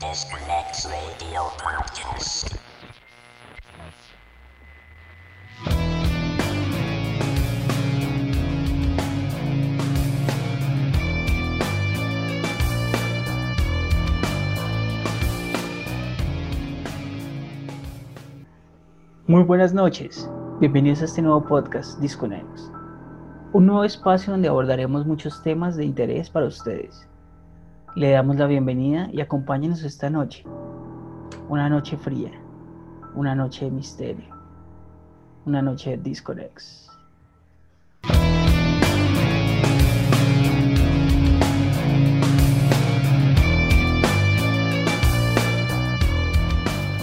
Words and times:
Radio 0.00 1.42
Podcast. 1.60 2.54
Muy 19.26 19.42
buenas 19.42 19.74
noches, 19.74 20.30
bienvenidos 20.60 21.02
a 21.02 21.06
este 21.06 21.22
nuevo 21.22 21.44
podcast 21.44 21.98
Disconectos, 21.98 22.70
un 23.52 23.66
nuevo 23.66 23.82
espacio 23.82 24.30
donde 24.30 24.46
abordaremos 24.46 25.04
muchos 25.06 25.42
temas 25.42 25.76
de 25.76 25.84
interés 25.84 26.30
para 26.30 26.46
ustedes. 26.46 27.07
Le 27.98 28.12
damos 28.12 28.36
la 28.36 28.46
bienvenida 28.46 29.10
y 29.12 29.20
acompáñenos 29.20 29.82
esta 29.82 30.08
noche, 30.08 30.44
una 31.48 31.68
noche 31.68 31.96
fría, 31.96 32.30
una 33.16 33.34
noche 33.34 33.64
de 33.64 33.72
misterio, 33.72 34.36
una 35.44 35.62
noche 35.62 35.90
de 35.90 35.96
Disconex. 35.96 36.88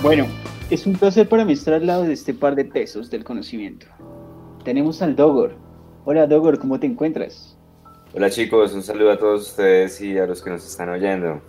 Bueno, 0.02 0.28
es 0.70 0.88
un 0.88 0.94
placer 0.94 1.28
para 1.28 1.44
mí 1.44 1.52
estar 1.52 1.74
al 1.74 1.88
lado 1.88 2.04
de 2.04 2.14
este 2.14 2.34
par 2.34 2.56
de 2.56 2.64
tesos 2.64 3.12
del 3.12 3.26
conocimiento. 3.26 3.88
Tenemos 4.64 5.02
al 5.02 5.18
Dogor. 5.18 5.58
Hola 6.06 6.26
Dogor, 6.26 6.58
¿cómo 6.58 6.80
te 6.80 6.88
encuentras? 6.88 7.55
Hola 8.18 8.30
chicos, 8.30 8.74
un 8.74 8.82
saludo 8.82 9.12
a 9.12 9.18
todos 9.18 9.42
ustedes 9.42 10.00
y 10.00 10.18
a 10.18 10.26
los 10.26 10.42
que 10.42 10.50
nos 10.50 10.66
están 10.66 10.88
oyendo. 10.88 11.42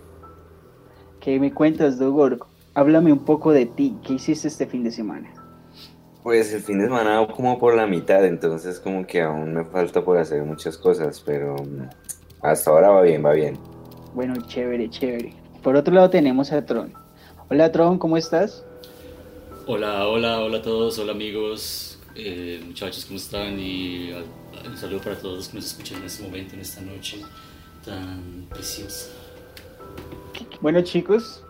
¿Qué 1.21 1.39
me 1.39 1.53
cuentas, 1.53 1.97
Dogor? 1.97 2.45
Háblame 2.73 3.13
un 3.13 3.23
poco 3.23 3.53
de 3.53 3.67
ti. 3.67 3.95
¿Qué 4.05 4.15
hiciste 4.15 4.49
este 4.49 4.67
fin 4.67 4.83
de 4.83 4.91
semana? 4.91 5.33
Pues 6.23 6.53
el 6.53 6.61
fin 6.61 6.79
de 6.79 6.87
semana 6.87 7.25
como 7.33 7.57
por 7.57 7.73
la 7.73 7.87
mitad, 7.87 8.25
entonces 8.25 8.81
como 8.81 9.07
que 9.07 9.21
aún 9.21 9.53
me 9.53 9.63
falta 9.63 10.03
por 10.03 10.17
hacer 10.17 10.43
muchas 10.43 10.77
cosas, 10.77 11.23
pero 11.25 11.55
mm, 11.55 11.87
hasta 12.41 12.69
ahora 12.69 12.89
va 12.89 13.01
bien, 13.01 13.23
va 13.23 13.31
bien. 13.31 13.57
Bueno, 14.13 14.33
chévere, 14.47 14.89
chévere. 14.89 15.33
Por 15.63 15.77
otro 15.77 15.93
lado 15.93 16.09
tenemos 16.09 16.51
a 16.51 16.65
Tron. 16.65 16.93
Hola 17.49 17.71
Tron, 17.71 17.97
¿cómo 17.97 18.17
estás? 18.17 18.65
Hola, 19.67 20.05
hola, 20.09 20.41
hola 20.41 20.57
a 20.57 20.61
todos, 20.61 20.99
hola 20.99 21.13
amigos, 21.13 21.97
eh, 22.13 22.61
muchachos, 22.65 23.05
¿cómo 23.05 23.15
están? 23.15 23.57
Y 23.57 24.11
un 24.65 24.77
saludo 24.77 25.01
para 25.01 25.15
todos 25.15 25.35
los 25.35 25.49
que 25.49 25.55
nos 25.57 25.65
escuchan 25.65 25.99
en 25.99 26.05
este 26.05 26.23
momento, 26.23 26.55
en 26.55 26.61
esta 26.61 26.81
noche 26.81 27.21
tan 27.85 28.47
preciosa. 28.49 29.11
Bueno 30.61 30.81
chicos, 30.81 31.43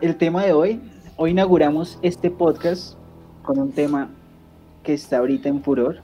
el 0.00 0.16
tema 0.16 0.44
de 0.44 0.52
hoy, 0.52 0.80
hoy 1.16 1.30
inauguramos 1.30 1.98
este 2.02 2.30
podcast 2.30 2.96
con 3.42 3.58
un 3.58 3.72
tema 3.72 4.10
que 4.82 4.94
está 4.94 5.18
ahorita 5.18 5.48
en 5.48 5.62
furor, 5.62 6.02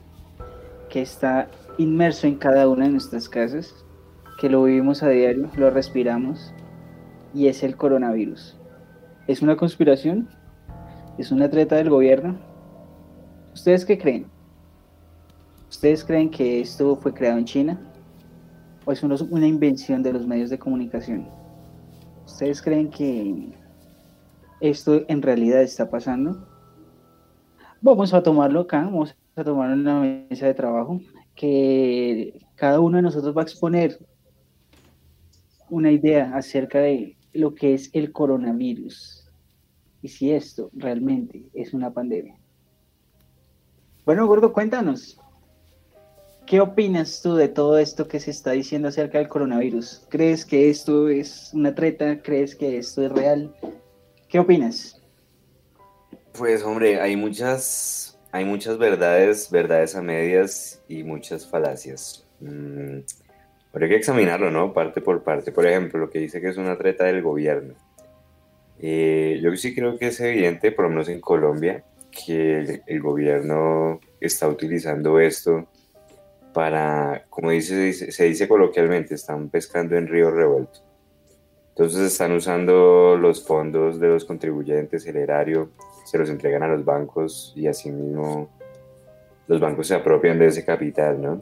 que 0.89 1.01
está 1.01 1.49
inmerso 1.77 2.27
en 2.27 2.35
cada 2.35 2.67
una 2.67 2.85
de 2.85 2.91
nuestras 2.91 3.29
casas, 3.29 3.73
que 4.39 4.49
lo 4.49 4.63
vivimos 4.63 5.03
a 5.03 5.09
diario, 5.09 5.49
lo 5.55 5.69
respiramos, 5.69 6.53
y 7.33 7.47
es 7.47 7.63
el 7.63 7.75
coronavirus. 7.75 8.55
¿Es 9.27 9.41
una 9.41 9.55
conspiración? 9.55 10.29
¿Es 11.17 11.31
una 11.31 11.49
treta 11.49 11.75
del 11.75 11.89
gobierno? 11.89 12.37
¿Ustedes 13.53 13.85
qué 13.85 13.97
creen? 13.97 14.36
¿Ustedes 15.69 16.03
creen 16.03 16.29
que 16.29 16.61
esto 16.61 16.95
fue 16.95 17.13
creado 17.13 17.37
en 17.37 17.45
China? 17.45 17.79
¿O 18.85 18.91
es 18.91 19.03
una 19.03 19.47
invención 19.47 20.01
de 20.01 20.13
los 20.13 20.25
medios 20.25 20.49
de 20.49 20.57
comunicación? 20.57 21.27
¿Ustedes 22.25 22.61
creen 22.61 22.89
que 22.89 23.53
esto 24.61 25.01
en 25.07 25.21
realidad 25.21 25.61
está 25.61 25.89
pasando? 25.89 26.47
Vamos 27.81 28.13
a 28.13 28.23
tomarlo 28.23 28.61
acá, 28.61 28.81
vamos 28.81 29.15
a 29.35 29.43
tomarlo 29.43 29.73
en 29.73 29.83
la 29.83 30.25
mesa 30.29 30.47
de 30.47 30.53
trabajo, 30.53 30.99
que 31.35 32.39
cada 32.55 32.79
uno 32.79 32.97
de 32.97 33.03
nosotros 33.03 33.35
va 33.35 33.41
a 33.41 33.43
exponer 33.43 33.99
una 35.69 35.91
idea 35.91 36.35
acerca 36.35 36.79
de 36.79 37.17
lo 37.33 37.53
que 37.53 37.73
es 37.73 37.89
el 37.93 38.11
coronavirus 38.11 39.29
y 40.01 40.07
si 40.07 40.31
esto 40.31 40.69
realmente 40.73 41.43
es 41.53 41.73
una 41.73 41.91
pandemia. 41.91 42.35
Bueno, 44.05 44.25
Gordo, 44.25 44.53
cuéntanos. 44.53 45.19
¿Qué 46.47 46.61
opinas 46.61 47.21
tú 47.21 47.35
de 47.35 47.49
todo 47.49 47.77
esto 47.77 48.07
que 48.07 48.21
se 48.21 48.31
está 48.31 48.51
diciendo 48.51 48.87
acerca 48.87 49.17
del 49.17 49.27
coronavirus? 49.27 50.07
¿Crees 50.07 50.45
que 50.45 50.69
esto 50.69 51.09
es 51.09 51.51
una 51.53 51.75
treta? 51.75 52.21
¿Crees 52.21 52.55
que 52.55 52.77
esto 52.77 53.03
es 53.03 53.11
real? 53.11 53.53
¿Qué 54.29 54.39
opinas? 54.39 55.01
Pues 56.31 56.63
hombre, 56.63 57.01
hay 57.01 57.17
muchas, 57.17 58.17
hay 58.31 58.45
muchas 58.45 58.77
verdades, 58.77 59.51
verdades 59.51 59.93
a 59.97 60.01
medias 60.01 60.81
y 60.87 61.03
muchas 61.03 61.45
falacias. 61.45 62.25
Mm, 62.39 62.99
hay 63.73 63.89
que 63.89 63.95
examinarlo, 63.97 64.49
¿no? 64.49 64.71
Parte 64.71 65.01
por 65.01 65.23
parte. 65.23 65.51
Por 65.51 65.67
ejemplo, 65.67 65.99
lo 65.99 66.09
que 66.09 66.19
dice 66.19 66.39
que 66.39 66.47
es 66.47 66.55
una 66.55 66.77
treta 66.77 67.03
del 67.03 67.21
gobierno. 67.21 67.73
Eh, 68.79 69.37
yo 69.43 69.53
sí 69.57 69.75
creo 69.75 69.97
que 69.97 70.07
es 70.07 70.19
evidente, 70.21 70.71
por 70.71 70.85
lo 70.85 70.91
menos 70.91 71.09
en 71.09 71.19
Colombia, 71.19 71.83
que 72.09 72.81
el 72.87 73.01
gobierno 73.01 73.99
está 74.21 74.47
utilizando 74.47 75.19
esto 75.19 75.67
para, 76.57 77.27
como 77.29 77.51
dice, 77.51 77.93
se 77.93 78.23
dice 78.23 78.47
coloquialmente, 78.47 79.13
están 79.13 79.47
pescando 79.49 79.95
en 79.95 80.07
río 80.07 80.31
revuelto. 80.31 80.79
Entonces 81.69 82.11
están 82.11 82.31
usando 82.31 83.15
los 83.15 83.45
fondos 83.45 83.99
de 83.99 84.07
los 84.07 84.25
contribuyentes, 84.25 85.05
el 85.05 85.17
erario, 85.17 85.69
se 86.03 86.17
los 86.17 86.31
entregan 86.31 86.63
a 86.63 86.67
los 86.67 86.83
bancos 86.83 87.53
y 87.55 87.67
asimismo 87.67 88.49
los 89.45 89.59
bancos 89.59 89.85
se 89.85 89.93
apropian 89.93 90.39
de 90.39 90.47
ese 90.47 90.65
capital, 90.65 91.21
¿no? 91.21 91.41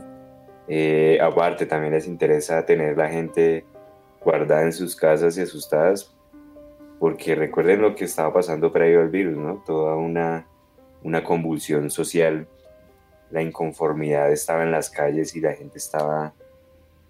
Eh, 0.68 1.18
aparte, 1.22 1.66
también 1.66 1.94
les 1.94 2.08
interesa 2.08 2.66
tener 2.66 2.98
la 2.98 3.08
gente 3.08 3.64
guardada 4.22 4.64
en 4.64 4.74
sus 4.74 4.98
casas 4.98 5.38
y 5.38 5.42
asustadas, 5.44 6.14
porque 7.00 7.36
recuerden 7.36 7.82
lo 7.82 7.96
que 7.96 8.04
estaba 8.04 8.34
pasando 8.34 8.70
previo 8.74 9.00
al 9.00 9.08
virus, 9.08 9.38
¿no? 9.38 9.64
Toda 9.66 9.96
una, 9.96 10.46
una 11.04 11.24
convulsión 11.24 11.90
social, 11.90 12.50
la 13.36 13.42
inconformidad 13.44 14.32
estaba 14.32 14.64
en 14.64 14.72
las 14.72 14.90
calles 14.90 15.36
y 15.36 15.42
la 15.42 15.52
gente 15.54 15.78
estaba, 15.78 16.34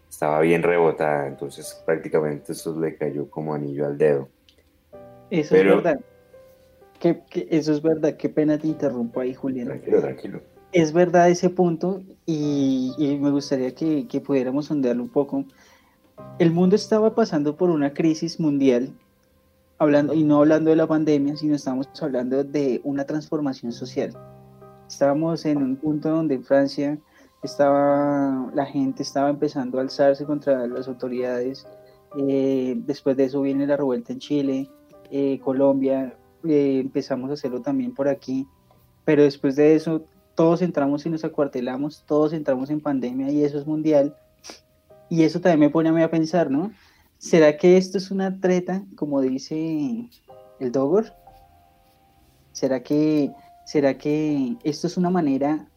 estaba 0.10 0.40
bien 0.42 0.64
rebotada, 0.64 1.28
entonces 1.28 1.82
prácticamente 1.86 2.52
eso 2.54 2.78
le 2.80 2.96
cayó 2.96 3.30
como 3.30 3.54
anillo 3.54 3.86
al 3.86 3.98
dedo. 3.98 4.28
Eso 5.30 5.50
Pero- 5.56 5.78
es 5.78 5.84
verdad. 5.84 6.00
Que, 7.00 7.22
que- 7.30 7.48
eso 7.52 7.72
es 7.74 7.82
verdad. 7.82 8.16
Qué 8.18 8.30
pena 8.30 8.58
te 8.58 8.68
interrumpo 8.68 9.20
ahí, 9.20 9.34
Julián. 9.36 9.68
Tranquilo, 9.68 10.02
tranquilo. 10.02 10.42
Es 10.72 10.92
verdad 10.94 11.30
ese 11.30 11.50
punto 11.50 12.02
y, 12.26 12.94
y 12.98 13.18
me 13.20 13.30
gustaría 13.30 13.76
que, 13.76 14.08
que 14.08 14.20
pudiéramos 14.20 14.66
sondearlo 14.66 15.04
un 15.04 15.10
poco. 15.10 15.46
El 16.40 16.52
mundo 16.52 16.76
estaba 16.76 17.14
pasando 17.14 17.56
por 17.56 17.70
una 17.70 17.94
crisis 17.94 18.40
mundial, 18.40 18.94
hablando, 19.78 20.14
y 20.14 20.24
no 20.24 20.40
hablando 20.40 20.70
de 20.72 20.78
la 20.78 20.88
pandemia, 20.88 21.36
sino 21.36 21.54
estamos 21.56 21.88
hablando 22.02 22.44
de 22.44 22.82
una 22.84 23.04
transformación 23.06 23.72
social. 23.72 24.18
Estábamos 24.88 25.46
en 25.46 25.58
un 25.58 25.76
punto 25.76 26.10
donde 26.10 26.36
en 26.36 26.44
Francia 26.44 26.98
estaba, 27.44 28.52
la 28.54 28.66
gente 28.66 29.04
estaba 29.04 29.30
empezando 29.30 29.78
a 29.78 29.82
alzarse 29.82 30.26
contra 30.26 30.68
las 30.68 30.88
autoridades. 30.88 31.68
eh, 32.18 32.76
después 32.86 33.18
de 33.18 33.26
eso 33.26 33.42
viene 33.42 33.68
la 33.68 33.76
revuelta 33.78 34.14
en 34.14 34.20
Chile, 34.20 34.70
eh, 35.12 35.40
Colombia, 35.40 36.16
eh, 36.46 36.80
empezamos 36.80 37.30
a 37.30 37.34
hacerlo 37.34 37.62
también 37.62 37.94
por 37.94 38.08
aquí. 38.08 38.48
Pero 39.04 39.24
después 39.24 39.56
de 39.56 39.76
eso 39.76 40.04
todos 40.36 40.62
entramos 40.62 41.06
y 41.06 41.10
nos 41.10 41.24
acuartelamos, 41.24 42.04
todos 42.06 42.34
entramos 42.34 42.70
en 42.70 42.82
pandemia 42.82 43.32
y 43.32 43.44
eso 43.44 43.58
es 43.58 43.66
mundial. 43.66 44.16
Y 45.10 45.24
eso 45.24 45.40
también 45.40 45.60
me 45.60 45.70
pone 45.70 45.90
a 45.90 45.94
mí 45.94 46.02
a 46.02 46.10
pensar, 46.10 46.50
¿no? 46.52 46.72
¿Será 47.18 47.58
que 47.58 47.78
esto 47.78 47.98
es 47.98 48.12
una 48.12 48.40
treta, 48.40 48.84
como 48.96 49.22
dice 49.22 50.10
el 50.60 50.72
Dogor? 50.72 51.14
¿Será 52.52 52.84
que, 52.84 53.32
será 53.66 53.98
que 53.98 54.56
esto 54.64 54.88
es 54.88 54.98
una 54.98 55.10
manera 55.10 55.68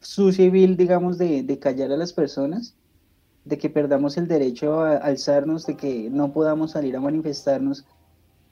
sucia 0.00 0.44
y 0.44 0.50
vil, 0.50 0.76
digamos, 0.76 1.18
de, 1.18 1.42
de 1.42 1.58
callar 1.58 1.90
a 1.92 1.96
las 1.96 2.12
personas? 2.12 2.74
De 3.44 3.58
que 3.58 3.70
perdamos 3.70 4.16
el 4.18 4.28
derecho 4.28 4.80
a 4.80 4.98
alzarnos, 4.98 5.66
de 5.66 5.76
que 5.76 6.10
no 6.10 6.32
podamos 6.32 6.72
salir 6.72 6.94
a 6.96 7.00
manifestarnos 7.00 7.84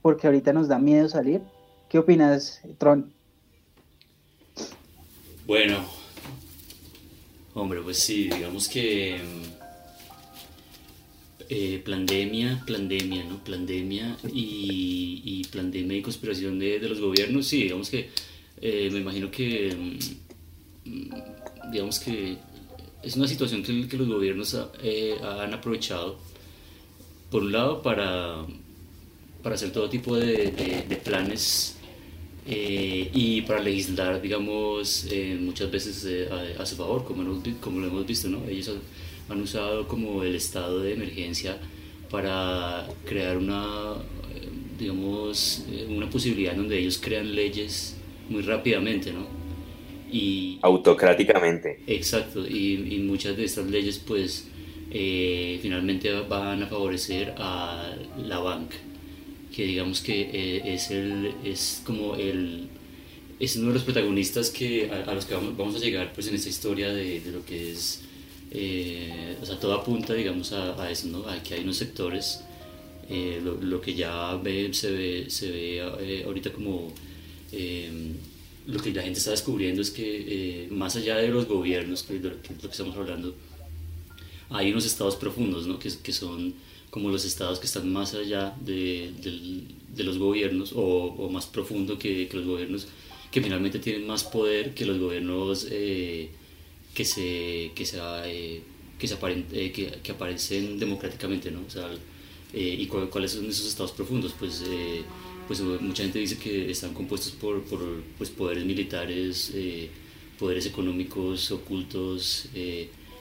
porque 0.02 0.26
ahorita 0.26 0.52
nos 0.52 0.68
da 0.68 0.78
miedo 0.78 1.08
salir. 1.08 1.42
¿Qué 1.88 1.98
opinas, 1.98 2.60
Tron? 2.78 3.12
Bueno, 5.46 5.84
hombre, 7.54 7.80
pues 7.82 7.98
sí, 7.98 8.28
digamos 8.28 8.68
que 8.68 9.18
mm, 9.18 9.58
eh, 11.48 11.82
pandemia, 11.84 12.62
pandemia, 12.66 13.24
¿no? 13.24 13.42
Pandemia 13.42 14.16
y, 14.32 15.22
y 15.24 15.48
y 15.50 16.02
conspiración 16.02 16.58
de, 16.58 16.78
de 16.78 16.88
los 16.88 17.00
gobiernos, 17.00 17.46
sí, 17.46 17.62
digamos 17.62 17.88
que 17.88 18.10
eh, 18.60 18.88
me 18.92 19.00
imagino 19.00 19.30
que, 19.30 19.98
mm, 20.84 21.70
digamos 21.72 21.98
que 22.00 22.36
es 23.02 23.16
una 23.16 23.28
situación 23.28 23.62
que, 23.62 23.96
los 23.96 24.08
gobiernos 24.08 24.54
ah, 24.54 24.70
eh, 24.82 25.16
han 25.22 25.54
aprovechado, 25.54 26.18
por 27.30 27.42
un 27.42 27.52
lado, 27.52 27.82
para 27.82 28.44
para 29.42 29.54
hacer 29.54 29.70
todo 29.70 29.88
tipo 29.88 30.16
de, 30.16 31.00
planes 31.04 31.76
eh, 32.46 33.10
y 33.14 33.42
para 33.42 33.60
legislar, 33.60 34.20
digamos, 34.20 35.06
eh, 35.10 35.38
muchas 35.40 35.70
veces 35.70 36.28
a, 36.58 36.66
su 36.66 36.76
favor, 36.76 37.04
como, 37.04 37.40
como 37.60 37.80
lo 37.80 37.86
hemos 37.86 38.06
visto, 38.06 38.28
¿no? 38.28 38.46
Ellos 38.48 38.72
han, 39.28 39.40
usado 39.40 39.86
como 39.86 40.22
el 40.22 40.34
estado 40.34 40.80
de 40.80 40.94
emergencia 40.94 41.56
para 42.10 42.88
crear 43.04 43.36
una, 43.36 43.94
digamos, 44.78 45.64
una 45.88 46.10
posibilidad 46.10 46.54
donde 46.54 46.78
ellos 46.78 46.98
crean 47.00 47.34
leyes 47.34 47.94
muy 48.28 48.42
rápidamente, 48.42 49.12
¿no? 49.12 49.26
Y, 50.10 50.58
Autocráticamente. 50.62 51.80
Exacto, 51.86 52.46
y, 52.46 52.94
y 52.94 52.98
muchas 53.00 53.36
de 53.36 53.44
estas 53.44 53.66
leyes 53.66 53.98
pues 53.98 54.48
eh, 54.90 55.58
finalmente 55.60 56.10
van 56.20 56.62
a 56.62 56.66
favorecer 56.66 57.34
a 57.36 57.94
la 58.26 58.38
banca, 58.38 58.76
que 59.54 59.64
digamos 59.64 60.00
que 60.00 60.30
eh, 60.32 60.62
es, 60.64 60.90
el, 60.90 61.34
es 61.44 61.82
como 61.84 62.14
el, 62.14 62.68
es 63.38 63.56
uno 63.56 63.68
de 63.68 63.74
los 63.74 63.82
protagonistas 63.82 64.48
que, 64.48 64.90
a, 64.90 65.12
los 65.12 65.26
que 65.26 65.34
vamos, 65.34 65.54
vamos, 65.58 65.76
a 65.76 65.78
llegar 65.78 66.12
pues 66.14 66.28
en 66.28 66.36
esta 66.36 66.48
historia 66.48 66.88
de, 66.88 67.20
de 67.20 67.32
lo 67.32 67.44
que 67.44 67.72
es, 67.72 68.00
eh, 68.50 69.36
o 69.42 69.44
sea, 69.44 69.60
todo 69.60 69.74
apunta 69.74 70.14
digamos 70.14 70.52
a, 70.52 70.82
a, 70.82 70.90
eso, 70.90 71.08
¿no? 71.08 71.28
a 71.28 71.42
que 71.42 71.54
hay 71.54 71.64
unos 71.64 71.76
sectores, 71.76 72.44
lo, 73.42 73.54
lo, 73.56 73.80
que 73.80 73.94
ya 73.94 74.36
ve, 74.36 74.72
se 74.72 74.90
ve, 74.90 75.24
se 75.28 75.50
ve 75.50 76.22
ahorita 76.24 76.50
como 76.52 76.92
lo 77.52 78.80
que 78.82 78.92
la 78.92 79.02
gente 79.02 79.18
está 79.18 79.30
descubriendo 79.30 79.80
es 79.80 79.90
que 79.90 80.68
más 80.70 80.96
allá 80.96 81.16
de 81.16 81.28
los 81.28 81.46
gobiernos, 81.46 82.02
que 82.02 82.18
de 82.18 82.30
lo 82.30 82.42
que, 82.42 82.52
estamos 82.70 82.96
hablando, 82.96 83.34
hay 84.50 84.70
unos 84.70 84.86
estados 84.86 85.16
profundos, 85.16 85.66
¿no? 85.66 85.78
que, 85.78 85.90
que 86.02 86.12
son 86.12 86.54
como 86.90 87.10
los 87.10 87.24
estados 87.24 87.58
que 87.58 87.66
están 87.66 87.92
más 87.92 88.14
allá 88.14 88.56
de, 88.60 89.12
de, 89.94 90.04
los 90.04 90.18
gobiernos 90.18 90.72
o, 90.72 90.80
o 90.80 91.30
más 91.30 91.46
profundo 91.46 91.98
que, 91.98 92.28
que, 92.28 92.36
los 92.36 92.46
gobiernos, 92.46 92.86
que 93.30 93.42
finalmente 93.42 93.78
tienen 93.78 94.06
más 94.06 94.24
poder 94.24 94.74
que 94.74 94.86
los 94.86 94.98
gobiernos 94.98 95.66
eh, 95.70 96.30
que, 96.94 97.04
se, 97.04 97.72
que, 97.74 97.84
se, 97.84 97.98
eh, 98.24 98.62
que, 98.98 99.06
se 99.06 99.14
eh, 99.52 99.72
que, 99.72 99.98
que, 100.02 100.12
aparecen 100.12 100.78
democráticamente. 100.78 101.50
¿no? 101.50 101.60
O 101.66 101.70
sea, 101.70 101.90
¿Y 102.54 102.86
cuáles 102.86 103.32
son 103.32 103.44
esos 103.46 103.66
estados 103.66 103.92
profundos? 103.92 104.34
Pues, 104.38 104.62
pues 105.48 105.60
mucha 105.60 106.04
gente 106.04 106.20
dice 106.20 106.38
que 106.38 106.70
están 106.70 106.94
compuestos 106.94 107.32
por, 107.32 107.62
por 107.64 107.80
pues, 108.16 108.30
poderes 108.30 108.64
militares, 108.64 109.52
poderes 110.38 110.66
económicos 110.66 111.50
ocultos 111.50 112.48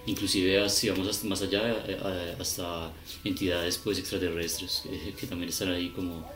inclusive 0.07 0.67
si 0.69 0.89
vamos 0.89 1.23
más 1.25 1.41
allá, 1.41 1.83
eh, 1.87 2.35
hasta 2.39 2.91
entidades 3.23 3.77
pues 3.77 3.99
extraterrestres 3.99 4.83
eh, 4.89 5.13
que 5.19 5.27
también 5.27 5.49
están 5.49 5.69
ahí 5.69 5.89
como, 5.89 6.27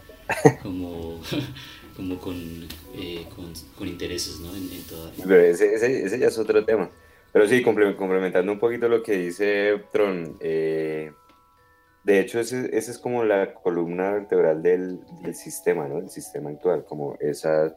como, 0.62 1.22
como 1.96 2.20
con, 2.20 2.68
eh, 2.96 3.26
con, 3.78 3.88
intereses 3.88 4.40
¿no? 4.40 4.56
en. 4.56 4.70
Pero 5.24 5.40
ese, 5.42 5.74
ese, 5.74 6.06
ese, 6.06 6.20
ya 6.20 6.28
es 6.28 6.38
otro 6.38 6.64
tema. 6.64 6.90
Pero 7.34 7.48
sí, 7.48 7.62
complementando 7.62 8.52
un 8.52 8.60
poquito 8.60 8.90
lo 8.90 9.02
que 9.02 9.14
dice 9.14 9.82
Tron, 9.94 10.38
de 12.04 12.20
hecho 12.20 12.40
ese, 12.40 12.76
es 12.76 12.98
como 12.98 13.24
la 13.24 13.54
columna 13.54 14.12
vertebral 14.12 14.64
del, 14.64 15.00
sistema, 15.34 15.88
¿no? 15.88 16.00
El 16.00 16.10
sistema 16.10 16.50
actual, 16.50 16.84
como 16.86 17.16
esa, 17.20 17.76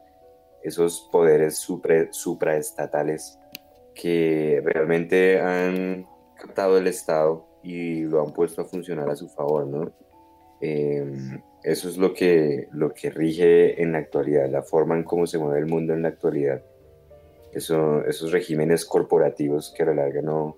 esos 0.63 1.07
poderes 1.11 1.57
supra, 1.57 2.11
supraestatales 2.11 3.37
que 3.93 4.61
realmente 4.63 5.39
han 5.39 6.07
captado 6.37 6.77
el 6.77 6.87
Estado 6.87 7.45
y 7.63 8.01
lo 8.01 8.21
han 8.21 8.33
puesto 8.33 8.61
a 8.61 8.65
funcionar 8.65 9.09
a 9.09 9.15
su 9.15 9.29
favor, 9.29 9.67
¿no? 9.67 9.91
Em, 10.59 11.41
eso 11.63 11.87
es 11.87 11.97
lo 11.97 12.13
que, 12.13 12.67
lo 12.71 12.93
que 12.93 13.09
rige 13.11 13.81
en 13.81 13.91
la 13.91 13.99
actualidad, 13.99 14.49
la 14.49 14.63
forma 14.63 14.95
en 14.95 15.03
cómo 15.03 15.27
se 15.27 15.37
mueve 15.37 15.59
el 15.59 15.67
mundo 15.67 15.93
en 15.93 16.01
la 16.01 16.09
actualidad. 16.09 16.63
Eso, 17.53 18.03
esos 18.05 18.31
regímenes 18.31 18.85
corporativos 18.85 19.73
que 19.75 19.83
a 19.83 19.87
la 19.87 19.93
larga 19.93 20.21
no, 20.21 20.57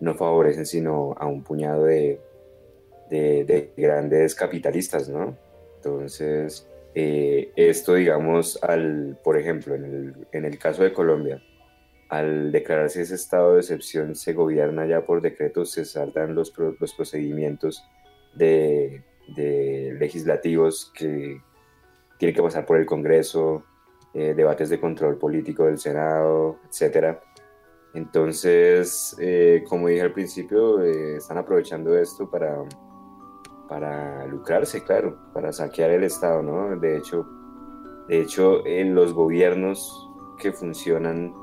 no 0.00 0.14
favorecen 0.14 0.66
sino 0.66 1.14
a 1.18 1.26
un 1.26 1.42
puñado 1.42 1.84
de, 1.84 2.20
de, 3.10 3.72
grandes 3.76 4.34
capitalistas, 4.34 5.08
¿no? 5.08 5.36
Entonces, 5.76 6.68
eh, 6.94 7.52
esto, 7.56 7.94
digamos, 7.94 8.58
al, 8.62 9.18
por 9.22 9.38
ejemplo, 9.38 9.74
en 9.74 9.84
el, 9.84 10.26
en 10.32 10.44
el 10.44 10.58
caso 10.58 10.82
de 10.82 10.92
Colombia, 10.92 11.42
al 12.08 12.52
declararse 12.52 13.02
ese 13.02 13.14
estado 13.14 13.54
de 13.54 13.60
excepción, 13.60 14.14
se 14.14 14.32
gobierna 14.32 14.86
ya 14.86 15.04
por 15.04 15.20
decreto, 15.20 15.64
se 15.64 15.84
saltan 15.84 16.34
los, 16.34 16.52
los 16.56 16.94
procedimientos 16.94 17.84
de, 18.34 19.02
legislativos 19.98 20.92
que 20.94 21.40
tienen 22.18 22.34
que 22.34 22.42
pasar 22.42 22.64
por 22.64 22.78
el 22.78 22.86
Congreso, 22.86 23.64
eh, 24.14 24.34
debates 24.34 24.70
de 24.70 24.80
control 24.80 25.18
político 25.18 25.64
del 25.64 25.78
Senado, 25.78 26.60
etc. 26.64 27.18
Entonces, 27.92 29.16
eh, 29.20 29.64
como 29.68 29.88
dije 29.88 30.02
al 30.02 30.12
principio, 30.12 30.80
están 30.82 31.38
aprovechando 31.38 31.98
esto 31.98 32.30
para, 32.30 32.62
para 33.68 34.26
lucrarse, 34.26 34.82
claro, 34.84 35.16
para 35.32 35.52
saquear 35.52 35.90
el 35.90 36.04
Estado, 36.04 36.42
¿no? 36.42 36.76
De 36.78 36.96
hecho, 36.96 37.26
de 38.08 38.20
hecho 38.20 38.64
en 38.66 38.94
los 38.94 39.12
gobiernos 39.12 40.08
que 40.38 40.52
funcionan 40.52 41.34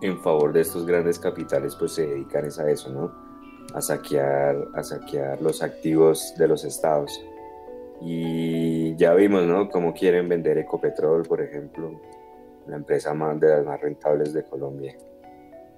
en 0.00 0.18
favor 0.18 0.52
de 0.52 0.62
estos 0.62 0.84
grandes 0.84 1.18
capitales 1.18 1.76
pues 1.76 1.92
se 1.92 2.06
dedican 2.06 2.44
a 2.44 2.70
eso, 2.70 2.90
¿no? 2.90 3.12
A 3.74 3.80
saquear, 3.80 4.56
a 4.74 4.82
saquear 4.82 5.40
los 5.40 5.62
activos 5.62 6.34
de 6.36 6.48
los 6.48 6.64
estados. 6.64 7.24
Y 8.00 8.96
ya 8.96 9.14
vimos, 9.14 9.44
¿no? 9.44 9.70
Cómo 9.70 9.94
quieren 9.94 10.28
vender 10.28 10.58
Ecopetrol, 10.58 11.22
por 11.22 11.40
ejemplo, 11.40 12.00
la 12.66 12.76
empresa 12.76 13.14
más 13.14 13.38
de 13.38 13.48
las 13.48 13.64
más 13.64 13.80
rentables 13.80 14.32
de 14.32 14.44
Colombia. 14.44 14.96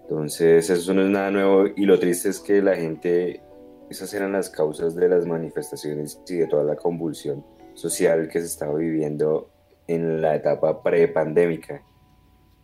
Entonces, 0.02 0.68
eso 0.70 0.94
no 0.94 1.02
es 1.02 1.08
nada 1.08 1.30
nuevo 1.30 1.66
y 1.76 1.84
lo 1.84 1.98
triste 1.98 2.30
es 2.30 2.40
que 2.40 2.62
la 2.62 2.74
gente, 2.76 3.42
esas 3.90 4.12
eran 4.14 4.32
las 4.32 4.50
causas 4.50 4.94
de 4.94 5.08
las 5.08 5.26
manifestaciones 5.26 6.20
y 6.28 6.36
de 6.36 6.46
toda 6.46 6.64
la 6.64 6.76
convulsión 6.76 7.44
social 7.74 8.28
que 8.28 8.40
se 8.40 8.46
estaba 8.46 8.74
viviendo 8.74 9.50
en 9.86 10.20
la 10.20 10.36
etapa 10.36 10.82
prepandémica 10.82 11.84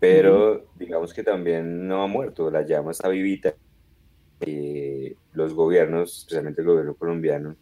pero 0.01 0.65
digamos 0.77 1.13
que 1.13 1.23
también 1.23 1.87
no 1.87 2.03
ha 2.03 2.07
muerto, 2.07 2.51
la 2.51 2.63
llama 2.63 2.91
está 2.91 3.09
vivita. 3.09 3.55
Eh, 4.41 5.15
los 5.35 5.53
gobiernos, 5.53 6.21
especialmente 6.21 6.63
el 6.63 6.67
gobierno 6.67 6.95
colombiano, 6.95 7.55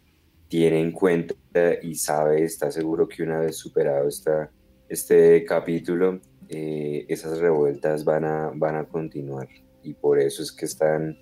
tiene 0.47 0.79
en 0.79 0.93
cuenta 0.93 1.35
y 1.83 1.95
sabe, 1.95 2.43
está 2.43 2.71
seguro 2.71 3.09
que 3.09 3.23
una 3.23 3.39
vez 3.39 3.57
superado 3.57 4.07
esta, 4.07 4.49
este 4.87 5.43
capítulo, 5.43 6.21
eh, 6.47 7.05
esas 7.09 7.39
revueltas 7.39 8.05
van 8.05 8.23
a, 8.23 8.51
van 8.55 8.77
a 8.77 8.85
continuar. 8.85 9.49
Y 9.83 9.93
por 9.93 10.17
eso 10.17 10.41
es 10.41 10.53
que 10.53 10.65
están 10.65 11.17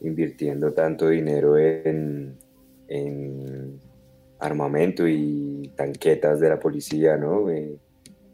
invirtiendo 0.00 0.72
tanto 0.72 1.08
dinero 1.08 1.58
en, 1.58 2.38
en 2.88 3.80
armamento 4.40 5.06
y 5.06 5.70
tanquetas 5.76 6.40
de 6.40 6.48
la 6.48 6.58
policía, 6.58 7.16
¿no? 7.16 7.48
Eh, 7.50 7.78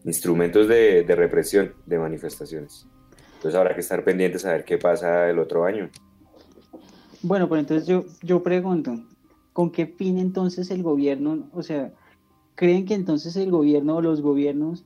instrumentos 0.05 0.69
de, 0.69 1.05
represión 1.09 1.73
de 1.85 1.99
manifestaciones. 1.99 2.87
Entonces 3.35 3.55
habrá 3.59 3.75
que 3.75 3.81
estar 3.81 4.03
pendientes 4.05 4.45
a 4.47 4.53
ver 4.53 4.65
qué 4.65 4.79
pasa 4.79 5.29
el 5.29 5.39
otro 5.39 5.65
año. 5.65 5.91
Bueno, 7.23 7.49
pues 7.49 7.61
entonces 7.61 7.89
yo, 7.89 8.05
yo 8.23 8.43
pregunto, 8.43 8.95
¿con 9.53 9.71
qué 9.71 9.87
fin 9.87 10.19
entonces 10.19 10.71
el 10.71 10.83
gobierno, 10.83 11.51
o 11.53 11.63
sea, 11.63 11.93
creen 12.55 12.87
que 12.87 12.95
entonces 12.95 13.37
el 13.37 13.51
gobierno 13.51 13.97
o 13.97 14.01
los 14.01 14.23
gobiernos 14.23 14.85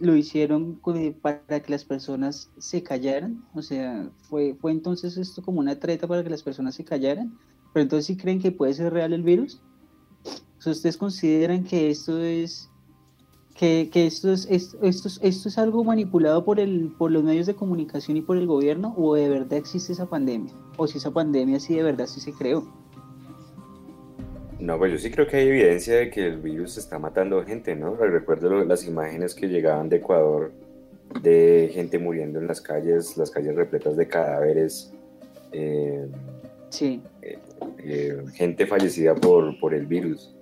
lo 0.00 0.16
hicieron 0.16 0.80
para 1.22 1.62
que 1.62 1.70
las 1.70 1.84
personas 1.84 2.50
se 2.58 2.82
callaran? 2.82 3.44
O 3.54 3.62
sea, 3.62 4.10
¿fue, 4.22 4.56
fue 4.60 4.72
entonces 4.72 5.16
esto 5.16 5.42
como 5.42 5.60
una 5.60 5.78
treta 5.78 6.08
para 6.08 6.24
que 6.24 6.30
las 6.30 6.42
personas 6.42 6.74
se 6.74 6.84
callaran? 6.84 7.38
Pero 7.72 7.82
entonces 7.82 8.06
sí 8.06 8.16
creen 8.16 8.40
que 8.40 8.50
puede 8.50 8.74
ser 8.74 8.92
real 8.92 9.12
el 9.12 9.22
virus? 9.22 9.60
¿ustedes 10.68 10.96
consideran 10.96 11.64
que 11.64 11.90
esto 11.90 12.20
es 12.20 12.68
que, 13.54 13.90
esto, 13.92 14.32
es, 14.32 14.46
esto, 14.48 14.78
esto, 15.20 15.48
es 15.48 15.58
algo 15.58 15.84
manipulado 15.84 16.46
por, 16.46 16.58
el, 16.58 16.94
por 16.96 17.10
los 17.10 17.22
medios 17.22 17.46
de 17.46 17.54
comunicación 17.54 18.16
y 18.16 18.22
por 18.22 18.38
el 18.38 18.46
gobierno 18.46 18.94
o 18.96 19.14
de 19.14 19.28
verdad 19.28 19.54
existe 19.54 19.92
esa 19.92 20.06
pandemia 20.06 20.52
o 20.78 20.86
si 20.86 20.96
esa 20.96 21.10
pandemia 21.10 21.60
sí 21.60 21.74
de 21.74 21.82
verdad 21.82 22.06
sí 22.06 22.20
se 22.20 22.32
creó. 22.32 22.66
No, 24.60 24.76
pues 24.76 24.92
yo 24.92 24.98
sí 24.98 25.10
creo 25.10 25.26
que 25.26 25.38
hay 25.38 25.48
evidencia 25.48 25.96
de 25.96 26.10
que 26.10 26.26
el 26.26 26.38
virus 26.38 26.76
está 26.76 26.98
matando 26.98 27.42
gente, 27.44 27.74
¿no? 27.74 27.96
Recuerdo 27.96 28.62
las 28.64 28.86
imágenes 28.86 29.34
que 29.34 29.48
llegaban 29.48 29.88
de 29.88 29.96
Ecuador 29.96 30.52
de 31.22 31.70
gente 31.72 31.98
muriendo 31.98 32.38
en 32.38 32.46
las 32.46 32.60
calles, 32.60 33.16
las 33.16 33.30
calles 33.30 33.54
repletas 33.56 33.96
de 33.96 34.06
cadáveres. 34.06 34.92
Eh, 35.52 36.06
sí. 36.68 37.02
Eh, 37.22 37.38
eh, 37.78 38.22
gente 38.34 38.66
fallecida 38.66 39.14
por, 39.14 39.58
por 39.58 39.74
el 39.74 39.86
virus. 39.86 40.34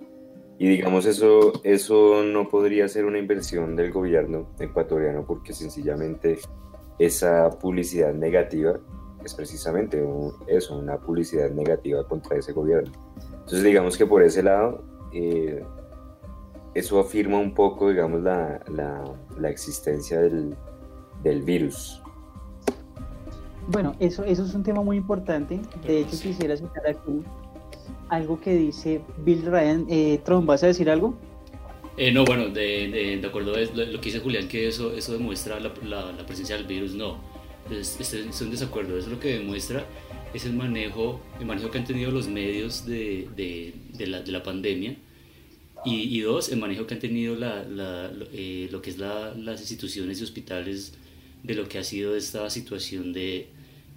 Y 0.57 0.67
digamos, 0.67 1.05
eso, 1.05 1.53
eso 1.63 2.21
no 2.23 2.49
podría 2.49 2.89
ser 2.89 3.05
una 3.05 3.17
inversión 3.17 3.77
del 3.77 3.91
gobierno 3.91 4.49
ecuatoriano 4.59 5.25
porque 5.25 5.53
sencillamente 5.53 6.37
esa 6.99 7.49
publicidad 7.49 8.13
negativa 8.13 8.77
es 9.23 9.33
precisamente 9.33 10.03
eso, 10.47 10.77
una 10.77 10.97
publicidad 10.97 11.49
negativa 11.51 12.05
contra 12.05 12.37
ese 12.37 12.51
gobierno. 12.51 12.91
Entonces 13.49 13.65
digamos 13.65 13.97
que 13.97 14.05
por 14.05 14.21
ese 14.21 14.43
lado, 14.43 14.83
eh, 15.11 15.63
eso 16.75 16.99
afirma 16.99 17.39
un 17.39 17.55
poco, 17.55 17.89
digamos, 17.89 18.21
la, 18.21 18.61
la, 19.39 19.49
existencia 19.49 20.19
del, 20.19 20.53
del, 21.23 21.41
virus. 21.41 21.99
Bueno, 23.69 23.95
eso, 23.99 24.23
eso 24.23 24.45
es 24.45 24.53
un 24.53 24.61
tema 24.61 24.83
muy 24.83 24.97
importante. 24.97 25.59
De 25.83 26.01
hecho, 26.01 26.11
quisiera 26.21 26.55
citar 26.55 26.85
aquí 26.85 27.23
algo 28.09 28.39
que 28.39 28.53
dice 28.53 29.01
Bill 29.25 29.43
Ryan. 29.43 29.87
Eh, 29.89 30.19
Tron, 30.23 30.45
¿vas 30.45 30.61
a 30.61 30.67
decir 30.67 30.87
algo? 30.87 31.15
Eh, 31.97 32.11
no, 32.11 32.25
bueno, 32.25 32.49
de, 32.49 33.19
de, 33.19 33.27
acuerdo 33.27 33.55
a 33.55 33.61
lo, 33.61 33.99
que 33.99 34.11
dice 34.11 34.19
Julián, 34.19 34.47
que 34.47 34.67
eso, 34.67 34.93
eso 34.93 35.13
demuestra 35.13 35.59
la, 35.59 35.71
la, 36.11 36.25
presencia 36.27 36.55
del 36.55 36.67
virus, 36.67 36.93
no. 36.93 37.17
Es, 37.71 37.99
es, 37.99 38.41
un 38.41 38.51
desacuerdo. 38.51 38.95
Eso 38.95 39.09
lo 39.09 39.19
que 39.19 39.39
demuestra 39.39 39.85
es 40.33 40.45
el 40.45 40.53
manejo, 40.53 41.21
el 41.39 41.45
manejo 41.45 41.71
que 41.71 41.77
han 41.79 41.85
tenido 41.85 42.11
los 42.11 42.27
medios 42.27 42.85
de, 42.85 43.73
la, 43.97 44.43
pandemia. 44.43 44.95
Y, 45.85 46.19
dos, 46.21 46.49
el 46.49 46.59
manejo 46.59 46.85
que 46.87 46.95
han 46.95 46.99
tenido 46.99 47.37
eh, 48.33 48.67
lo 48.71 48.81
que 48.81 48.89
es 48.89 48.97
las 48.97 49.59
instituciones 49.59 50.19
y 50.19 50.23
hospitales 50.23 50.93
de 51.43 51.55
lo 51.55 51.69
que 51.69 51.77
ha 51.77 51.83
sido 51.83 52.15
esta 52.15 52.49
situación 52.49 53.13
de, 53.13 53.47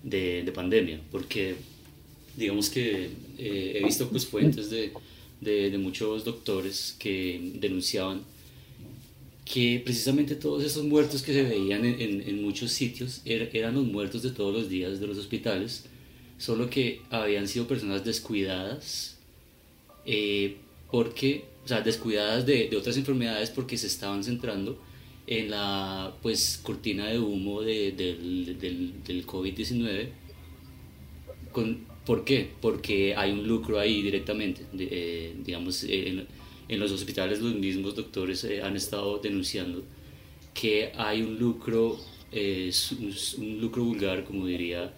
de 0.03 0.53
pandemia. 0.55 1.01
Porque 1.11 1.57
digamos 2.37 2.71
que 2.71 3.11
eh, 3.39 3.73
he 3.77 3.85
visto 3.85 4.09
pues 4.09 4.27
fuentes 4.27 4.71
de 4.71 4.93
de, 5.43 5.79
muchos 5.79 6.25
doctores 6.25 6.97
que 6.99 7.53
denunciaban 7.55 8.23
que 9.45 9.83
precisamente 9.85 10.37
todos 10.37 10.63
esos 10.63 10.85
muertos 10.85 11.23
que 11.23 11.33
se 11.33 11.43
veían 11.43 11.85
en, 11.85 12.43
muchos 12.43 12.71
sitios 12.71 13.21
eran 13.25 13.75
los 13.75 13.85
muertos 13.85 14.23
de 14.23 14.31
todos 14.31 14.55
los 14.55 14.69
días 14.69 15.01
de 15.01 15.07
los 15.07 15.19
hospitales, 15.19 15.85
solo 16.43 16.69
que 16.69 17.03
habían 17.11 17.47
sido 17.47 17.69
personas 17.69 18.05
descuidadas, 18.05 19.17
eh, 20.05 20.57
porque, 20.91 21.45
o 21.65 21.69
sea, 21.69 21.83
descuidadas 21.83 22.45
de, 22.45 22.69
otras 22.77 22.97
enfermedades 22.97 23.51
porque 23.51 23.79
se 23.79 23.87
estaban 23.87 24.25
centrando 24.25 24.77
en 25.29 25.51
la 25.51 26.13
pues 26.21 26.59
cortina 26.61 27.07
de 27.07 27.21
humo 27.21 27.63
del, 27.63 27.97
del, 27.97 29.05
del 29.05 29.25
COVID-19 29.25 30.09
con 31.53 31.93
¿Por 32.05 32.25
qué? 32.25 32.51
Porque 32.61 33.15
hay 33.17 33.31
un 33.31 33.47
lucro 33.47 33.79
ahí 33.79 34.03
directamente. 34.03 34.63
Eh, 34.77 35.37
digamos, 35.45 35.85
en, 35.85 36.27
los 36.69 36.91
hospitales 36.91 37.41
los 37.41 37.55
mismos 37.55 37.95
doctores 37.95 38.43
eh, 38.43 38.63
han 38.63 38.75
estado 38.75 39.19
denunciando 39.19 39.85
que 40.53 40.91
hay 40.97 41.23
un 41.23 41.39
lucro, 41.39 41.97
un, 42.33 43.61
lucro 43.61 43.85
vulgar, 43.85 44.25
como 44.25 44.47
diría 44.47 44.93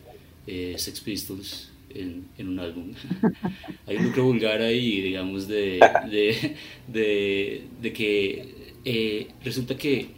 Sex 0.47 1.01
Pistols 1.01 1.71
en, 1.91 2.27
un 2.39 2.59
álbum. 2.59 2.93
hay 3.87 3.97
un 3.97 4.05
lucro 4.05 4.25
vulgar 4.25 4.61
ahí, 4.61 5.01
digamos, 5.01 5.49
de, 5.49 5.81
de, 6.11 7.65
de, 7.81 7.93
que 7.93 9.33
resulta 9.45 9.77
que 9.77 10.09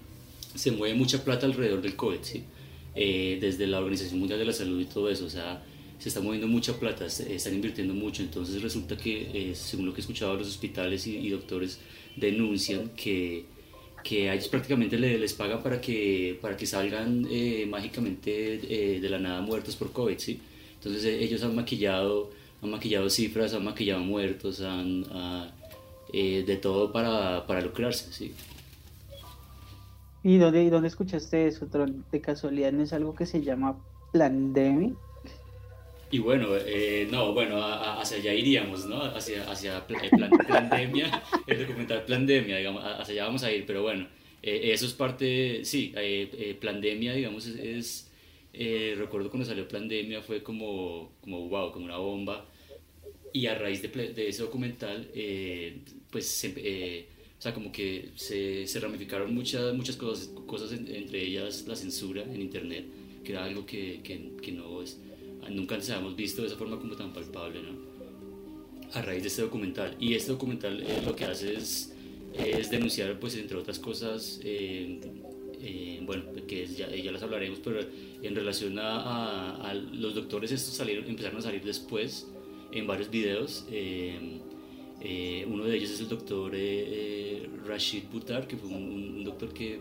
se 0.55 0.73
mueve 0.73 0.95
mucha 0.95 1.23
plata 1.23 1.47
alrededor 1.47 1.83
del 1.83 1.97
COVID, 1.97 2.19
¿sí? 2.23 2.45
desde 2.95 3.67
la 3.67 3.79
Organización 3.79 4.19
Mundial 4.19 4.39
de 4.39 4.47
la 4.47 4.53
Salud 4.53 4.81
y 4.81 4.87
todo 4.87 5.11
eso. 5.11 5.27
O 5.27 5.31
sea, 5.31 5.63
se 5.99 6.09
está 6.09 6.21
moviendo 6.21 6.47
mucha 6.47 6.79
plata, 6.79 7.07
están 7.07 7.55
invirtiendo 7.55 7.95
mucho, 7.95 8.23
entonces 8.23 8.63
resulta 8.63 8.97
que, 8.97 9.51
eh, 9.51 9.55
según 9.55 9.87
lo 9.87 9.95
que 9.95 10.01
he 10.01 10.03
escuchado, 10.03 10.37
los 10.37 10.49
hospitales 10.49 11.07
y, 11.07 11.29
doctores 11.31 11.79
denuncian 12.17 12.91
que, 12.91 13.45
que 14.07 14.33
ellos 14.33 14.49
prácticamente 14.49 14.97
les, 14.99 15.19
les 15.19 15.35
paga 15.35 15.63
para 15.63 15.81
que, 15.81 16.39
para 16.41 16.57
que 16.57 16.67
salgan 16.67 17.27
eh, 17.31 17.67
mágicamente 17.69 18.31
eh, 18.69 19.01
de 19.01 19.09
la 19.09 19.19
nada 19.19 19.41
muertos 19.41 19.75
por 19.75 19.91
COVID, 19.93 20.19
¿sí? 20.19 20.41
Entonces 20.75 21.05
ellos 21.05 21.43
han 21.43 21.55
maquillado, 21.57 22.31
han 22.63 22.71
maquillado 22.71 23.11
cifras, 23.11 23.55
han 23.55 23.65
maquillado 23.65 24.01
muertos, 24.01 24.61
han, 24.61 25.05
ah, 25.11 25.49
de 26.13 26.59
todo 26.63 26.93
para, 26.93 27.47
para 27.47 27.61
lucrarse, 27.61 28.13
¿sí? 28.13 28.33
¿Y 30.23 30.39
dónde, 30.39 30.71
dónde 30.71 30.89
escuchaste 30.89 31.47
eso, 31.47 31.67
De 32.13 32.21
casualidad, 32.21 32.73
¿no 32.73 32.83
es 32.83 32.93
algo 32.93 33.15
que 33.15 33.27
se 33.27 33.43
llama 33.43 33.77
Plandemic? 34.13 34.95
Y 36.11 36.19
bueno, 36.19 36.57
eh, 36.57 37.09
no, 37.11 37.33
bueno, 37.33 37.61
hacia 37.65 38.19
allá 38.19 38.33
iríamos, 38.33 38.87
¿no? 38.87 39.03
Hacia, 39.03 39.51
hacia 39.51 39.79
el 39.79 40.11
plan, 40.11 40.31
Plandemia, 40.31 41.23
el 41.49 41.67
documental 41.67 42.05
Plandemia, 42.05 42.59
digamos, 42.59 42.85
hacia 42.85 43.15
allá 43.15 43.25
vamos 43.25 43.43
a 43.43 43.51
ir, 43.53 43.67
pero 43.67 43.83
bueno, 43.83 44.07
eh, 44.43 44.71
eso 44.73 44.87
es 44.87 44.93
parte, 44.93 45.65
sí, 45.65 45.93
eh, 45.97 46.57
Plandemia, 46.61 47.13
digamos, 47.13 47.47
es, 47.47 48.09
recuerdo 48.97 49.31
cuando 49.31 49.47
salió 49.47 49.67
Plandemia 49.67 50.23
fue 50.23 50.43
como, 50.45 51.11
como, 51.21 51.49
wow, 51.49 51.73
como 51.73 51.87
una 51.87 51.97
bomba, 51.97 52.47
y 53.33 53.47
a 53.47 53.57
raíz 53.57 53.83
de, 53.83 53.89
de 53.89 54.29
ese 54.29 54.43
documental, 54.43 55.09
pues, 56.11 56.45
o 56.45 57.43
sea, 57.43 57.53
como 57.53 57.73
que 57.73 58.11
se, 58.15 58.67
se, 58.69 58.81
ramificaron 58.81 59.35
muchas, 59.35 59.75
muchas 59.75 59.97
cosas, 59.97 60.29
cosas 60.47 60.71
entre 60.73 61.21
ellas 61.21 61.65
la 61.67 61.75
censura 61.75 62.23
en 62.23 62.41
Internet, 62.41 62.85
que 63.25 63.33
era 63.33 63.45
algo 63.45 63.67
que, 63.67 64.01
que, 64.05 64.31
que 64.41 64.53
no 64.53 64.81
es 64.81 64.99
nunca 65.51 65.75
antes 65.75 65.91
habíamos 65.91 66.17
visto 66.17 66.43
de 66.43 66.49
esa 66.49 66.57
forma 66.57 66.79
como 66.79 66.95
tan 66.97 67.13
palpable, 67.13 67.63
¿no? 67.63 67.97
A 68.93 69.03
raíz 69.03 69.23
de 69.23 69.29
este 69.29 69.43
documental. 69.43 69.97
Y 70.01 70.15
este 70.15 70.33
documental 70.33 70.83
eh, 70.83 71.03
lo 71.05 71.15
que 71.15 71.25
hace 71.25 71.55
es, 71.55 71.93
es, 72.35 72.71
denunciar, 72.71 73.19
pues, 73.19 73.37
entre 73.37 73.57
otras 73.57 73.79
cosas, 73.79 74.41
eh, 74.45 75.01
eh, 75.61 76.01
bueno, 76.03 76.25
que 76.47 76.67
ya, 76.67 76.89
ya, 76.95 77.13
las 77.13 77.23
hablaremos, 77.23 77.59
pero 77.63 77.81
en 78.23 78.35
relación 78.35 78.79
a, 78.79 79.75
los 79.93 80.15
doctores, 80.15 80.53
estos 80.53 80.75
salieron, 80.75 81.07
empezaron 81.07 81.39
a 81.39 81.43
salir 81.43 81.63
después 81.63 82.27
en 82.73 82.87
varios 82.87 83.11
videos. 83.11 83.65
uno 85.47 85.65
de 85.65 85.77
ellos 85.77 85.91
es 85.91 86.01
el 86.01 86.09
doctor 86.09 86.53
Rashid 87.67 88.05
Butar, 88.13 88.47
que 88.47 88.57
fue 88.57 88.69
un, 88.69 89.25
doctor 89.25 89.53
que, 89.53 89.81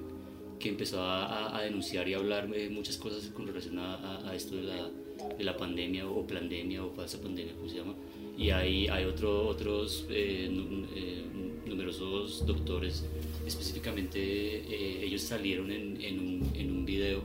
que 0.59 0.69
empezó 0.69 1.01
a, 1.01 1.61
denunciar 1.63 2.07
y 2.07 2.13
a 2.13 2.17
hablar 2.17 2.47
muchas 2.71 2.97
cosas 2.97 3.29
con 3.31 3.47
relación 3.47 3.77
a 3.79 4.31
esto 4.33 4.55
de 4.55 4.63
la 4.63 4.89
de 5.37 5.43
la 5.43 5.55
pandemia 5.55 6.07
o 6.07 6.25
pandemia 6.25 6.83
o 6.83 6.91
falsa 6.91 7.21
pandemia, 7.21 7.53
como 7.55 7.69
se 7.69 7.77
llama. 7.77 7.95
Y 8.37 8.49
hay, 8.49 8.87
hay 8.87 9.05
otro, 9.05 9.47
otros 9.47 10.05
eh, 10.09 10.49
eh, 10.95 11.23
numerosos 11.65 12.45
doctores, 12.45 13.05
específicamente 13.45 14.19
eh, 14.19 15.05
ellos 15.05 15.21
salieron 15.21 15.71
en, 15.71 16.01
en, 16.01 16.19
un, 16.19 16.51
en 16.53 16.71
un 16.71 16.85
video 16.85 17.21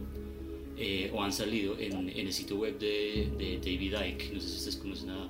o 1.12 1.22
han 1.22 1.30
salido 1.30 1.78
en, 1.78 2.08
en, 2.08 2.26
el 2.26 2.32
sitio 2.32 2.56
web 2.56 2.78
de, 2.78 3.28
de, 3.36 3.58
David 3.58 3.94
Icke. 4.12 4.32
No 4.32 4.40
sé 4.40 4.48
si 4.48 4.56
ustedes 4.56 4.76
conocen 4.76 5.10
a, 5.10 5.28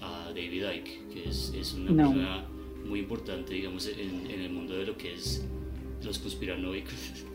a 0.00 0.32
David 0.34 0.64
Icke, 0.64 0.98
que 1.12 1.28
es, 1.28 1.52
es 1.56 1.74
una 1.74 1.94
persona 1.94 2.44
muy 2.84 2.98
importante, 2.98 3.54
digamos, 3.54 3.86
en, 3.86 4.28
en, 4.28 4.40
el 4.40 4.50
mundo 4.50 4.76
de 4.76 4.86
lo 4.86 4.96
que 4.96 5.14
es 5.14 5.44
los 6.02 6.18
conspiranoicos. 6.18 6.92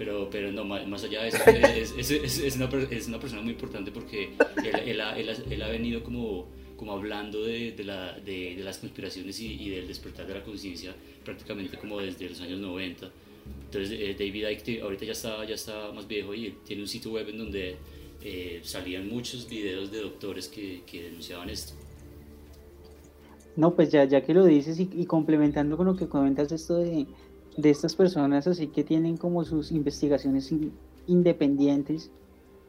Pero, 0.00 0.30
pero 0.30 0.50
no, 0.50 0.64
más, 0.64 1.04
allá 1.04 1.24
de 1.24 1.28
eso, 1.28 1.44
es, 1.46 2.10
es, 2.10 2.38
es, 2.38 2.56
una, 2.56 2.70
es, 2.90 3.06
una, 3.06 3.20
persona 3.20 3.42
muy 3.42 3.52
importante 3.52 3.92
porque 3.92 4.30
él, 4.64 4.74
él, 4.86 5.00
ha, 5.02 5.18
él, 5.18 5.62
ha, 5.62 5.68
venido 5.68 6.02
como, 6.02 6.46
como 6.78 6.92
hablando 6.92 7.44
de, 7.44 7.72
de, 7.72 7.84
la, 7.84 8.18
de, 8.18 8.56
de 8.56 8.64
las 8.64 8.78
conspiraciones 8.78 9.38
y, 9.40 9.68
del 9.68 9.86
despertar 9.86 10.26
de 10.26 10.32
la 10.32 10.42
conciencia 10.42 10.94
prácticamente 11.22 11.76
como 11.76 12.00
desde 12.00 12.30
los 12.30 12.40
años 12.40 12.60
90. 12.60 13.10
Entonces 13.66 14.00
eh, 14.00 14.16
David 14.18 14.48
Icke 14.48 14.80
ahorita 14.80 15.04
ya 15.04 15.12
está, 15.12 15.44
ya 15.44 15.54
está 15.54 15.92
más 15.92 16.08
viejo 16.08 16.32
y 16.32 16.54
tiene 16.64 16.80
un 16.80 16.88
sitio 16.88 17.10
web 17.10 17.28
en 17.28 17.36
donde 17.36 17.76
eh, 18.24 18.60
salían 18.62 19.06
muchos 19.06 19.50
videos 19.50 19.92
de 19.92 20.00
doctores 20.00 20.48
que, 20.48 20.80
que, 20.86 21.02
denunciaban 21.02 21.50
esto. 21.50 21.74
No, 23.54 23.74
pues 23.74 23.90
ya, 23.90 24.04
ya 24.04 24.22
que 24.22 24.32
lo 24.32 24.46
dices 24.46 24.80
y, 24.80 24.88
y 24.94 25.04
complementando 25.04 25.76
con 25.76 25.84
lo 25.84 25.94
que 25.94 26.08
comentas 26.08 26.50
esto 26.52 26.78
de 26.78 27.06
de 27.56 27.70
estas 27.70 27.94
personas 27.96 28.46
así 28.46 28.68
que 28.68 28.84
tienen 28.84 29.16
como 29.16 29.44
sus 29.44 29.72
investigaciones 29.72 30.52
independientes. 31.06 32.10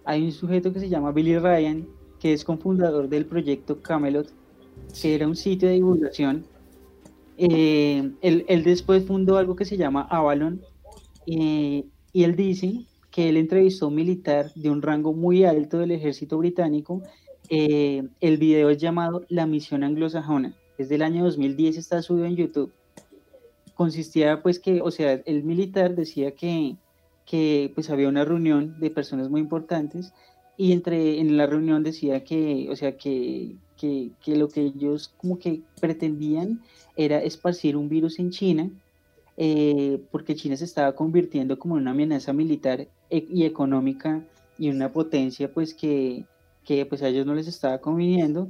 Hay 0.05 0.23
un 0.23 0.31
sujeto 0.31 0.73
que 0.73 0.79
se 0.79 0.89
llama 0.89 1.11
Billy 1.11 1.37
Ryan, 1.37 1.87
que 2.19 2.33
es 2.33 2.43
cofundador 2.43 3.07
del 3.07 3.25
proyecto 3.25 3.81
Camelot, 3.81 4.31
que 4.99 5.15
era 5.15 5.27
un 5.27 5.35
sitio 5.35 5.67
de 5.67 5.75
divulgación. 5.75 6.45
Eh, 7.37 8.11
él, 8.21 8.63
después 8.63 9.05
fundó 9.05 9.37
algo 9.37 9.55
que 9.55 9.65
se 9.65 9.77
llama 9.77 10.07
Avalon, 10.09 10.61
eh, 11.27 11.85
y 12.13 12.23
él 12.23 12.35
dice 12.35 12.85
que 13.11 13.29
él 13.29 13.37
entrevistó 13.37 13.85
a 13.85 13.89
un 13.89 13.95
militar 13.95 14.51
de 14.55 14.69
un 14.69 14.81
rango 14.81 15.13
muy 15.13 15.43
alto 15.43 15.79
del 15.79 15.91
ejército 15.91 16.37
británico. 16.37 17.01
Eh, 17.49 18.07
el 18.21 18.37
video 18.37 18.69
es 18.69 18.77
llamado 18.77 19.25
La 19.29 19.45
Misión 19.45 19.83
Anglosajona. 19.83 20.55
Es 20.77 20.89
del 20.89 21.01
año 21.01 21.23
2010, 21.23 21.77
está 21.77 22.01
subido 22.01 22.25
en 22.25 22.35
YouTube 22.35 22.71
consistía 23.81 24.43
pues 24.43 24.59
que, 24.59 24.79
o 24.79 24.91
sea, 24.91 25.13
el 25.25 25.43
militar 25.43 25.95
decía 25.95 26.35
que, 26.35 26.75
que 27.25 27.71
pues 27.73 27.89
había 27.89 28.09
una 28.09 28.23
reunión 28.23 28.79
de 28.79 28.91
personas 28.91 29.27
muy 29.27 29.41
importantes 29.41 30.13
y 30.55 30.71
entre 30.71 31.19
en 31.19 31.35
la 31.35 31.47
reunión 31.47 31.81
decía 31.81 32.23
que, 32.23 32.67
o 32.69 32.75
sea, 32.75 32.95
que, 32.95 33.55
que, 33.77 34.11
que 34.23 34.35
lo 34.35 34.49
que 34.49 34.61
ellos 34.61 35.11
como 35.17 35.39
que 35.39 35.61
pretendían 35.79 36.61
era 36.95 37.23
esparcir 37.23 37.75
un 37.75 37.89
virus 37.89 38.19
en 38.19 38.29
China 38.29 38.69
eh, 39.35 39.99
porque 40.11 40.35
China 40.35 40.55
se 40.57 40.65
estaba 40.65 40.93
convirtiendo 40.93 41.57
como 41.57 41.75
en 41.77 41.81
una 41.81 41.91
amenaza 41.91 42.33
militar 42.33 42.87
e, 43.09 43.25
y 43.33 43.45
económica 43.45 44.23
y 44.59 44.69
una 44.69 44.89
potencia 44.89 45.51
pues 45.51 45.73
que, 45.73 46.23
que 46.63 46.85
pues 46.85 47.01
a 47.01 47.07
ellos 47.07 47.25
no 47.25 47.33
les 47.33 47.47
estaba 47.47 47.79
conviniendo 47.79 48.47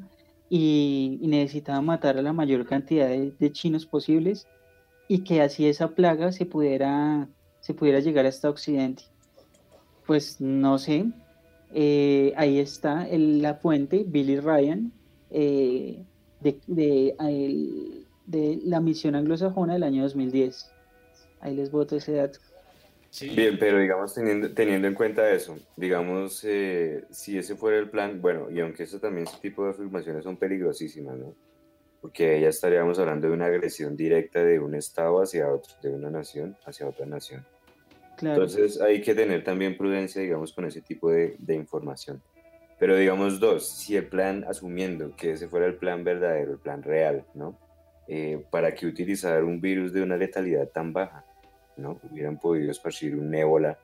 y, 0.50 1.19
necesitaban 1.21 1.85
matar 1.85 2.17
a 2.17 2.21
la 2.21 2.33
mayor 2.33 2.65
cantidad 2.65 3.07
de 3.07 3.51
chinos 3.53 3.85
posibles 3.85 4.45
y 5.12 5.25
que 5.25 5.41
así 5.41 5.68
esa 5.68 5.89
plaga 5.89 6.32
se 6.32 6.46
pudiera, 6.46 7.27
se 7.60 7.74
pudiera 7.74 8.00
llegar 8.00 8.25
hasta 8.25 8.50
Occidente. 8.50 9.03
Pues 10.08 10.39
no 10.39 10.80
sé, 10.80 11.06
eh, 11.74 12.32
ahí 12.38 12.60
está 12.60 13.06
la 13.12 13.56
fuente, 13.56 14.06
Billy 14.08 14.39
Ryan, 14.39 14.94
eh, 15.30 16.06
de, 16.39 16.62
de, 18.25 18.60
la 18.63 18.80
misión 18.80 19.15
anglosajona 19.15 19.74
del 19.74 19.84
año 19.84 20.03
2010. 20.03 20.72
Ahí 21.41 21.58
les 21.58 21.72
voto 21.72 21.98
ese 21.98 22.13
dato. 22.13 22.39
Bien, 23.36 23.58
pero 23.60 23.80
digamos, 23.80 24.13
teniendo, 24.13 24.53
teniendo 24.53 24.88
en 24.88 24.94
cuenta 24.94 25.30
eso, 25.30 25.58
digamos, 25.75 26.41
eh, 26.46 27.03
si 27.10 27.38
ese 27.38 27.58
fuera 27.58 27.80
el 27.80 27.89
plan, 27.89 28.22
bueno, 28.22 28.50
y 28.50 28.62
aunque 28.62 28.84
eso 28.84 28.98
también, 29.01 29.27
ese 29.27 29.41
tipo 29.41 29.65
de 29.65 29.72
afirmaciones 29.72 30.24
son 30.24 30.38
peligrosísimas, 30.38 31.18
¿no? 31.18 31.36
Porque 32.01 32.41
ya 32.41 32.50
estaríamos 32.50 32.98
hablando 33.00 33.27
de 33.27 33.34
una 33.34 33.46
agresión 33.46 33.96
directa 33.96 34.43
de 34.43 34.60
un 34.60 34.75
Estado 34.75 35.22
hacia 35.22 35.51
otro, 35.51 35.74
de 35.84 35.91
una 35.91 36.10
nación 36.10 36.58
hacia 36.65 36.88
otra 36.88 37.05
nación. 37.05 37.46
Entonces 38.20 38.81
hay 38.81 39.01
que 39.01 39.15
tener 39.15 39.43
también 39.43 39.77
prudencia, 39.77 40.22
digamos, 40.22 40.53
con 40.53 40.65
ese 40.65 40.81
tipo 40.81 41.10
de, 41.12 41.36
de, 41.39 41.55
información. 41.55 42.22
Pero 42.79 42.96
digamos 42.96 43.39
dos, 43.39 43.67
si 43.67 43.96
el 43.96 44.08
plan, 44.08 44.43
asumiendo 44.48 45.15
que 45.15 45.31
ese 45.31 45.48
fuera 45.48 45.65
el 45.65 45.75
plan 45.75 46.03
verdadero, 46.03 46.53
el 46.53 46.60
plan 46.60 46.84
real, 46.84 47.25
¿no? 47.34 47.58
Eh, 48.08 48.43
¿Para 48.50 48.74
qué 48.74 48.88
utilizar 48.88 49.43
un 49.43 49.62
virus 49.62 49.93
de 49.93 50.01
una 50.01 50.17
letalidad 50.17 50.67
tan 50.67 50.91
baja? 50.91 51.25
¿no? 51.77 52.00
Hubieran 52.10 52.38
podido 52.38 52.72
esparcir 52.72 53.15
un 53.15 53.34
ébola, 53.34 53.77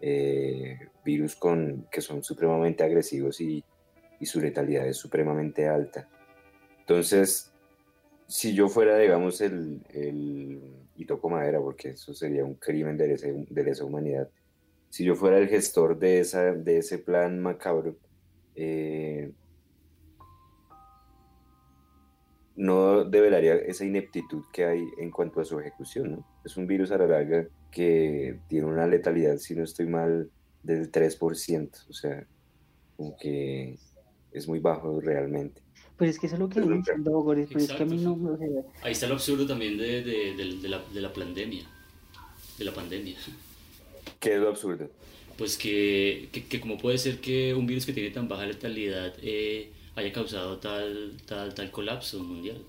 eh, 0.00 0.78
virus 1.04 1.36
con, 1.36 1.86
que 1.90 2.00
son 2.00 2.22
supremamente 2.22 2.84
agresivos 2.84 3.40
y, 3.40 3.64
y 4.20 4.26
su 4.26 4.40
letalidad 4.40 4.86
es 4.86 4.96
supremamente 4.96 5.68
alta. 5.68 6.08
Entonces, 6.80 7.52
si 8.28 8.54
yo 8.54 8.68
fuera, 8.68 8.98
digamos, 8.98 9.40
el, 9.40 9.80
el, 9.88 10.60
y 10.94 11.06
toco 11.06 11.30
madera 11.30 11.60
porque 11.60 11.90
eso 11.90 12.12
sería 12.12 12.44
un 12.44 12.54
crimen 12.54 12.96
de 12.98 13.08
lesa, 13.08 13.26
de 13.26 13.64
lesa 13.64 13.84
humanidad, 13.84 14.28
si 14.90 15.04
yo 15.04 15.14
fuera 15.14 15.38
el 15.38 15.48
gestor 15.48 15.98
de, 15.98 16.20
esa, 16.20 16.52
de 16.52 16.78
ese 16.78 16.98
plan 16.98 17.40
macabro, 17.40 17.96
eh, 18.54 19.32
no 22.56 23.04
develaría 23.04 23.54
esa 23.54 23.84
ineptitud 23.84 24.44
que 24.52 24.64
hay 24.64 24.84
en 24.98 25.10
cuanto 25.10 25.40
a 25.40 25.44
su 25.44 25.58
ejecución, 25.60 26.12
¿no? 26.12 26.26
Es 26.44 26.56
un 26.56 26.66
virus 26.66 26.90
a 26.90 26.98
la 26.98 27.06
larga 27.06 27.46
que 27.70 28.40
tiene 28.48 28.66
una 28.66 28.86
letalidad, 28.86 29.36
si 29.38 29.54
no 29.54 29.62
estoy 29.62 29.86
mal, 29.86 30.30
del 30.62 30.90
3%, 30.90 31.88
o 31.88 31.92
sea, 31.92 32.26
como 32.96 33.16
que 33.16 33.78
es 34.32 34.48
muy 34.48 34.58
bajo 34.58 35.00
realmente. 35.00 35.62
Pues 35.98 36.10
es 36.10 36.18
que 36.18 36.26
eso 36.26 36.36
es 36.36 36.40
lo 36.40 36.48
que 36.48 36.60
estoy 36.60 36.78
diciendo, 36.78 37.24
pero 37.28 37.40
es 37.42 37.72
que 37.72 37.82
a 37.82 37.86
mí 37.86 37.98
no 37.98 38.16
me... 38.16 38.38
Ahí 38.82 38.92
está 38.92 39.06
lo 39.06 39.14
absurdo 39.14 39.46
también 39.46 39.76
de, 39.76 40.02
de, 40.02 40.34
de, 40.34 40.68
la, 40.68 40.82
de 40.94 41.00
la 41.00 41.12
pandemia, 41.12 41.64
de 42.56 42.64
la 42.64 42.72
pandemia. 42.72 43.16
¿Qué 44.20 44.34
es 44.34 44.40
lo 44.40 44.48
absurdo? 44.48 44.88
Pues 45.36 45.58
que, 45.58 46.30
que, 46.32 46.46
que 46.46 46.60
como 46.60 46.78
puede 46.78 46.98
ser 46.98 47.20
que 47.20 47.54
un 47.54 47.66
virus 47.66 47.84
que 47.84 47.92
tiene 47.92 48.10
tan 48.10 48.28
baja 48.28 48.46
letalidad... 48.46 49.12
Eh, 49.20 49.72
haya 49.98 50.12
causado 50.12 50.58
tal, 50.58 51.16
tal, 51.26 51.54
tal 51.54 51.72
colapso 51.72 52.22
mundial. 52.22 52.64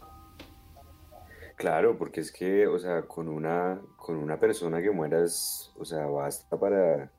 Claro, 1.58 1.96
porque 1.96 2.22
es 2.22 2.32
que, 2.32 2.66
o 2.66 2.80
sea, 2.80 3.04
con 3.04 3.28
una, 3.28 3.80
con 3.98 4.18
una 4.18 4.40
persona 4.40 4.82
que 4.82 4.90
mueras, 4.90 5.72
o 5.78 5.86
sea, 5.86 6.08
basta 6.08 6.60
para, 6.60 7.12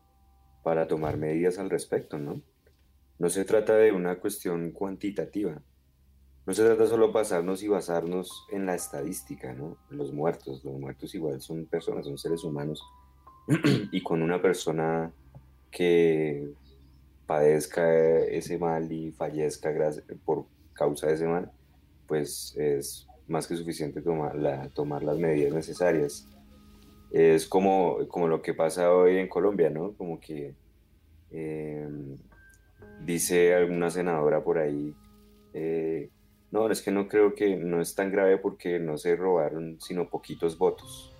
para 0.65 0.89
tomar 0.89 1.17
medidas 1.17 1.59
al 1.59 1.71
respecto, 1.71 2.19
¿no? 2.19 2.43
No 3.21 3.29
se 3.29 3.45
trata 3.45 3.77
de 3.77 3.93
una 3.93 4.19
cuestión 4.19 4.73
cuantitativa. 4.73 5.63
No 6.47 6.55
se 6.55 6.65
trata 6.65 6.87
solo 6.87 7.09
de 7.09 7.13
pasarnos 7.13 7.63
y 7.63 7.69
basarnos 7.69 8.47
en 8.51 8.67
la 8.67 8.75
estadística, 8.75 9.53
¿no? 9.53 9.77
Los 9.91 10.13
muertos, 10.13 10.65
los 10.65 10.75
muertos 10.75 11.15
igual 11.15 11.41
son 11.41 11.67
personas, 11.67 12.07
son 12.07 12.19
seres 12.19 12.45
humanos. 12.45 12.83
y 13.93 14.03
con 14.03 14.23
una 14.23 14.41
persona 14.41 15.13
que 15.71 16.53
padezca 17.27 18.19
ese 18.25 18.59
mal 18.59 18.91
y 18.91 19.13
fallezca 19.13 19.73
por 20.25 20.47
causa 20.73 21.07
de 21.07 21.15
ese 21.15 21.27
mal, 21.27 21.51
pues 22.07 22.57
es 22.57 23.07
más 23.29 23.47
que 23.47 23.57
suficiente 23.57 24.03
tomar, 24.03 24.35
la, 24.35 24.69
tomar 24.71 25.05
las 25.05 25.17
medidas 25.17 25.53
necesarias. 25.53 26.27
Es 27.13 27.47
como, 27.47 28.09
como 28.09 28.27
lo 28.29 28.43
que 28.43 28.55
pasa 28.55 28.93
hoy 28.93 29.19
en 29.19 29.29
Colombia, 29.29 29.71
¿no? 29.71 29.93
Como 29.93 30.19
que 30.19 30.55
em, 31.31 32.19
dice 33.05 33.55
alguna 33.55 33.91
senadora 33.91 34.43
por 34.43 34.59
ahí, 34.59 34.95
eh, 35.53 36.11
no, 36.51 36.71
es 36.71 36.83
que 36.83 36.91
no 36.91 37.09
creo 37.09 37.35
que 37.35 37.57
no 37.57 37.81
es 37.81 37.95
tan 37.95 38.11
grave 38.11 38.39
porque 38.39 38.79
no 38.79 38.99
se 38.99 39.17
robaron 39.17 39.81
sino 39.81 40.09
poquitos 40.09 40.59
votos. 40.59 41.13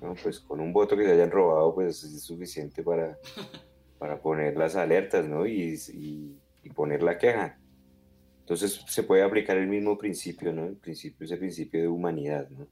¿no? 0.00 0.14
Pues 0.22 0.40
con 0.40 0.60
un 0.60 0.72
voto 0.72 0.96
que 0.96 1.04
se 1.04 1.12
hayan 1.12 1.30
robado, 1.30 1.74
pues 1.74 2.02
es 2.04 2.22
suficiente 2.22 2.82
para 2.82 3.18
para 3.98 4.20
poner 4.20 4.56
las 4.56 4.76
alertas, 4.76 5.26
¿no? 5.26 5.46
Y, 5.46 5.78
y, 5.92 6.36
poner 6.74 7.02
la 7.02 7.16
queja. 7.16 7.58
Entonces 8.40 8.82
se 8.88 9.02
puede 9.04 9.22
aplicar 9.22 9.56
el 9.56 9.68
mismo 9.68 9.96
principio, 9.96 10.52
¿no? 10.52 10.66
El 10.66 10.76
principio, 10.76 11.24
ese 11.24 11.36
principio 11.36 11.80
de 11.80 11.88
humanidad, 11.88 12.48
¿no? 12.50 12.66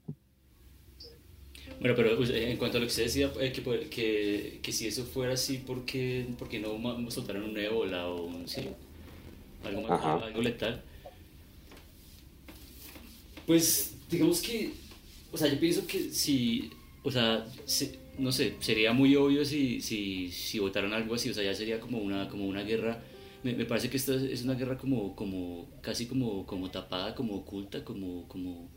Bueno, 1.79 1.95
pero 1.95 2.23
en 2.23 2.57
cuanto 2.57 2.77
a 2.77 2.81
lo 2.81 2.85
que 2.85 2.91
usted 2.91 3.03
decía, 3.03 3.31
eh, 3.39 3.51
que, 3.51 3.89
que, 3.89 4.59
que, 4.61 4.71
si 4.71 4.87
eso 4.87 5.05
fuera 5.05 5.33
así, 5.33 5.57
¿por 5.57 5.85
qué, 5.85 6.27
porque 6.37 6.59
no 6.59 7.09
soltaron 7.09 7.43
un 7.43 7.57
ébola 7.57 8.07
o 8.07 8.25
un, 8.25 8.47
sí, 8.47 8.69
algo, 9.63 9.87
algo 9.89 10.41
letal? 10.41 10.83
Pues 13.45 13.95
digamos 14.09 14.41
que, 14.41 14.71
o 15.31 15.37
sea, 15.37 15.47
yo 15.51 15.59
pienso 15.59 15.85
que 15.85 16.09
si, 16.09 16.69
o 17.03 17.11
sea, 17.11 17.45
no 18.17 18.31
sé, 18.31 18.55
sería 18.59 18.93
muy 18.93 19.15
obvio 19.15 19.45
si, 19.45 19.81
si, 19.81 20.31
si 20.31 20.59
votaran 20.59 20.93
algo 20.93 21.15
así, 21.15 21.29
o 21.29 21.33
sea, 21.33 21.43
ya 21.43 21.53
sería 21.53 21.79
como 21.79 21.99
una, 21.99 22.27
como 22.27 22.47
una 22.47 22.63
guerra. 22.63 23.03
Me, 23.43 23.53
me 23.53 23.65
parece 23.65 23.89
que 23.89 23.97
esta 23.97 24.15
es 24.15 24.43
una 24.43 24.55
guerra 24.55 24.77
como, 24.77 25.15
como 25.15 25.67
casi 25.81 26.07
como, 26.07 26.45
como 26.45 26.71
tapada, 26.71 27.13
como 27.13 27.35
oculta, 27.35 27.83
como, 27.83 28.27
como, 28.27 28.67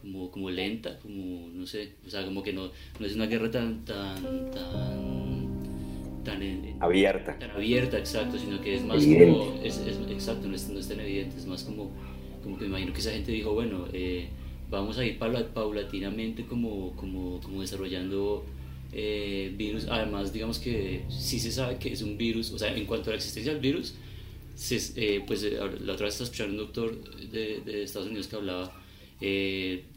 como, 0.00 0.30
como 0.30 0.50
lenta, 0.50 0.98
como, 0.98 1.48
no 1.48 1.66
sé, 1.66 1.92
o 2.04 2.10
sea, 2.10 2.24
como 2.24 2.42
que 2.42 2.52
no, 2.52 2.72
no 2.98 3.06
es 3.06 3.14
una 3.14 3.26
guerra 3.26 3.50
tan, 3.50 3.84
tan, 3.84 4.50
tan, 4.50 6.24
tan 6.24 6.76
abierta. 6.80 7.38
Tan 7.38 7.50
abierta, 7.52 7.98
exacto, 7.98 8.38
sino 8.38 8.60
que 8.60 8.74
es 8.74 8.82
más 8.84 9.04
como, 9.04 9.60
es, 9.62 9.78
es, 9.78 9.96
exacto, 10.10 10.48
no 10.48 10.56
es, 10.56 10.68
no 10.68 10.80
es 10.80 10.88
tan 10.88 10.98
evidente, 10.98 11.36
es 11.36 11.46
más 11.46 11.62
como, 11.62 11.92
como 12.42 12.58
que 12.58 12.64
me 12.64 12.70
imagino 12.70 12.92
que 12.92 13.00
esa 13.00 13.12
gente 13.12 13.32
dijo, 13.32 13.52
bueno, 13.52 13.86
eh, 13.92 14.28
vamos 14.72 14.98
a 14.98 15.04
ir 15.04 15.18
paulatinamente 15.18 16.46
como, 16.46 16.96
como, 16.96 17.40
como 17.40 17.60
desarrollando 17.60 18.44
eh, 18.92 19.52
virus. 19.56 19.86
Además, 19.88 20.32
digamos 20.32 20.58
que 20.58 21.04
sí 21.08 21.38
se 21.38 21.52
sabe 21.52 21.78
que 21.78 21.92
es 21.92 22.02
un 22.02 22.16
virus, 22.16 22.50
o 22.52 22.58
sea, 22.58 22.74
en 22.76 22.86
cuanto 22.86 23.10
a 23.10 23.12
la 23.12 23.16
existencia 23.16 23.52
del 23.52 23.60
virus, 23.60 23.94
eh, 24.96 25.22
pues 25.26 25.42
eh, 25.44 25.58
la 25.80 25.92
otra 25.92 26.06
vez 26.06 26.14
estaba 26.14 26.24
escuchando 26.24 26.52
un 26.52 26.58
doctor 26.58 27.30
de, 27.30 27.60
de 27.64 27.82
Estados 27.84 28.08
Unidos 28.08 28.26
que 28.26 28.36
hablaba, 28.36 28.64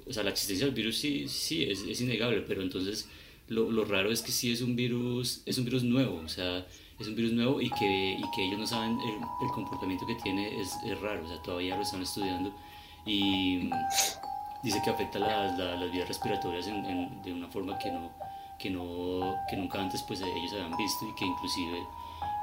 o 0.08 0.14
sea, 0.14 0.24
la 0.24 0.30
existencia 0.30 0.66
del 0.66 0.76
virus 0.76 0.98
sí, 0.98 1.28
sí 1.28 1.64
es, 1.64 1.82
es 1.82 2.00
innegable, 2.02 2.42
pero 2.48 2.62
entonces 2.62 3.10
lo, 3.48 3.72
lo, 3.72 3.86
raro 3.86 4.12
es 4.12 4.22
que 4.22 4.32
sí 4.32 4.52
es 4.52 4.62
un 4.62 4.76
virus, 4.76 5.42
es 5.46 5.58
un 5.58 5.66
virus 5.66 5.84
nuevo, 5.84 6.22
o 6.24 6.30
sea, 6.30 6.68
es 7.00 7.08
un 7.08 7.16
virus 7.16 7.34
nuevo 7.34 7.62
y 7.62 7.70
que, 7.72 8.14
y 8.14 8.24
que 8.36 8.46
ellos 8.46 8.60
no 8.60 8.68
saben 8.68 9.00
el, 9.02 9.16
el 9.42 9.52
comportamiento 9.54 10.06
que 10.06 10.16
tiene 10.16 10.60
es, 10.60 10.78
es, 10.84 11.00
raro, 11.02 11.24
o 11.26 11.28
sea, 11.28 11.42
todavía 11.42 11.76
lo 11.76 11.82
están 11.82 12.02
estudiando 12.02 12.54
y 13.06 13.70
dice 14.64 14.82
que 14.84 14.90
afecta 14.90 15.20
las, 15.20 15.58
las 15.58 15.92
vías 15.92 16.08
respiratorias 16.08 16.66
de 16.66 17.34
una 17.34 17.48
forma 17.48 17.78
que 17.78 17.92
no 17.92 18.10
que, 18.58 18.70
no, 18.70 19.36
que 19.50 19.58
nunca 19.58 19.80
antes 19.80 20.02
pues 20.04 20.22
ellos 20.22 20.54
habían 20.54 20.76
visto 20.78 21.06
y 21.08 21.16
que 21.16 21.26
inclusive 21.26 21.84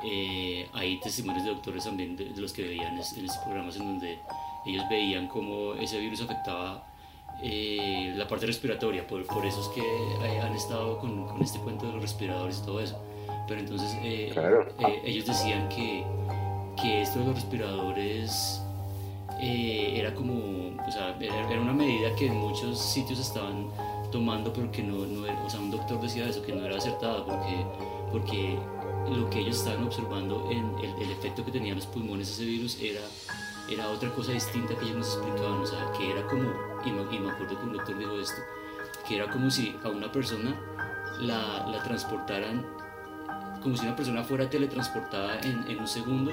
eh, 0.05 0.69
hay 0.73 0.99
testimonios 1.01 1.45
de 1.45 1.51
doctores 1.51 1.85
también 1.85 2.17
de, 2.17 2.31
los 2.37 2.53
que 2.53 2.63
veían 2.63 2.95
en 2.95 3.01
estos 3.01 3.39
programas 3.39 3.77
en 3.77 3.87
donde 3.87 4.19
ellos 4.67 4.85
veían 4.89 5.29
cómo 5.29 5.75
ese 5.75 5.99
virus 5.99 6.21
afectaba 6.21 6.87
eh, 7.43 8.13
la 8.17 8.29
parte 8.29 8.47
respiratoria, 8.47 9.07
por, 9.07 9.27
por 9.27 9.45
eso 9.45 9.61
es 9.63 9.69
que 9.69 9.81
eh, 9.81 10.41
han 10.41 10.55
estado 10.55 10.99
con, 10.99 11.27
con, 11.27 11.43
este 11.43 11.59
cuento 11.59 11.87
de 11.87 11.95
los 11.95 12.03
respiradores 12.03 12.59
y 12.59 12.65
todo 12.65 12.81
eso. 12.81 13.03
Pero 13.49 13.61
entonces 13.61 13.97
ellos 14.03 15.27
decían 15.27 15.69
que, 15.69 16.05
que 16.81 17.03
esto 17.03 17.19
de 17.19 17.27
los 17.27 17.35
respiradores 17.35 18.63
era 19.41 20.15
como, 20.15 20.35
o 20.87 20.93
sea, 20.93 21.17
era, 21.21 21.51
era 21.51 21.61
una 21.61 21.73
medida 21.73 22.15
que 22.15 22.27
en 22.27 22.37
muchos 22.37 22.79
sitios 22.79 23.19
estaban 23.19 23.67
tomando, 24.13 24.53
pero 24.53 24.71
que 24.71 24.83
no, 24.83 25.05
no 25.07 25.27
era, 25.27 25.43
o 25.45 25.51
sea, 25.51 25.59
un 25.59 25.71
doctor 25.71 26.01
decía 26.01 26.29
eso, 26.29 26.43
que 26.43 26.53
no 26.53 26.65
era 26.65 26.77
acertada, 26.77 27.25
porque, 27.25 27.67
porque 28.13 28.59
lo 29.11 29.29
que 29.31 29.41
ellos 29.41 29.59
estaban 29.59 29.85
observando 29.85 30.49
en 30.51 30.73
el, 30.79 31.03
el 31.03 31.11
efecto 31.11 31.45
que 31.45 31.51
tenían 31.51 31.77
los 31.77 31.87
pulmones 31.87 32.31
ese 32.31 32.45
virus 32.45 32.79
era, 32.81 33.01
era 33.69 33.89
otra 33.89 34.11
cosa 34.15 34.33
distinta 34.33 34.77
que 34.77 34.85
ellos 34.85 34.99
nos 34.99 35.15
explicaban, 35.17 35.61
o 35.61 35.67
sea, 35.67 35.91
que 35.99 36.11
era 36.11 36.25
como, 36.29 36.51
y 36.85 36.91
me, 36.93 37.17
y 37.17 37.19
me 37.19 37.31
acuerdo 37.31 37.59
que 37.59 37.67
un 37.67 37.73
doctor 37.73 37.99
dijo 37.99 38.21
esto, 38.21 38.41
que 39.09 39.17
era 39.17 39.31
como 39.31 39.51
si 39.51 39.75
a 39.83 39.89
una 39.89 40.13
persona 40.13 40.55
la, 41.19 41.67
la 41.67 41.83
transportaran, 41.83 42.65
como 43.63 43.77
si 43.77 43.87
una 43.87 43.97
persona 43.97 44.23
fuera 44.23 44.49
teletransportada 44.49 45.39
en, 45.41 45.65
en 45.69 45.79
un 45.79 45.87
segundo 45.89 46.33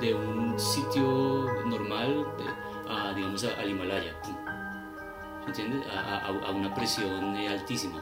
de 0.00 0.14
un 0.14 0.58
sitio 0.58 1.46
normal 1.66 2.26
a, 2.88 3.12
digamos, 3.12 3.44
al 3.44 3.68
Himalaya. 3.68 4.14
¿entiendes? 5.46 5.86
A, 5.92 6.18
a, 6.18 6.28
a 6.28 6.50
una 6.50 6.74
presión 6.74 7.36
eh, 7.36 7.48
altísima. 7.48 8.00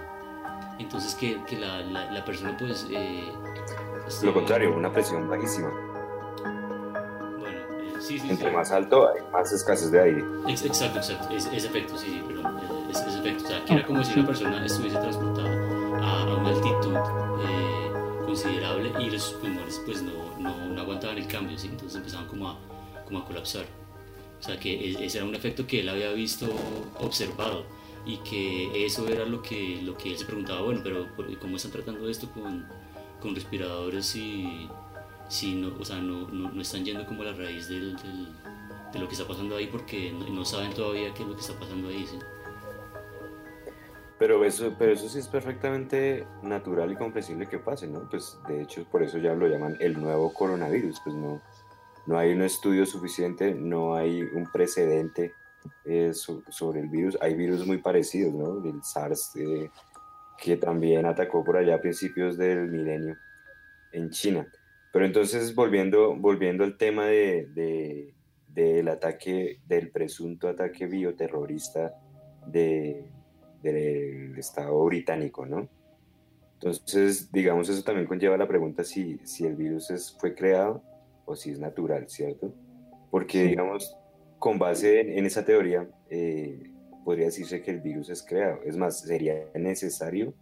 Entonces 0.79 1.15
que, 1.15 1.43
que 1.45 1.59
la, 1.59 1.81
la, 1.83 2.11
la, 2.11 2.25
persona 2.25 2.57
pues... 2.57 2.87
Eh, 2.91 3.33
este, 4.07 4.27
Lo 4.27 4.35
contrario, 4.35 4.75
una 4.75 4.93
presión 4.93 5.29
bajísima. 5.29 5.71
Bueno, 7.39 7.61
eh, 7.83 8.01
sí, 8.01 8.19
sí. 8.19 8.31
Entre 8.31 8.49
sí. 8.49 8.57
más 8.57 8.71
alto 8.71 9.09
hay 9.09 9.23
más 9.33 9.53
escasez 9.53 9.91
de 9.91 10.01
aire. 10.01 10.25
Ex 10.47 10.65
exacto, 10.65 10.99
exacto. 10.99 11.35
Ese, 11.35 11.57
ese 11.57 11.67
efecto, 11.67 11.97
sí, 11.99 12.23
perdón. 12.27 12.59
Ese, 12.91 13.09
ese, 13.09 13.19
efecto. 13.19 13.45
O 13.45 13.49
sea, 13.49 13.65
que 13.65 13.75
era 13.75 13.87
como 13.87 14.05
si 14.05 14.19
una 14.19 14.27
persona 14.27 14.65
estuviese 14.65 14.99
transportada 14.99 15.51
a, 16.01 16.23
a 16.23 16.37
una 16.37 16.51
altitud 16.51 17.28
y 19.19 19.31
los 19.31 19.41
pulmones 19.41 19.83
pues 19.85 20.03
no, 20.03 20.39
no, 20.39 20.69
no 20.69 20.81
aguantaban 20.81 21.19
el 21.19 21.27
cambio, 21.27 21.59
¿sí? 21.59 21.69
Entonces 21.69 21.97
empezaban 21.97 22.27
como 22.29 22.51
a, 22.51 22.59
como 23.05 23.19
a 23.19 23.25
colapsar. 23.25 23.67
O 24.39 24.43
sea, 24.43 24.59
que 24.59 25.05
ese 25.05 25.19
era 25.19 25.27
un 25.27 25.35
efecto 25.35 25.67
que 25.67 25.81
él 25.81 25.89
había 25.89 26.13
visto, 26.13 26.47
observado, 27.01 27.65
y 28.07 28.19
que 28.19 28.87
eso 28.87 29.09
era 29.09 29.25
lo 29.25 29.43
que, 29.43 29.81
lo 29.83 29.97
que 29.97 30.11
él 30.11 30.19
se 30.19 30.25
preguntaba, 30.25 30.63
bueno, 30.63 30.81
pero 30.85 31.09
¿cómo 31.41 31.57
están 31.57 31.73
tratando 31.73 32.09
esto 32.09 32.31
con, 32.31 32.67
con 33.21 33.35
respiradores 33.35 34.07
si, 34.07 34.69
si 35.29 35.55
no, 35.55 35.75
o 35.79 35.85
sea, 35.85 35.97
no, 35.97 36.29
no, 36.29 36.51
no, 36.53 36.63
están 36.63 36.85
yendo 36.85 37.05
como 37.05 37.23
a 37.23 37.27
la 37.27 37.33
raíz 37.33 37.69
del, 37.69 37.97
del, 37.97 38.29
de 38.93 38.99
lo 38.99 39.09
que 39.09 39.15
está 39.15 39.27
pasando 39.27 39.57
ahí 39.57 39.67
porque 39.67 40.13
no, 40.13 40.45
saben 40.45 40.73
todavía 40.73 41.13
qué 41.13 41.23
es 41.25 41.29
lo 41.29 41.35
que 41.35 41.41
está 41.41 41.59
pasando 41.59 41.89
ahí? 41.89 42.07
¿sí? 42.07 42.17
Pero 44.19 44.45
eso, 44.45 44.75
pero 44.79 44.93
eso 44.93 45.09
sí 45.09 45.21
es 45.21 45.29
perfectamente 45.29 46.27
natural 46.43 46.91
y 46.91 46.97
comprensible 46.97 47.47
que 47.47 47.59
pase, 47.59 47.87
¿no? 47.87 48.09
Pues 48.11 48.39
de 48.49 48.63
hecho 48.63 48.85
por 48.91 49.03
eso 49.03 49.19
ya 49.19 49.35
lo 49.35 49.47
llaman 49.47 49.77
el 49.81 50.01
nuevo 50.01 50.33
coronavirus, 50.35 51.01
pues 51.05 51.15
no 51.15 51.41
no 52.09 52.19
hay 52.19 52.33
un 52.33 52.41
estudio 52.41 52.87
suficiente, 52.87 53.55
no 53.55 53.95
hay 53.95 54.23
un 54.23 54.51
precedente 54.51 55.35
eh, 55.85 56.15
so, 56.15 56.43
sobre 56.49 56.81
el 56.81 56.89
virus. 56.89 57.19
Hay 57.21 57.35
virus 57.35 57.67
muy 57.67 57.79
parecidos, 57.79 58.33
¿no? 58.33 58.65
El 58.65 58.83
SARS, 58.83 59.37
eh, 59.37 59.71
que 60.39 60.57
también 60.57 61.05
atacó 61.05 61.45
por 61.45 61.59
allá 61.59 61.75
a 61.75 61.81
principios 61.83 62.39
del 62.39 62.67
milenio 62.69 63.19
en 63.93 64.09
China. 64.09 64.51
Pero 64.91 65.05
entonces, 65.05 65.55
volviendo, 65.55 66.17
volviendo 66.17 66.65
al 66.65 66.79
tema 66.79 67.05
de, 67.05 67.47
de, 67.53 68.15
del 68.55 68.89
ataque, 68.89 69.61
del 69.67 69.91
presunto 69.91 70.49
ataque 70.49 70.87
bioterrorista 70.87 71.93
de, 72.47 73.07
del 73.63 74.37
Estado 74.39 74.85
británico, 74.85 75.47
¿no? 75.47 75.69
Entonces, 76.55 77.31
digamos, 77.31 77.69
eso 77.69 77.83
también 77.85 78.07
conlleva 78.07 78.37
la 78.37 78.49
pregunta 78.49 78.83
si, 78.83 79.19
si 79.25 79.47
el 79.47 79.55
virus 79.55 79.91
es, 79.91 80.17
fue 80.19 80.35
creado 80.35 80.83
o 81.25 81.37
si 81.37 81.51
es 81.51 81.59
natural, 81.59 82.09
¿cierto? 82.09 82.53
Porque, 83.11 83.43
sí. 83.43 83.49
digamos, 83.49 83.97
con 84.39 84.59
base 84.59 85.01
en, 85.01 85.11
en 85.11 85.27
esa 85.27 85.45
teoría, 85.45 85.89
eh, 86.11 86.73
podría 87.05 87.27
decirse 87.27 87.63
que 87.63 87.71
el 87.71 87.81
virus 87.81 88.11
es 88.11 88.23
creado. 88.23 88.61
Es 88.65 88.77
más, 88.77 89.01
sería 89.01 89.35
necesario 89.55 90.35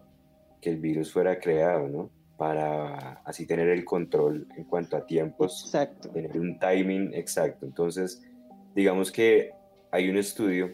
que 0.61 0.71
el 0.71 0.79
virus 0.79 1.13
fuera 1.13 1.39
creado, 1.39 1.89
¿no? 1.89 2.11
Para 2.37 3.21
así 3.25 3.47
tener 3.47 3.69
el 3.69 3.85
control 3.85 4.49
en 4.57 4.65
cuanto 4.65 4.97
a 4.97 5.07
tiempos, 5.07 5.65
exacto. 5.65 6.11
tener 6.11 6.39
un 6.39 6.59
timing 6.59 7.15
exacto. 7.15 7.67
Entonces, 7.67 8.23
digamos 8.75 9.13
que 9.13 9.53
hay 9.91 10.09
un 10.09 10.17
estudio 10.17 10.71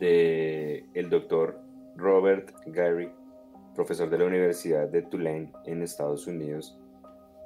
de 0.00 0.86
el 0.94 1.08
doctor 1.10 1.60
Robert 1.96 2.50
Gary, 2.66 3.10
profesor 3.74 4.10
de 4.10 4.18
la 4.18 4.24
Universidad 4.24 4.88
de 4.88 5.02
Tulane 5.02 5.52
en 5.66 5.82
Estados 5.82 6.26
Unidos, 6.26 6.76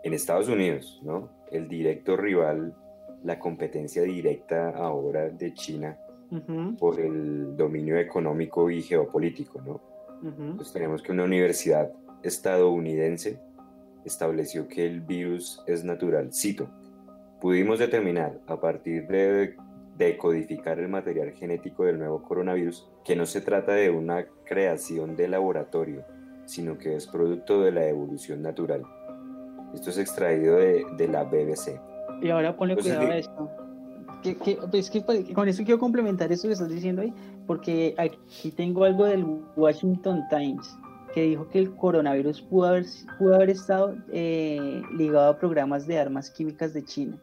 en 0.03 0.15
Estados 0.15 0.49
Unidos, 0.49 1.01
¿no? 1.03 1.29
El 1.51 1.69
directo 1.69 2.17
rival, 2.17 2.75
la 3.25 3.39
competencia 3.39 4.03
directa 4.03 4.71
ahora 4.71 5.29
de 5.29 5.53
China 5.53 5.99
uh 6.31 6.37
-huh. 6.37 6.79
por 6.79 7.01
el 7.01 7.57
dominio 7.57 7.99
económico 7.99 8.71
y 8.71 8.83
geopolítico, 8.83 9.61
¿no? 9.61 9.81
Uh 10.23 10.33
-huh. 10.33 10.51
Entonces 10.51 10.73
tenemos 10.73 11.03
que 11.03 11.13
una 11.13 11.25
universidad 11.25 11.91
estadounidense 12.23 13.39
estableció 14.05 14.69
que 14.69 14.87
el 14.87 15.01
virus 15.01 15.63
es 15.67 15.85
natural. 15.85 16.33
Cito, 16.33 16.69
pudimos 17.41 17.79
determinar 17.79 18.41
a 18.47 18.61
partir 18.61 19.07
de 19.07 19.57
decodificar 19.97 20.79
el 20.79 20.89
material 20.89 21.33
genético 21.33 21.85
del 21.85 21.99
nuevo 21.99 22.23
coronavirus 22.23 22.89
que 23.05 23.15
no 23.17 23.27
se 23.27 23.41
trata 23.41 23.73
de 23.73 23.91
una 23.91 24.27
creación 24.45 25.17
de 25.17 25.29
laboratorio, 25.29 26.05
sino 26.47 26.79
que 26.79 26.97
es 26.97 27.07
producto 27.07 27.63
de 27.63 27.73
la 27.73 27.87
evolución 27.87 28.43
natural. 28.43 28.83
Esto 29.73 29.91
es 29.91 29.99
extraído 29.99 30.57
de, 30.57 30.85
de 30.97 31.09
la 31.09 31.25
BBC. 31.25 31.81
Y 32.23 32.31
ahora 32.31 32.57
ponle 32.57 32.75
Entonces, 32.75 32.97
cuidado 32.97 33.13
a 33.13 33.19
esto. 33.19 33.51
Que, 34.23 34.37
que, 34.37 34.59
pues 34.71 34.91
que, 34.91 35.05
con 35.35 35.49
eso 35.49 35.65
quiero 35.65 35.79
complementar 35.79 36.33
eso 36.33 36.49
que 36.49 36.55
estás 36.55 36.71
diciendo 36.71 37.03
ahí, 37.03 37.13
porque 37.47 37.95
aquí 37.99 38.51
tengo 38.51 38.85
algo 38.85 39.05
del 39.05 39.25
Washington 39.57 40.23
Times 40.31 40.77
que 41.15 41.23
dijo 41.23 41.49
que 41.49 41.61
el 41.61 41.75
coronavirus 41.77 42.43
pudo 42.43 42.67
haber, 42.67 42.87
pudo 43.19 43.37
haber 43.37 43.51
estado 43.51 43.95
eh, 44.11 44.83
ligado 44.97 45.31
a 45.31 45.39
programas 45.39 45.87
de 45.87 45.99
armas 45.99 46.31
químicas 46.31 46.75
de 46.75 46.85
China. 46.85 47.17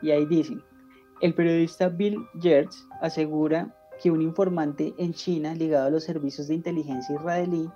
Y 0.00 0.10
ahí 0.10 0.26
dicen, 0.26 0.60
el 1.22 1.34
periodista 1.34 1.88
Bill 1.88 2.26
Gertz 2.40 2.84
asegura 3.00 3.74
que 4.02 4.10
un 4.10 4.20
informante 4.20 4.92
en 4.98 5.14
China 5.14 5.54
ligado 5.54 5.86
a 5.86 5.90
los 5.90 6.02
servicios 6.02 6.48
de 6.48 6.54
inteligencia 6.54 7.14
israelí 7.14 7.70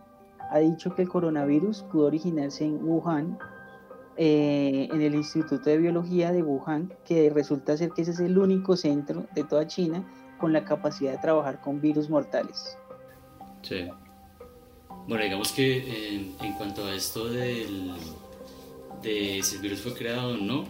ha 0.51 0.59
dicho 0.59 0.95
que 0.95 1.03
el 1.03 1.09
coronavirus 1.09 1.85
pudo 1.85 2.07
originarse 2.07 2.65
en 2.65 2.85
Wuhan, 2.85 3.39
eh, 4.17 4.89
en 4.93 5.01
el 5.01 5.15
Instituto 5.15 5.71
de 5.71 5.79
Biología 5.79 6.33
de 6.33 6.43
Wuhan, 6.43 6.93
que 7.05 7.31
resulta 7.31 7.77
ser 7.77 7.91
que 7.91 8.03
ese 8.03 8.11
es 8.11 8.21
el 8.21 8.37
único 8.37 8.77
centro 8.77 9.27
de 9.35 9.45
toda 9.45 9.67
China 9.67 10.05
con 10.39 10.53
la 10.53 10.65
capacidad 10.65 11.13
de 11.13 11.19
trabajar 11.19 11.61
con 11.61 11.81
virus 11.81 12.11
mortales. 12.11 12.77
Sí. 13.63 13.89
Bueno, 15.07 15.23
digamos 15.23 15.53
que 15.53 16.15
en, 16.15 16.35
en 16.45 16.53
cuanto 16.55 16.85
a 16.85 16.95
esto 16.95 17.29
del, 17.29 17.93
de 19.03 19.41
si 19.43 19.57
el 19.57 19.63
virus 19.63 19.81
fue 19.83 19.95
creado 19.95 20.35
o 20.35 20.37
no, 20.37 20.65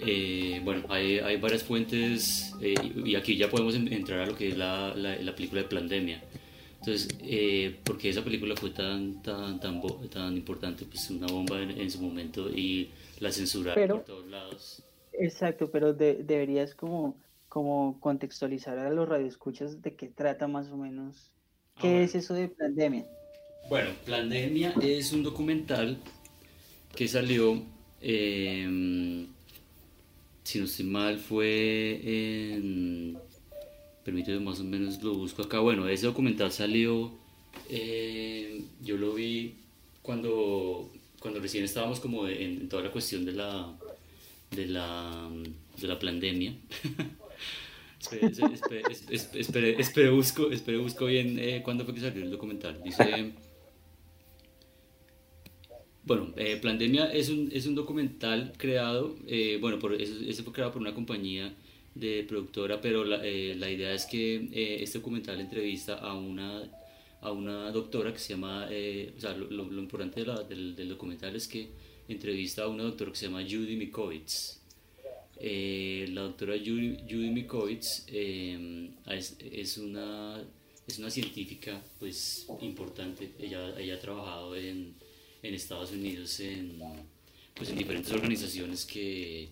eh, 0.00 0.60
bueno, 0.64 0.84
hay, 0.88 1.18
hay, 1.18 1.36
varias 1.36 1.64
fuentes 1.64 2.54
eh, 2.60 2.74
y 3.04 3.14
aquí 3.14 3.36
ya 3.36 3.50
podemos 3.50 3.74
entrar 3.74 4.20
a 4.20 4.26
lo 4.26 4.36
que 4.36 4.48
es 4.48 4.56
la, 4.56 4.94
la, 4.94 5.16
la 5.16 5.34
película 5.34 5.62
de 5.62 5.68
Plandemia. 5.68 6.22
Entonces, 6.80 7.08
eh, 7.22 7.76
¿por 7.82 7.98
qué 7.98 8.10
esa 8.10 8.22
película 8.22 8.54
fue 8.54 8.70
tan, 8.70 9.20
tan, 9.22 9.58
tan, 9.58 9.82
tan 10.10 10.36
importante? 10.36 10.84
Pues 10.84 11.10
una 11.10 11.26
bomba 11.26 11.60
en, 11.60 11.72
en 11.72 11.90
su 11.90 12.00
momento 12.00 12.48
y 12.48 12.90
la 13.18 13.32
censuraron 13.32 13.88
por 13.88 14.04
todos 14.04 14.26
lados. 14.28 14.82
Exacto, 15.12 15.70
pero 15.70 15.92
de, 15.92 16.22
deberías 16.22 16.74
como, 16.74 17.16
como 17.48 17.98
contextualizar 18.00 18.78
a 18.78 18.90
los 18.90 19.08
radioescuchas 19.08 19.82
de 19.82 19.94
qué 19.94 20.06
trata 20.06 20.46
más 20.46 20.68
o 20.68 20.76
menos. 20.76 21.32
¿Qué 21.80 21.88
ah, 21.88 21.90
bueno. 21.90 22.04
es 22.04 22.14
eso 22.14 22.34
de 22.34 22.48
Plandemia? 22.48 23.04
Bueno, 23.68 23.90
Plandemia 24.04 24.74
es 24.80 25.12
un 25.12 25.24
documental 25.24 25.98
que 26.94 27.08
salió... 27.08 27.62
Eh, 28.00 29.26
si 30.48 30.58
no 30.58 30.64
estoy 30.64 30.86
mal, 30.86 31.18
fue 31.18 32.00
en. 32.02 33.18
Permíteme 34.02 34.40
más 34.40 34.58
o 34.60 34.64
menos 34.64 35.02
lo 35.02 35.12
busco 35.12 35.42
acá. 35.42 35.58
Bueno, 35.58 35.86
ese 35.86 36.06
documental 36.06 36.50
salió. 36.50 37.12
Eh, 37.68 38.62
yo 38.82 38.96
lo 38.96 39.12
vi 39.12 39.56
cuando, 40.00 40.90
cuando 41.20 41.38
recién 41.40 41.64
estábamos 41.64 42.00
como 42.00 42.26
en, 42.28 42.62
en 42.62 42.68
toda 42.70 42.82
la 42.82 42.90
cuestión 42.90 43.26
de 43.26 43.32
la. 43.32 43.76
de 44.50 44.66
la. 44.68 45.28
de 45.78 45.86
la 45.86 45.98
pandemia. 45.98 46.54
espere, 48.00 48.26
espere, 48.54 48.82
espere, 49.38 49.78
espere, 49.78 50.10
busco, 50.10 50.50
espere, 50.50 50.78
busco 50.78 51.04
bien 51.04 51.38
eh, 51.38 51.60
cuándo 51.62 51.84
fue 51.84 51.92
que 51.92 52.00
salió 52.00 52.22
el 52.24 52.30
documental. 52.30 52.82
Dice. 52.82 53.34
Bueno, 56.08 56.32
eh, 56.38 56.56
Plandemia 56.56 57.12
es 57.12 57.28
un, 57.28 57.50
es 57.52 57.66
un 57.66 57.74
documental 57.74 58.54
creado, 58.56 59.14
eh, 59.26 59.58
bueno, 59.60 59.78
por, 59.78 59.92
ese 59.92 60.42
fue 60.42 60.54
creado 60.54 60.72
por 60.72 60.80
una 60.80 60.94
compañía 60.94 61.54
de 61.94 62.24
productora, 62.26 62.80
pero 62.80 63.04
la, 63.04 63.22
eh, 63.22 63.54
la 63.54 63.70
idea 63.70 63.92
es 63.92 64.06
que 64.06 64.36
eh, 64.50 64.78
este 64.80 65.00
documental 65.00 65.38
entrevista 65.38 65.96
a 65.96 66.14
una, 66.14 66.62
a 67.20 67.30
una 67.30 67.70
doctora 67.72 68.10
que 68.10 68.18
se 68.20 68.30
llama, 68.32 68.64
o 68.64 69.20
sea, 69.20 69.36
lo, 69.36 69.50
lo, 69.50 69.70
lo 69.70 69.82
importante 69.82 70.20
de 70.20 70.26
la, 70.28 70.42
del, 70.44 70.74
del, 70.74 70.88
documental 70.88 71.36
es 71.36 71.46
que 71.46 71.68
entrevista 72.08 72.62
a 72.62 72.68
una 72.68 72.84
doctora 72.84 73.10
que 73.10 73.18
se 73.18 73.26
llama 73.26 73.42
Judy 73.42 73.76
Mikovits. 73.76 74.62
la 75.38 76.22
doctora 76.22 76.54
Judy, 76.56 77.00
Judy 77.06 77.28
Mikovits 77.28 78.06
es, 78.08 79.36
es, 79.52 79.76
una, 79.76 80.42
es 80.86 80.98
una 80.98 81.10
científica 81.10 81.82
pues 81.98 82.46
importante, 82.62 83.32
ella, 83.38 83.78
ella 83.78 83.96
ha 83.96 84.00
trabajado 84.00 84.56
en 84.56 85.06
en 85.42 85.54
Estados 85.54 85.92
Unidos 85.92 86.40
en, 86.40 86.78
pues, 87.54 87.70
en 87.70 87.76
diferentes 87.76 88.12
organizaciones 88.12 88.84
que, 88.84 89.48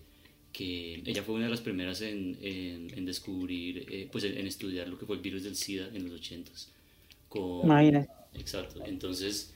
que 0.51 1.01
ella 1.05 1.23
fue 1.23 1.35
una 1.35 1.45
de 1.45 1.51
las 1.51 1.61
primeras 1.61 2.01
en, 2.01 2.37
en, 2.41 2.97
en 2.97 3.05
descubrir, 3.05 3.85
eh, 3.89 4.09
pues 4.11 4.23
en, 4.23 4.45
estudiar 4.47 4.87
lo 4.87 4.97
que 4.97 5.05
fue 5.05 5.15
el 5.15 5.21
virus 5.21 5.43
del 5.43 5.55
SIDA 5.55 5.89
en 5.93 6.03
los 6.09 6.19
80 6.19 6.51
con 7.29 7.65
Imagínate. 7.65 8.09
Exacto, 8.33 8.83
entonces, 8.85 9.53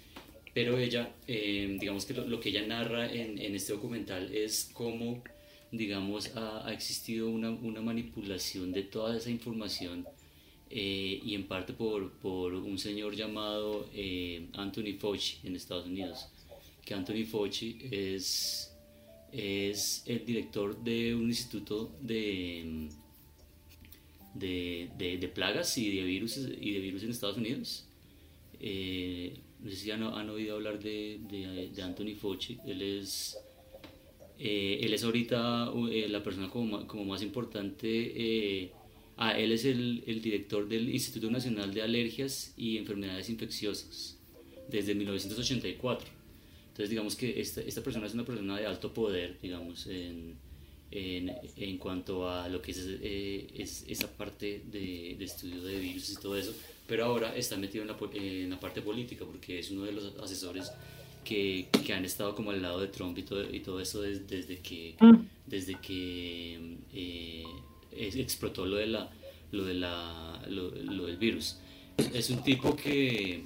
pero 0.53 0.77
ella, 0.77 1.13
eh, 1.27 1.77
digamos 1.79 2.05
que 2.05 2.13
lo, 2.13 2.27
lo, 2.27 2.39
que 2.39 2.49
ella 2.49 2.65
narra 2.65 3.11
en, 3.11 3.37
en 3.37 3.55
este 3.55 3.73
documental 3.73 4.33
es 4.33 4.69
cómo, 4.73 5.23
digamos, 5.71 6.35
ha, 6.35 6.67
ha 6.67 6.73
existido 6.73 7.29
una, 7.29 7.51
una, 7.51 7.81
manipulación 7.81 8.71
de 8.71 8.83
toda 8.83 9.17
esa 9.17 9.29
información 9.29 10.05
y 10.73 11.35
en 11.35 11.47
parte 11.47 11.73
por, 11.73 12.11
por, 12.13 12.53
un 12.53 12.77
señor 12.77 13.15
llamado 13.15 13.89
Anthony 14.53 14.93
Fauci 14.97 15.37
en 15.43 15.55
Estados 15.55 15.85
Unidos, 15.85 16.27
que 16.85 16.93
Anthony 16.93 17.25
Fauci 17.29 17.77
es, 17.91 18.73
es 19.31 20.03
el 20.05 20.25
director 20.25 20.81
de 20.83 21.13
un 21.13 21.27
instituto 21.27 21.91
de, 22.01 22.89
de, 24.33 24.89
de, 24.97 25.27
plagas 25.27 25.77
y 25.77 25.95
de, 25.95 26.03
virus, 26.03 26.37
y 26.37 26.71
de 26.71 26.79
virus 26.79 27.03
en 27.03 27.09
Estados 27.09 27.37
Unidos. 27.37 27.85
no 28.59 29.69
sé 29.69 29.75
si 29.75 29.91
han, 29.91 30.03
han 30.03 30.29
oído 30.29 30.55
hablar 30.55 30.79
de, 30.79 31.19
de, 31.29 31.81
Anthony 31.83 32.15
Fauci, 32.15 32.59
él 32.65 32.81
es 32.81 33.37
eh, 34.43 34.79
él 34.81 34.91
es 34.91 35.03
ahorita 35.03 35.71
eh, 35.91 36.07
la 36.09 36.23
persona 36.23 36.49
como, 36.49 36.87
como 36.87 37.05
más 37.05 37.21
importante. 37.21 38.71
Eh, 39.21 39.23
ah, 39.23 39.37
él 39.37 39.51
es 39.51 39.65
el, 39.65 40.03
el, 40.07 40.19
director 40.19 40.67
del 40.67 40.89
Instituto 40.89 41.29
Nacional 41.29 41.71
de 41.73 41.83
Alergias 41.83 42.53
y 42.57 42.77
Enfermedades 42.77 43.29
Infecciosas 43.29 44.17
desde 44.67 44.95
1984. 44.95 46.09
Entonces, 46.69 46.89
digamos 46.89 47.15
que 47.15 47.39
esta, 47.39 47.61
esta 47.61 47.83
persona 47.83 48.07
es 48.07 48.15
una 48.15 48.25
persona 48.25 48.57
de 48.57 48.65
alto 48.65 48.91
poder, 48.91 49.37
digamos, 49.39 49.85
en, 49.85 50.35
en, 50.89 51.31
en 51.55 51.77
cuanto 51.77 52.27
a 52.27 52.49
lo 52.49 52.63
que 52.63 52.71
es, 52.71 52.79
es 52.79 53.85
esa 53.87 54.07
parte 54.07 54.63
de, 54.71 55.15
de, 55.19 55.25
estudio 55.25 55.61
de 55.61 55.79
virus 55.79 56.09
y 56.13 56.15
todo 56.15 56.35
eso, 56.35 56.55
pero 56.87 57.05
ahora 57.05 57.35
está 57.35 57.57
metido 57.57 57.83
en 57.83 57.89
la, 57.89 57.97
en 58.13 58.49
la 58.49 58.59
parte 58.59 58.81
política 58.81 59.23
porque 59.25 59.59
es 59.59 59.69
uno 59.69 59.83
de 59.83 59.91
los 59.91 60.15
asesores 60.17 60.71
que, 61.23 61.67
que, 61.85 61.93
han 61.93 62.05
estado 62.05 62.33
como 62.33 62.49
al 62.49 62.61
lado 62.61 62.79
de 62.79 62.87
Trump 62.87 63.15
y 63.19 63.23
todo, 63.23 63.53
y 63.53 63.59
todo 63.59 63.79
eso 63.79 64.01
desde, 64.01 64.23
desde 64.25 64.57
que, 64.59 64.95
mm. 64.99 65.15
desde 65.45 65.79
que 65.79 66.77
eh, 66.93 67.43
explotó 67.95 68.65
lo, 68.65 68.77
de 68.77 68.87
la, 68.87 69.09
lo, 69.51 69.65
de 69.65 69.73
la, 69.73 70.43
lo, 70.49 70.69
del 70.71 71.17
virus. 71.17 71.57
Es 72.13 72.29
un 72.29 72.43
tipo 72.43 72.75
que, 72.75 73.43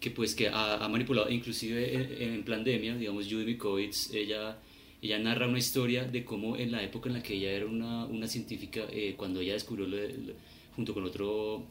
que 0.00 0.10
pues 0.10 0.34
que 0.34 0.48
ha, 0.48 0.86
manipulado, 0.88 1.30
inclusive 1.30 1.94
en, 1.94 2.34
en, 2.34 2.44
pandemia, 2.44 2.96
digamos, 2.96 3.26
Judy 3.26 3.44
Mikovits, 3.44 4.12
ella, 4.12 4.58
ella 5.00 5.18
narra 5.18 5.46
una 5.46 5.58
historia 5.58 6.04
de 6.04 6.24
cómo 6.24 6.56
en 6.56 6.72
la 6.72 6.82
época 6.82 7.08
en 7.08 7.14
la 7.14 7.22
que 7.22 7.34
ella 7.34 7.52
era 7.52 7.66
una, 7.66 8.06
una 8.06 8.26
científica, 8.26 8.82
eh, 8.90 9.14
cuando 9.16 9.40
ella 9.40 9.52
descubrió, 9.52 9.86
junto 10.74 10.94
con 10.94 11.04
otro 11.04 11.66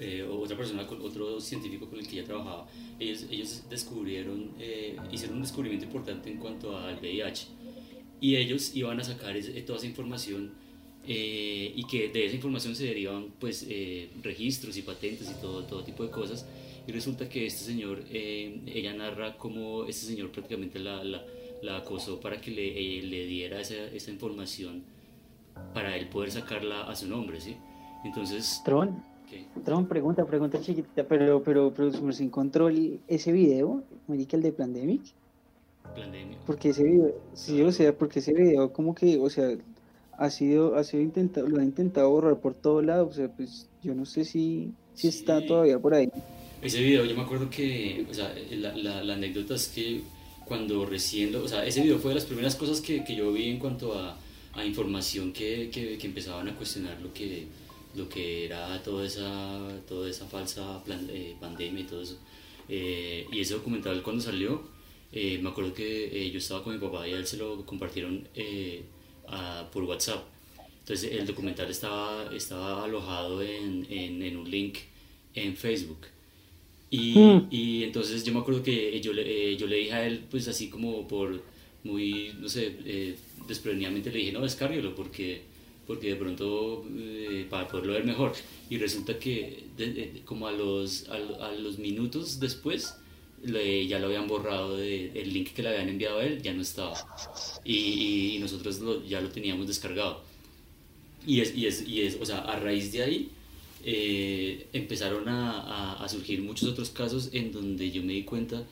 eh, 0.00 0.26
otra 0.28 0.56
persona, 0.56 0.82
otro 0.82 1.40
científico 1.40 1.88
con 1.88 2.00
el 2.00 2.06
que 2.06 2.18
ella 2.18 2.24
trabajaba, 2.24 2.66
ellos, 2.98 3.26
ellos 3.30 3.62
descubrieron, 3.70 4.50
eh, 4.58 4.96
hicieron 5.12 5.36
un 5.36 5.42
descubrimiento 5.42 5.86
importante 5.86 6.30
en 6.30 6.38
cuanto 6.38 6.76
al 6.76 6.98
VIH 6.98 7.46
y 8.20 8.36
ellos 8.36 8.74
iban 8.74 8.98
a 8.98 9.04
sacar 9.04 9.36
toda 9.64 9.78
esa 9.78 9.86
información 9.86 10.52
eh, 11.06 11.72
y 11.74 11.84
que 11.86 12.08
de 12.08 12.26
esa 12.26 12.36
información 12.36 12.74
se 12.74 12.84
derivan 12.84 13.28
pues 13.38 13.66
registros 14.22 14.76
y 14.76 14.82
patentes 14.82 15.30
y 15.30 15.40
todo, 15.40 15.64
todo 15.64 15.82
tipo 15.84 16.02
de 16.02 16.10
cosas 16.10 16.46
y 16.86 16.92
resulta 16.92 17.28
que 17.28 17.46
este 17.46 17.64
señor, 17.64 18.00
ella 18.10 18.92
narra 18.92 19.36
cómo 19.36 19.84
este 19.84 20.06
señor 20.06 20.30
prácticamente 20.30 20.78
la, 20.78 21.02
la, 21.02 21.22
la 21.62 21.78
acosó 21.78 22.20
para 22.20 22.40
que 22.40 22.50
le, 22.50 23.02
le 23.02 23.26
diera 23.26 23.60
esa, 23.60 23.74
esa, 23.74 24.10
información 24.10 24.82
para 25.72 25.96
él 25.96 26.08
poder 26.08 26.30
sacarla 26.30 26.84
a 26.84 26.94
su 26.94 27.08
nombre, 27.08 27.40
¿sí? 27.40 27.56
Entonces... 28.04 28.60
Tron 28.64 29.02
otra 29.56 29.80
pregunta, 29.88 30.24
pregunta 30.24 30.60
chiquitita, 30.60 31.04
pero, 31.04 31.42
pero, 31.42 31.72
pero 31.74 32.12
se 32.12 32.24
encontró 32.24 32.68
ese 33.08 33.32
video, 33.32 33.82
el 34.08 34.42
de 34.42 34.52
Plandemic. 34.52 35.02
Plandemic. 35.94 36.38
Porque 36.46 36.70
ese 36.70 36.84
video, 36.84 37.14
sí, 37.32 37.62
o 37.62 37.72
sea, 37.72 37.96
porque 37.96 38.18
ese 38.18 38.32
video 38.32 38.72
como 38.72 38.94
que, 38.94 39.18
o 39.18 39.30
sea, 39.30 39.56
ha 40.18 40.30
sido, 40.30 40.76
ha 40.76 40.84
sido 40.84 41.02
intentado, 41.02 41.48
lo 41.48 41.60
ha 41.60 41.64
intentado 41.64 42.10
borrar 42.10 42.40
por 42.40 42.54
todos 42.54 42.84
lados, 42.84 43.12
o 43.12 43.14
sea, 43.14 43.28
pues 43.28 43.68
yo 43.82 43.94
no 43.94 44.06
sé 44.06 44.24
si, 44.24 44.72
si 44.94 45.08
está 45.08 45.44
todavía 45.44 45.78
por 45.78 45.94
ahí. 45.94 46.08
Ese 46.62 46.82
video, 46.82 47.04
yo 47.04 47.14
me 47.14 47.22
acuerdo 47.22 47.50
que, 47.50 48.06
o 48.10 48.14
sea, 48.14 48.34
la, 48.50 49.02
la, 49.02 49.14
anécdota 49.14 49.54
es 49.54 49.68
que 49.68 50.00
cuando 50.46 50.86
recién, 50.86 51.32
lo, 51.32 51.44
o 51.44 51.48
sea, 51.48 51.66
ese 51.66 51.82
video 51.82 51.98
fue 51.98 52.10
de 52.10 52.16
las 52.16 52.24
primeras 52.24 52.56
cosas 52.56 52.80
que, 52.80 53.04
que 53.04 53.14
yo 53.14 53.32
vi 53.32 53.50
en 53.50 53.58
cuanto 53.58 53.98
a, 53.98 54.16
a 54.54 54.64
información 54.64 55.32
que, 55.32 55.70
que, 55.70 55.98
que 55.98 56.06
empezaban 56.06 56.48
a 56.48 56.54
cuestionar 56.54 57.00
lo 57.02 57.12
que 57.12 57.46
lo 57.94 58.08
que 58.08 58.46
era 58.46 58.82
toda 58.82 59.06
esa, 59.06 59.80
toda 59.88 60.10
esa 60.10 60.26
falsa 60.26 60.82
eh, 61.08 61.36
pandemia 61.40 61.82
y 61.82 61.86
todo 61.86 62.02
eso. 62.02 62.18
Eh, 62.68 63.26
y 63.30 63.40
ese 63.40 63.54
documental 63.54 64.02
cuando 64.02 64.22
salió, 64.22 64.62
eh, 65.12 65.38
me 65.40 65.50
acuerdo 65.50 65.74
que 65.74 66.30
yo 66.30 66.38
estaba 66.38 66.64
con 66.64 66.74
mi 66.74 66.80
papá 66.80 67.06
y 67.06 67.12
a 67.12 67.18
él 67.18 67.26
se 67.26 67.36
lo 67.36 67.64
compartieron 67.64 68.28
por 69.72 69.84
WhatsApp. 69.84 70.24
Entonces 70.80 71.12
el 71.12 71.26
documental 71.26 71.70
estaba, 71.70 72.30
estaba 72.34 72.84
alojado 72.84 73.42
en, 73.42 73.86
en, 73.88 74.22
en 74.22 74.36
un 74.36 74.50
link 74.50 74.78
en 75.34 75.56
Facebook. 75.56 76.06
Y, 76.90 77.18
hmm. 77.18 77.48
y, 77.50 77.82
entonces 77.84 78.22
yo 78.22 78.32
me 78.32 78.40
acuerdo 78.40 78.62
que 78.62 79.00
yo 79.00 79.12
le, 79.12 79.56
yo 79.56 79.66
le 79.66 79.76
dije 79.76 79.92
a 79.92 80.06
él, 80.06 80.24
pues 80.30 80.46
así 80.46 80.68
como 80.68 81.08
por 81.08 81.42
muy, 81.82 82.32
no 82.38 82.48
sé, 82.48 82.76
eh, 82.84 83.16
le 83.48 84.10
dije, 84.10 84.32
no, 84.32 84.40
descárguelo 84.40 84.94
porque 84.94 85.42
porque 85.86 86.08
de 86.08 86.16
pronto 86.16 86.84
eh, 86.96 87.46
para 87.48 87.68
poderlo 87.68 87.92
ver 87.92 88.04
mejor. 88.04 88.32
Y 88.70 88.78
resulta 88.78 89.18
que 89.18 89.64
como 90.24 90.46
a 90.46 90.52
los, 90.52 91.08
a, 91.08 91.52
los 91.52 91.78
minutos 91.78 92.40
después 92.40 92.96
ya 93.44 93.98
lo 93.98 94.06
habían 94.06 94.26
borrado, 94.26 94.76
de, 94.76 95.10
el 95.14 95.32
link 95.32 95.52
que 95.52 95.62
le 95.62 95.70
habían 95.70 95.88
enviado 95.88 96.18
a 96.18 96.24
él 96.24 96.42
ya 96.42 96.52
no 96.52 96.62
estaba. 96.62 96.94
Y, 97.64 98.38
nosotros 98.40 98.80
ya 99.08 99.20
lo 99.20 99.28
teníamos 99.30 99.66
descargado. 99.66 100.22
Y 101.26 101.40
es, 101.40 101.54
y 101.54 101.66
es, 101.66 101.88
y 101.88 102.02
es, 102.02 102.18
o 102.20 102.26
sea, 102.26 102.38
a 102.38 102.58
raíz 102.58 102.92
de 102.92 103.02
ahí 103.02 103.30
eh, 103.84 104.66
empezaron 104.72 105.28
a, 105.28 106.06
surgir 106.08 106.42
muchos 106.42 106.68
otros 106.68 106.90
casos 106.90 107.30
en 107.32 107.50
donde 107.50 107.90
yo 107.90 108.02
me 108.02 108.12
di 108.12 108.24
cuenta 108.24 108.62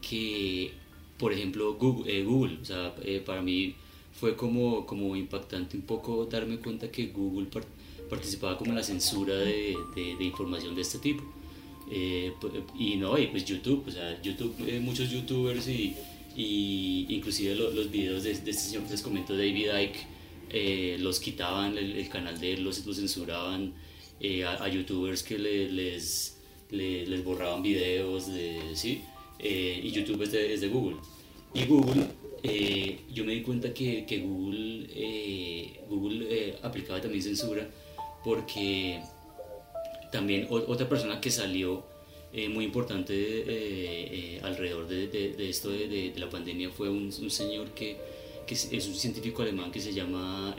que, 0.00 0.72
por 1.18 1.32
ejemplo, 1.32 1.74
Google, 1.74 2.12
eh, 2.12 2.24
Google 2.24 2.58
o 2.60 2.64
sea, 2.64 2.94
para 3.24 3.40
mí 3.40 3.74
fue 4.12 4.36
como, 4.36 4.86
como 4.86 5.16
impactante 5.16 5.76
un 5.76 5.82
poco 5.82 6.26
darme 6.26 6.58
cuenta 6.58 6.90
que 6.90 7.06
Google 7.08 7.48
participaba 8.08 8.58
como 8.58 8.70
en 8.70 8.76
la 8.76 8.82
censura 8.82 9.34
de, 9.34 9.76
de, 9.94 10.24
información 10.24 10.74
de 10.74 10.82
este 10.82 10.98
tipo. 10.98 11.24
Eh, 11.94 12.32
y 12.78 12.96
no, 12.96 13.18
y 13.18 13.26
pues 13.26 13.44
YouTube, 13.44 13.84
o 13.86 13.90
sea, 13.90 14.18
YouTube, 14.22 14.54
eh, 14.66 14.80
muchos 14.80 15.10
youtubers 15.10 15.68
y, 15.68 15.94
y 16.34 17.06
inclusive 17.10 17.54
los 17.54 17.90
videos 17.90 18.24
de, 18.24 18.30
este 18.30 18.54
señor 18.54 18.84
que 18.84 18.92
les 18.92 19.02
comento, 19.02 19.36
David 19.36 19.66
Icke, 19.78 20.06
eh, 20.48 20.96
los 21.00 21.20
quitaban 21.20 21.76
el, 21.76 22.08
canal 22.08 22.40
de 22.40 22.54
él, 22.54 22.64
los, 22.64 22.86
los 22.86 22.96
censuraban 22.96 23.74
a, 24.46 24.68
youtubers 24.68 25.22
que 25.22 25.38
les, 25.38 26.38
les, 26.70 27.24
borraban 27.24 27.62
videos, 27.62 28.32
de, 28.32 28.58
¿sí? 28.72 29.02
y 29.38 29.90
YouTube 29.90 30.22
es 30.22 30.32
de, 30.32 30.54
es 30.54 30.62
de 30.62 30.68
Google. 30.68 30.96
Y 31.52 31.66
Google 31.66 32.06
yo 33.12 33.24
me 33.26 33.34
di 33.34 33.42
cuenta 33.42 33.74
que, 33.74 34.06
que 34.06 34.20
Google, 34.20 34.88
Google 35.90 36.56
aplicaba 36.62 37.02
también 37.02 37.22
censura 37.22 37.68
porque 38.24 39.02
también 40.12 40.46
otra 40.50 40.88
persona 40.88 41.20
que 41.20 41.30
salió 41.30 41.84
muy 42.50 42.64
importante 42.64 44.40
alrededor 44.42 44.86
de, 44.86 45.08
de, 45.08 45.50
esto 45.50 45.70
de, 45.70 46.12
la 46.16 46.30
pandemia 46.30 46.70
fue 46.70 46.88
un, 46.88 47.12
un 47.20 47.30
señor 47.30 47.70
que, 47.70 47.96
que, 48.46 48.54
es 48.54 48.86
un 48.86 48.94
científico 48.94 49.42
alemán 49.42 49.72
que 49.72 49.80
se 49.80 49.92
llama 49.92 50.56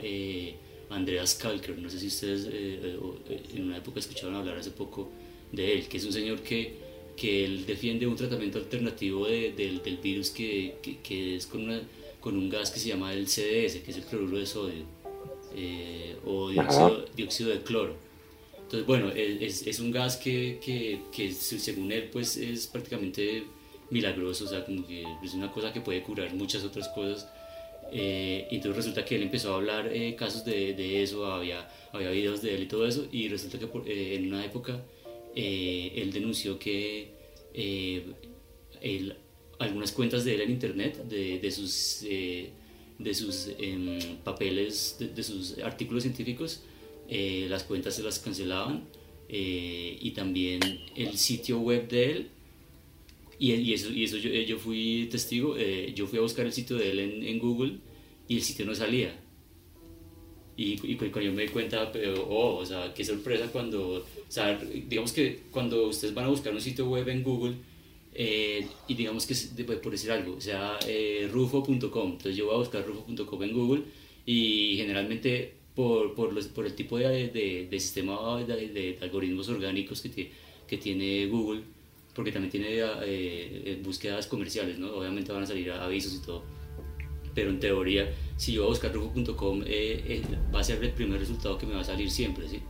Andreas 0.90 1.34
Kalker. 1.34 1.78
No 1.78 1.88
sé 1.88 1.98
si 1.98 2.08
ustedes 2.08 2.46
en 2.46 3.62
una 3.62 3.78
época 3.78 4.00
escucharon 4.00 4.34
hablar 4.34 4.58
hace 4.58 4.70
poco 4.70 5.10
de 5.52 5.72
él, 5.72 5.88
que 5.88 5.96
es 5.96 6.04
un 6.04 6.12
señor 6.12 6.40
que 6.40 6.84
que 7.16 7.44
él 7.44 7.66
defiende 7.66 8.06
un 8.06 8.16
tratamiento 8.16 8.58
alternativo 8.58 9.26
de, 9.26 9.52
del 9.52 9.96
virus 9.98 10.30
que, 10.30 10.76
que, 11.02 11.36
es 11.36 11.46
con, 11.46 11.62
una, 11.62 11.80
con 12.20 12.36
un 12.36 12.48
gas 12.48 12.70
que 12.70 12.80
se 12.80 12.88
llama 12.88 13.12
el 13.12 13.28
CDS, 13.28 13.82
que 13.82 13.90
es 13.90 13.96
el 13.96 14.04
cloruro 14.04 14.38
de 14.38 14.46
sodio, 14.46 14.84
eh, 15.54 16.16
o 16.24 16.50
dióxido, 16.50 17.04
dióxido, 17.16 17.50
de 17.50 17.62
cloro. 17.62 17.96
Entonces, 18.74 18.86
bueno, 18.88 19.10
es, 19.14 19.66
es 19.66 19.78
un 19.78 19.92
gas 19.92 20.16
que, 20.16 20.58
que, 20.64 21.00
que, 21.12 21.30
según 21.32 21.92
él 21.92 22.08
pues 22.10 22.36
es 22.36 22.66
prácticamente 22.66 23.44
milagroso, 23.90 24.46
o 24.46 24.48
sea, 24.48 24.64
como 24.64 24.84
que 24.84 25.04
es 25.22 25.34
una 25.34 25.52
cosa 25.52 25.72
que 25.72 25.80
puede 25.80 26.02
curar 26.02 26.34
muchas 26.34 26.64
otras 26.64 26.88
cosas. 26.88 27.28
Eh, 27.92 28.48
entonces 28.50 28.76
resulta 28.76 29.04
que 29.04 29.14
él 29.14 29.22
empezó 29.22 29.52
a 29.52 29.56
hablar 29.56 29.90
eh, 29.92 30.16
casos 30.16 30.44
de, 30.44 30.74
de, 30.74 31.04
eso, 31.04 31.24
había, 31.26 31.68
había 31.92 32.10
videos 32.10 32.42
de 32.42 32.56
él 32.56 32.62
y 32.64 32.66
todo 32.66 32.84
eso, 32.84 33.06
y 33.12 33.28
resulta 33.28 33.58
que 33.60 33.66
eh, 33.86 34.16
en 34.16 34.26
una 34.26 34.44
época 34.44 34.84
eh, 35.36 35.92
él 35.94 36.12
denunció 36.12 36.58
que 36.58 37.12
eh, 37.52 38.12
algunas 39.60 39.92
cuentas 39.92 40.24
de 40.24 40.34
él 40.34 40.40
en 40.40 40.50
internet, 40.50 40.96
de, 41.04 41.50
sus, 41.52 42.04
de 42.98 43.14
sus 43.14 43.48
eh, 43.48 43.56
em, 43.60 44.16
papeles, 44.24 44.96
de, 44.98 45.22
sus 45.22 45.58
artículos 45.58 46.02
científicos, 46.02 46.62
las 47.08 47.64
cuentas 47.64 47.94
se 47.94 48.02
las 48.02 48.18
cancelaban 48.18 48.88
y 49.28 50.10
también 50.12 50.60
el 50.96 51.16
sitio 51.16 51.60
web 51.60 51.88
de 51.88 52.10
él. 52.10 52.28
Y, 53.38 53.72
eso, 53.72 53.90
eso 53.90 54.16
yo, 54.16 54.58
fui 54.58 55.08
testigo, 55.10 55.56
yo 55.94 56.06
fui 56.06 56.18
a 56.18 56.22
buscar 56.22 56.46
el 56.46 56.52
sitio 56.52 56.76
de 56.76 56.90
él 56.90 56.98
en, 57.00 57.38
Google 57.38 57.78
y 58.28 58.36
el 58.36 58.42
sitio 58.42 58.64
no 58.64 58.74
salía. 58.74 59.14
Y, 60.56 60.76
cuando 60.96 61.20
yo 61.20 61.32
me 61.32 61.42
di 61.42 61.48
cuenta, 61.48 61.92
oh, 62.28 62.56
o 62.56 62.66
sea, 62.66 62.94
qué 62.94 63.04
sorpresa 63.04 63.48
cuando, 63.50 64.06
digamos 64.88 65.12
que 65.12 65.40
cuando 65.50 65.88
ustedes 65.88 66.14
van 66.14 66.26
a 66.26 66.28
buscar 66.28 66.54
un 66.54 66.60
sitio 66.60 66.88
web 66.88 67.08
en 67.08 67.22
Google, 67.22 67.56
eh, 68.16 68.68
y 68.86 68.94
digamos 68.94 69.26
que, 69.26 69.34
por 69.64 69.90
decir 69.90 70.12
algo, 70.12 70.36
o 70.36 70.40
sea, 70.40 70.78
eh, 70.86 71.28
rufo.com, 71.32 72.12
entonces 72.12 72.36
yo 72.36 72.46
voy 72.46 72.54
a 72.54 72.58
buscar 72.58 72.86
rufo.com 72.86 73.42
en 73.42 73.52
Google 73.52 73.82
y 74.24 74.76
generalmente 74.76 75.54
por, 75.74 76.14
por, 76.14 76.32
los, 76.32 76.46
por 76.48 76.66
el 76.66 76.74
tipo 76.74 76.98
de, 76.98 77.28
de, 77.28 77.68
de 77.70 77.80
sistema 77.80 78.38
de, 78.38 78.68
de, 78.68 78.98
algoritmos 79.00 79.48
orgánicos 79.48 80.00
que, 80.02 80.30
que 80.66 80.78
tiene 80.78 81.26
Google, 81.26 81.62
porque 82.14 82.30
también 82.30 82.50
tiene 82.50 82.68
eh, 82.70 83.80
búsquedas 83.84 84.26
comerciales, 84.26 84.78
¿no? 84.78 84.92
Obviamente 84.94 85.32
van 85.32 85.42
a 85.42 85.46
salir 85.46 85.70
avisos 85.72 86.14
y 86.14 86.24
todo, 86.24 86.44
pero 87.34 87.50
en 87.50 87.58
teoría, 87.58 88.12
si 88.36 88.52
yo 88.52 88.62
voy 88.62 88.68
a 88.68 88.70
buscar 88.70 88.92
rufo.com, 88.92 89.62
eh, 89.66 90.22
va 90.54 90.60
a 90.60 90.64
ser 90.64 90.82
el 90.82 90.92
primer 90.92 91.18
resultado 91.18 91.58
que 91.58 91.66
me 91.66 91.74
va 91.74 91.80
a 91.80 91.84
salir 91.84 92.10
siempre, 92.10 92.48
¿sí? 92.48 92.60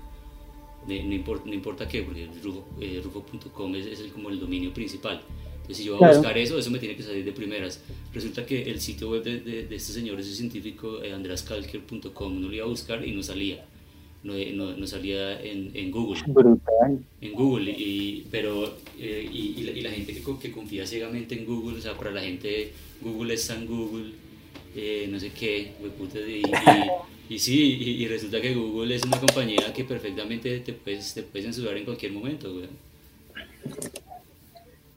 no, 0.87 1.15
importa, 1.15 1.45
no 1.47 1.55
importa 1.55 1.89
qué, 1.89 2.03
porque 2.03 2.29
rufo.com 2.43 3.75
es, 3.75 3.87
es 3.87 4.13
como 4.13 4.31
el 4.31 4.41
dominio 4.41 4.73
principal. 4.73 5.23
Entonces, 5.65 5.79
si 5.79 5.85
yo 5.85 5.97
voy 5.97 6.11
a 6.11 6.13
buscar 6.13 6.37
eso, 6.37 6.59
eso 6.59 6.71
me 6.71 6.79
tiene 6.79 6.95
que 6.95 7.03
salir 7.03 7.25
de 7.25 7.33
primeras. 7.33 7.81
Resulta 8.13 8.45
que 8.45 8.65
el 8.65 8.83
sitio 8.83 9.09
web 9.09 9.23
de, 9.23 9.41
de, 9.41 9.75
este 9.75 9.95
señor, 9.95 10.21
ese 10.21 10.35
científico, 10.35 11.03
eh, 11.03 11.15
andreaskalker.com, 11.15 12.37
uno 12.37 12.49
lo 12.49 12.55
iba 12.55 12.67
a 12.67 12.69
buscar 12.69 13.03
y 13.07 13.13
no 13.13 13.23
salía. 13.23 13.65
No, 14.25 14.35
no, 14.35 14.77
no 14.77 14.87
salía 14.87 15.41
en, 15.41 15.71
en, 15.73 15.91
Google. 15.91 16.21
Brutal. 16.27 17.03
En 17.23 17.33
Google, 17.33 17.71
y, 17.71 18.27
pero, 18.31 18.75
eh, 18.99 19.27
y, 19.33 19.59
y, 19.59 19.81
la, 19.81 19.91
gente 19.91 20.13
que, 20.13 20.23
que, 20.39 20.53
confía 20.53 20.87
ciegamente 20.87 21.35
en 21.35 21.47
Google, 21.47 21.79
o 21.79 21.81
sea, 21.81 21.97
para 21.97 22.11
la 22.11 22.21
gente, 22.21 22.73
Google 23.01 23.33
es 23.33 23.45
San 23.45 23.67
Google, 23.67 24.13
eh, 24.77 25.09
no 25.11 25.19
sé 25.19 25.31
qué, 25.31 25.73
y, 27.29 27.35
y, 27.35 27.39
sí, 27.39 27.79
y, 28.01 28.07
resulta 28.07 28.39
que 28.39 28.55
Google 28.55 28.95
es 28.95 29.03
una 29.05 29.19
compañía 29.19 29.73
que 29.73 29.85
perfectamente 29.85 30.61
te 30.61 30.75
puedes, 30.75 31.15
te 31.15 31.23
puedes 31.23 31.47
censurar 31.47 31.77
en 31.79 31.87
cualquier 31.87 32.13
momento, 32.13 32.53
güey. 32.53 32.67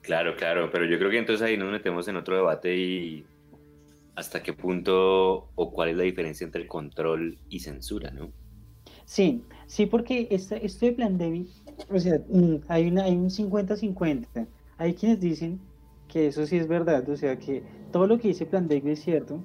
Claro, 0.07 0.37
claro, 0.37 0.69
pero 0.71 0.85
yo 0.85 0.97
creo 0.97 1.11
que 1.11 1.17
entonces 1.17 1.45
ahí 1.45 1.57
nos 1.57 1.69
metemos 1.69 2.07
en 2.07 2.15
otro 2.15 2.37
debate 2.37 2.77
y 2.77 3.25
hasta 4.15 4.41
qué 4.41 4.53
punto 4.53 5.49
o 5.53 5.71
cuál 5.73 5.89
es 5.89 5.97
la 5.97 6.03
diferencia 6.03 6.45
entre 6.45 6.65
control 6.65 7.37
y 7.49 7.59
censura, 7.59 8.09
¿no? 8.11 8.31
Sí, 9.03 9.43
sí, 9.65 9.85
porque 9.85 10.29
esta, 10.31 10.55
esto 10.55 10.85
de 10.85 10.93
Plandemic, 10.93 11.49
o 11.89 11.99
sea, 11.99 12.21
mm, 12.29 12.55
hay, 12.69 12.87
una, 12.87 13.03
hay 13.03 13.17
un 13.17 13.29
50-50. 13.29 14.47
Hay 14.77 14.93
quienes 14.93 15.19
dicen 15.19 15.59
que 16.07 16.27
eso 16.27 16.45
sí 16.45 16.55
es 16.55 16.69
verdad, 16.69 17.07
o 17.09 17.17
sea, 17.17 17.37
que 17.37 17.63
todo 17.91 18.07
lo 18.07 18.17
que 18.17 18.29
dice 18.29 18.45
Plandemic 18.45 18.85
es 18.85 19.03
cierto, 19.03 19.43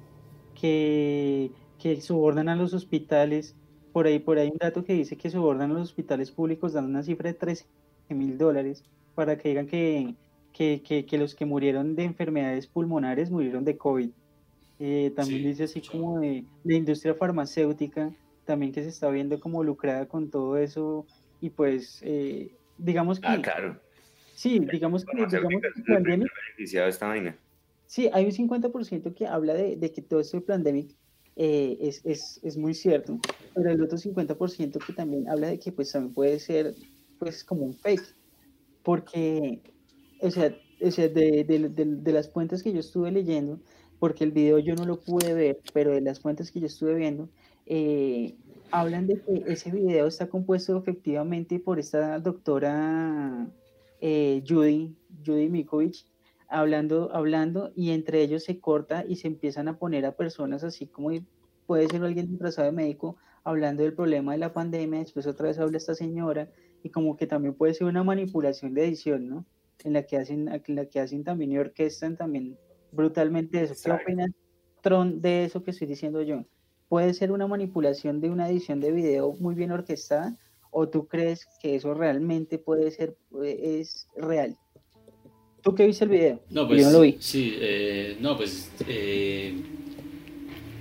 que, 0.55 1.51
que 1.77 1.99
subordan 1.99 2.47
a 2.47 2.55
los 2.55 2.73
hospitales, 2.73 3.53
por 3.91 4.07
ahí, 4.07 4.19
por 4.19 4.37
ahí 4.37 4.47
un 4.47 4.59
dato 4.59 4.85
que 4.85 4.93
dice 4.93 5.17
que 5.17 5.29
subordan 5.29 5.71
a 5.71 5.73
los 5.73 5.89
hospitales 5.89 6.31
públicos 6.31 6.71
dando 6.71 6.89
una 6.89 7.03
cifra 7.03 7.31
de 7.31 7.37
13 7.37 7.65
mil 8.11 8.37
dólares 8.37 8.85
para 9.13 9.37
que 9.37 9.49
digan 9.49 9.67
que, 9.67 10.15
que, 10.53 10.81
que, 10.81 11.05
que, 11.05 11.17
los 11.17 11.35
que 11.35 11.45
murieron 11.45 11.95
de 11.95 12.03
enfermedades 12.03 12.67
pulmonares 12.67 13.31
murieron 13.31 13.65
de 13.65 13.77
COVID. 13.77 14.09
Eh, 14.79 15.11
también 15.15 15.43
dice 15.43 15.63
así 15.63 15.81
como 15.81 16.19
de 16.19 16.45
la 16.63 16.75
industria 16.75 17.15
farmacéutica, 17.15 18.11
también 18.45 18.71
que 18.71 18.83
se 18.83 18.89
está 18.89 19.09
viendo 19.09 19.39
como 19.39 19.63
lucrada 19.63 20.07
con 20.07 20.29
todo 20.29 20.57
eso 20.57 21.05
y 21.41 21.49
pues 21.49 21.99
eh, 22.03 22.55
digamos 22.77 23.19
que... 23.19 23.27
Ah, 23.27 23.41
claro. 23.41 23.79
Sí, 24.35 24.59
digamos 24.59 25.05
que... 25.05 25.17
Digamos 25.17 25.61
que 26.57 26.87
esta 26.87 27.07
vaina. 27.07 27.37
Sí, 27.85 28.09
hay 28.11 28.25
un 28.25 28.31
50% 28.31 29.13
que 29.13 29.27
habla 29.27 29.53
de, 29.53 29.75
de, 29.75 29.91
que 29.91 30.01
todo 30.01 30.19
esto 30.19 30.37
de 30.37 30.43
pandemic 30.43 30.95
eh, 31.35 31.77
es, 31.81 32.01
es, 32.05 32.39
es, 32.43 32.57
muy 32.57 32.73
cierto, 32.73 33.19
pero 33.53 33.69
el 33.71 33.81
otro 33.81 33.97
50% 33.97 34.85
que 34.85 34.93
también 34.93 35.27
habla 35.29 35.47
de 35.47 35.59
que 35.59 35.71
pues 35.71 35.91
también 35.91 36.13
puede 36.13 36.39
ser 36.39 36.75
pues 37.19 37.43
como 37.43 37.63
un 37.65 37.73
fake, 37.73 38.15
porque 38.83 39.61
o 40.23 40.31
sea, 40.31 40.55
o 40.81 40.91
sea 40.91 41.09
de, 41.09 41.43
de, 41.43 41.69
de, 41.69 42.11
las 42.13 42.29
fuentes 42.31 42.63
que 42.63 42.71
yo 42.71 42.79
estuve 42.79 43.11
leyendo, 43.11 43.59
porque 43.99 44.23
el 44.23 44.31
video 44.31 44.57
yo 44.57 44.73
no 44.75 44.85
lo 44.85 45.01
pude 45.01 45.33
ver, 45.33 45.59
pero 45.73 45.91
de 45.91 46.01
las 46.01 46.21
fuentes 46.21 46.49
que 46.49 46.61
yo 46.61 46.67
estuve 46.67 46.95
viendo, 46.95 47.29
eh, 47.65 48.35
hablan 48.71 49.07
de 49.07 49.21
que 49.21 49.43
ese 49.51 49.69
video 49.71 50.07
está 50.07 50.27
compuesto 50.27 50.77
efectivamente 50.77 51.59
por 51.59 51.77
esta 51.77 52.19
doctora 52.19 53.47
eh, 53.99 54.41
Judy, 54.47 54.95
Judy 55.25 55.49
Mikovic, 55.49 56.05
hablando, 56.47 57.13
hablando, 57.13 57.73
y 57.75 57.91
entre 57.91 58.21
ellos 58.21 58.45
se 58.45 58.59
corta 58.61 59.03
y 59.07 59.17
se 59.17 59.27
empiezan 59.27 59.67
a 59.67 59.77
poner 59.77 60.05
a 60.05 60.15
personas 60.15 60.63
así 60.63 60.87
como 60.87 61.09
puede 61.67 61.87
ser 61.87 62.01
alguien 62.03 62.29
disfrazado 62.29 62.67
de 62.67 62.71
médico 62.71 63.17
hablando 63.43 63.83
del 63.83 63.93
problema 63.93 64.31
de 64.31 64.37
la 64.37 64.53
pandemia, 64.53 64.99
después 64.99 65.27
otra 65.27 65.47
vez 65.47 65.59
habla 65.59 65.77
esta 65.77 65.95
señora, 65.95 66.49
y 66.81 66.89
como 66.89 67.17
que 67.17 67.27
también 67.27 67.53
puede 67.55 67.73
ser 67.73 67.87
una 67.87 68.03
manipulación 68.03 68.73
de 68.73 68.85
edición, 68.85 69.27
¿no? 69.27 69.45
En 69.83 69.93
la 69.93 70.03
que 70.03 70.17
hacen, 70.17 70.47
en 70.49 70.75
la 70.75 70.85
que 70.85 70.99
hacen 70.99 71.23
también 71.23 71.51
y 71.51 71.57
orquestan 71.57 72.15
también 72.15 72.57
brutalmente 72.91 73.63
eso. 73.63 73.73
¿Qué 73.83 73.91
opinas, 73.91 74.31
Tron, 74.81 75.21
de 75.21 75.45
eso 75.45 75.63
que 75.63 75.71
estoy 75.71 75.87
diciendo 75.87 76.21
yo? 76.21 76.43
¿Puede 76.87 77.13
ser 77.13 77.31
una 77.31 77.47
manipulación 77.47 78.21
de 78.21 78.29
una 78.29 78.49
edición 78.49 78.79
de 78.79 78.91
video 78.91 79.33
muy 79.39 79.55
bien 79.55 79.71
orquestada? 79.71 80.37
¿O 80.71 80.89
tú 80.89 81.07
crees 81.07 81.47
que 81.61 81.75
eso 81.75 81.93
realmente 81.93 82.57
puede 82.57 82.91
ser, 82.91 83.15
eh, 83.43 83.79
es 83.79 84.07
real? 84.15 84.57
¿Tú 85.61 85.73
qué 85.75 85.85
viste 85.85 86.03
el 86.03 86.11
video? 86.11 86.41
No, 86.49 86.67
pues, 86.67 86.81
yo 86.81 86.87
no 86.87 86.93
lo 86.93 87.01
vi. 87.01 87.17
Sí, 87.19 87.55
eh, 87.59 88.17
no, 88.19 88.35
pues 88.35 88.69
eh, 88.87 89.55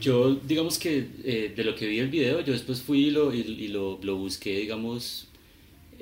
yo 0.00 0.34
digamos 0.34 0.78
que 0.78 1.52
de 1.54 1.64
lo 1.64 1.74
que 1.76 1.86
vi 1.86 2.00
el 2.00 2.08
video, 2.08 2.40
yo 2.40 2.52
después 2.52 2.82
fui 2.82 3.06
y 3.06 3.10
lo, 3.10 3.32
y, 3.32 3.68
lo, 3.68 3.98
lo 4.02 4.16
busqué, 4.16 4.58
digamos, 4.58 5.31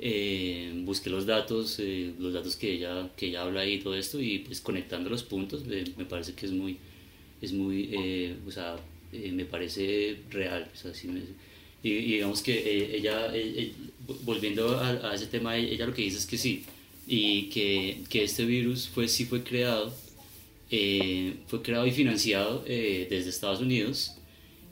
eh, 0.03 0.71
busqué 0.83 1.11
los 1.11 1.27
datos, 1.27 1.77
eh, 1.77 2.11
los 2.17 2.33
datos 2.33 2.55
que 2.55 2.73
ella, 2.73 3.07
que 3.15 3.27
ella 3.27 3.43
habla 3.43 3.61
ahí 3.61 3.73
y 3.73 3.79
todo 3.81 3.95
esto, 3.95 4.19
y 4.19 4.39
pues 4.39 4.59
conectando 4.59 5.11
los 5.11 5.21
puntos, 5.21 5.63
me 5.63 6.05
parece 6.05 6.33
que 6.33 6.47
es 6.47 6.51
muy, 6.51 6.77
es 7.39 7.53
muy, 7.53 7.89
eh, 7.93 8.35
o 8.47 8.49
sea, 8.51 8.77
me 9.11 9.45
parece 9.45 10.17
real. 10.31 10.67
O 10.73 10.75
sea, 10.75 10.91
y, 11.83 11.89
digamos 11.89 12.41
que 12.41 12.95
ella, 12.95 13.31
volviendo 14.23 14.79
a, 14.79 15.13
ese 15.13 15.27
tema, 15.27 15.55
ella 15.55 15.85
lo 15.85 15.93
que 15.93 16.01
dice 16.01 16.17
es 16.17 16.25
que 16.25 16.37
sí, 16.39 16.63
y 17.07 17.43
que, 17.49 18.01
que 18.09 18.23
este 18.23 18.45
virus 18.45 18.87
fue, 18.87 19.07
sí 19.07 19.25
fue 19.25 19.43
creado, 19.43 19.93
fue 21.47 21.61
creado 21.61 21.85
y 21.85 21.91
financiado 21.91 22.63
desde 22.65 23.29
Estados 23.29 23.61
Unidos. 23.61 24.15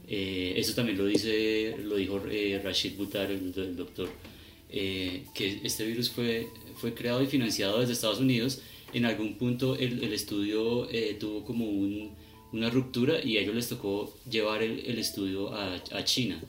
eso 0.08 0.74
también 0.74 0.98
lo, 0.98 1.06
dice, 1.06 1.76
lo 1.84 1.98
dijo 1.98 2.20
Rashid 2.64 2.96
Butar, 2.98 3.30
el 3.32 3.76
doctor 3.76 4.10
eh, 4.72 5.26
que 5.34 5.62
este 5.64 5.84
virus 5.84 6.12
fue, 6.12 6.48
fue 6.76 6.94
creado 6.94 7.24
y 7.24 7.28
financiado 7.28 7.80
desde 7.80 7.94
Estados 7.94 8.20
Unidos. 8.20 8.62
En 8.94 9.06
algún 9.06 9.36
punto 9.36 9.76
el, 9.76 10.04
el 10.04 10.14
estudio 10.14 10.90
eh, 10.92 11.18
tuvo 11.20 11.44
como 11.44 11.66
un, 11.66 12.16
una 12.52 12.70
ruptura 12.70 13.24
y 13.24 13.38
a 13.38 13.42
ellos 13.42 13.56
les 13.56 13.70
tocó 13.70 14.16
llevar 14.30 14.62
el, 14.62 14.80
el 14.86 15.00
estudio 15.00 15.54
a, 15.54 15.76
a, 15.76 16.04
China. 16.04 16.40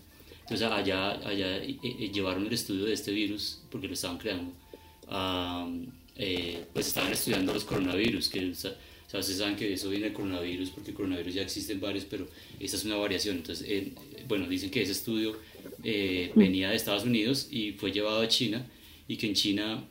Entonces 0.43 0.67
allá, 0.67 1.13
allá 1.27 1.59
eh, 1.59 2.11
llevaron 2.13 2.47
el 2.47 2.53
estudio 2.53 2.85
de 2.85 2.93
este 2.93 3.13
virus 3.13 3.63
porque 3.71 3.87
lo 3.89 3.95
estaban 3.95 4.19
creando. 4.19 4.53
pues 6.75 6.87
estaban 6.87 7.13
estudiando 7.13 7.55
los 7.55 7.65
coronavirus, 7.65 8.29
que 8.29 8.51
o 8.51 8.55
sea, 8.55 8.75
ustedes 9.19 9.39
saben 9.39 9.57
que 9.57 9.73
eso 9.73 9.89
viene 9.89 10.07
del 10.07 10.15
coronavirus 10.15 10.71
porque 10.71 10.93
coronavirus 10.93 11.35
ya 11.35 11.43
existen 11.43 11.81
varios, 11.81 12.05
pero 12.05 12.29
esta 12.59 12.77
es 12.77 12.85
una 12.85 12.97
variación. 12.97 13.37
Entonces, 13.37 13.93
bueno, 14.29 14.47
dicen 14.47 14.71
que 14.71 14.83
ese 14.83 14.93
estudio 14.93 15.37
eh, 15.85 16.33
venía 16.35 16.71
de 16.71 16.77
Estados 16.77 17.05
Unidos 17.05 17.49
y 17.51 17.73
fue 17.73 17.93
llevado 17.93 18.21
a 18.21 18.29
China 18.29 18.67
y 19.09 19.17
que 19.17 19.27
en 19.27 19.35
China 19.35 19.85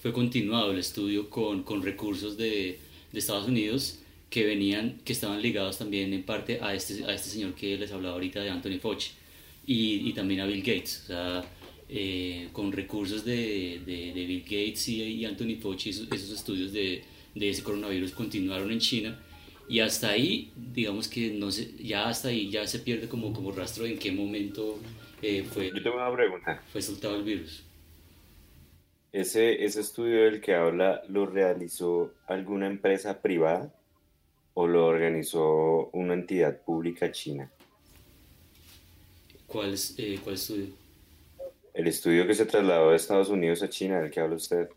fue 0.00 0.12
continuado 0.12 0.70
el 0.70 0.78
estudio 0.78 1.30
con, 1.30 1.62
con 1.62 1.82
recursos 1.82 2.36
de, 2.36 2.78
de, 3.12 3.18
Estados 3.18 3.48
Unidos 3.48 4.00
que 4.30 4.44
venían, 4.44 5.00
que 5.04 5.12
estaban 5.12 5.40
ligados 5.42 5.78
también 5.78 6.12
en 6.12 6.22
parte 6.22 6.60
a 6.60 6.74
este, 6.74 7.04
a 7.04 7.14
este 7.14 7.30
señor 7.30 7.54
que 7.54 7.76
les 7.78 7.90
hablaba 7.92 8.14
ahorita 8.14 8.40
de 8.40 8.50
Anthony 8.50 8.78
Fauci 8.80 9.10
y, 9.66 10.08
y 10.08 10.12
también 10.12 10.40
a 10.40 10.46
Bill 10.46 10.60
Gates, 10.60 11.02
o 11.04 11.06
sea, 11.08 11.44
eh, 11.88 12.48
con 12.52 12.72
recursos 12.72 13.24
de, 13.24 13.80
de, 13.84 14.12
de, 14.12 14.26
Bill 14.26 14.42
Gates 14.42 14.88
y, 14.88 15.24
Anthony 15.24 15.56
Fauci, 15.60 15.90
esos, 15.90 16.08
esos 16.12 16.30
estudios 16.30 16.72
de, 16.72 17.02
de 17.34 17.48
ese 17.50 17.62
coronavirus 17.62 18.12
continuaron 18.12 18.70
en 18.70 18.78
China 18.78 19.18
y 19.68 19.80
hasta 19.80 20.10
ahí, 20.10 20.52
digamos 20.54 21.08
que 21.08 21.30
no 21.30 21.50
sé, 21.50 21.72
ya 21.82 22.08
hasta 22.08 22.28
ahí 22.28 22.50
ya 22.50 22.66
se 22.66 22.78
pierde 22.78 23.08
como, 23.08 23.32
como 23.32 23.50
rastro 23.50 23.84
de 23.84 23.92
en 23.92 23.98
qué 23.98 24.12
momento 24.12 24.78
eh, 25.22 25.44
fue, 25.50 25.70
Yo 25.74 25.82
tengo 25.82 25.96
una 25.96 26.12
pregunta. 26.12 26.62
fue 26.72 26.82
soltado 26.82 27.16
el 27.16 27.22
virus. 27.24 27.64
¿Ese, 29.12 29.64
¿Ese 29.64 29.80
estudio 29.80 30.24
del 30.24 30.40
que 30.40 30.54
habla 30.54 31.02
lo 31.08 31.26
realizó 31.26 32.12
alguna 32.26 32.66
empresa 32.66 33.22
privada 33.22 33.72
o 34.54 34.66
lo 34.66 34.86
organizó 34.86 35.88
una 35.92 36.14
entidad 36.14 36.60
pública 36.62 37.10
china? 37.12 37.50
¿Cuál, 39.46 39.74
eh, 39.96 40.18
¿Cuál 40.22 40.34
estudio? 40.34 40.66
El 41.72 41.86
estudio 41.86 42.26
que 42.26 42.34
se 42.34 42.46
trasladó 42.46 42.90
de 42.90 42.96
Estados 42.96 43.28
Unidos 43.28 43.62
a 43.62 43.68
China, 43.68 44.00
del 44.00 44.10
que 44.10 44.20
habla 44.20 44.36
usted. 44.36 44.68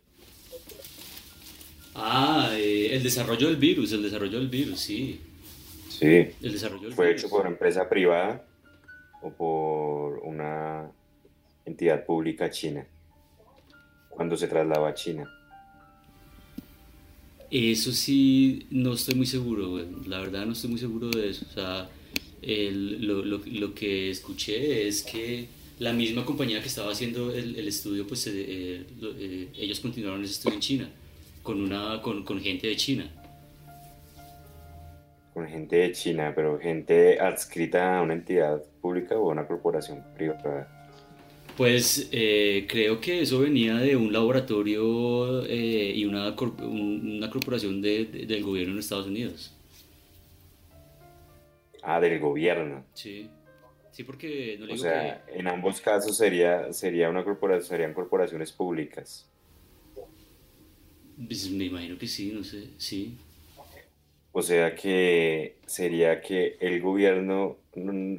Ah, 1.96 2.52
eh, 2.54 2.90
el 2.96 3.04
desarrollo 3.04 3.48
del 3.48 3.58
virus, 3.58 3.92
el 3.92 4.04
desarrollo 4.04 4.40
del 4.40 4.48
virus, 4.50 4.80
sí. 4.80 5.20
Sí. 5.90 6.30
El 6.42 6.52
desarrollo 6.54 6.84
del 6.84 6.94
Fue 6.94 7.08
virus. 7.08 7.24
hecho 7.24 7.30
por 7.30 7.46
empresa 7.48 7.90
privada 7.90 8.46
o 9.22 9.32
por 9.32 10.20
una 10.20 10.92
entidad 11.66 12.06
pública 12.06 12.50
china 12.50 12.86
cuando 14.10 14.36
se 14.38 14.48
trasladó 14.48 14.86
a 14.86 14.94
China. 14.94 15.30
Eso 17.52 17.92
sí, 17.92 18.68
no 18.70 18.94
estoy 18.94 19.16
muy 19.16 19.26
seguro. 19.26 19.80
La 20.06 20.20
verdad 20.20 20.46
no 20.46 20.54
estoy 20.54 20.70
muy 20.72 20.80
seguro 20.80 21.10
de 21.10 21.30
eso. 21.30 21.46
O 21.50 21.54
sea, 21.54 21.90
lo, 22.44 23.24
lo- 23.26 23.42
lo 23.46 23.74
que 23.74 24.10
escuché 24.12 24.88
es 24.88 25.02
que 25.04 25.48
la 25.80 25.94
misma 25.94 26.26
compañía 26.26 26.62
que 26.62 26.68
estaba 26.68 26.92
haciendo 26.92 27.34
el, 27.34 27.56
el 27.56 27.68
estudio, 27.68 28.06
pues 28.06 28.28
eh, 28.28 28.34
eh, 28.36 28.86
eh, 29.02 29.48
ellos 29.58 29.80
continuaron 29.80 30.24
ese 30.24 30.34
estudio 30.34 30.56
en 30.56 30.62
China, 30.62 30.90
con, 31.42 31.62
una, 31.62 32.02
con, 32.02 32.24
con 32.24 32.40
gente 32.42 32.68
de 32.68 32.76
China. 32.76 33.10
Con 35.40 35.48
gente 35.48 35.78
de 35.78 35.94
China, 35.94 36.34
pero 36.36 36.60
gente 36.60 37.18
adscrita 37.18 37.98
a 37.98 38.02
una 38.02 38.14
entidad 38.14 38.62
pública 38.82 39.18
o 39.18 39.30
a 39.30 39.32
una 39.32 39.48
corporación 39.48 40.04
privada. 40.14 40.68
Pues 41.56 42.10
eh, 42.12 42.66
creo 42.68 43.00
que 43.00 43.22
eso 43.22 43.40
venía 43.40 43.78
de 43.78 43.96
un 43.96 44.12
laboratorio 44.12 45.46
eh, 45.46 45.94
y 45.96 46.04
una, 46.04 46.36
corp- 46.36 46.62
una 46.62 47.30
corporación 47.30 47.82
de- 47.82 48.04
de- 48.04 48.26
del 48.26 48.44
gobierno 48.44 48.74
en 48.74 48.80
Estados 48.80 49.08
Unidos. 49.08 49.56
Ah, 51.84 52.02
del 52.02 52.20
gobierno. 52.20 52.84
Sí, 52.94 53.30
sí, 53.94 54.04
porque 54.04 54.58
no 54.60 54.66
le 54.66 54.74
O 54.74 54.76
digo 54.76 54.90
sea, 54.90 55.24
en 55.34 55.48
ambos 55.48 55.80
casos 55.80 56.18
sería, 56.18 56.74
sería 56.74 57.10
una 57.10 57.24
corporación, 57.24 57.66
serían 57.70 57.94
corporaciones 57.94 58.52
públicas. 58.52 59.26
Pues, 61.16 61.50
me 61.50 61.64
imagino 61.64 61.98
que 61.98 62.08
sí, 62.08 62.34
no 62.34 62.44
sé, 62.44 62.72
sí. 62.78 63.18
O 64.32 64.42
sea 64.42 64.76
que 64.76 65.58
sería 65.66 66.22
que 66.22 66.58
el 66.62 66.82
gobierno 66.82 67.58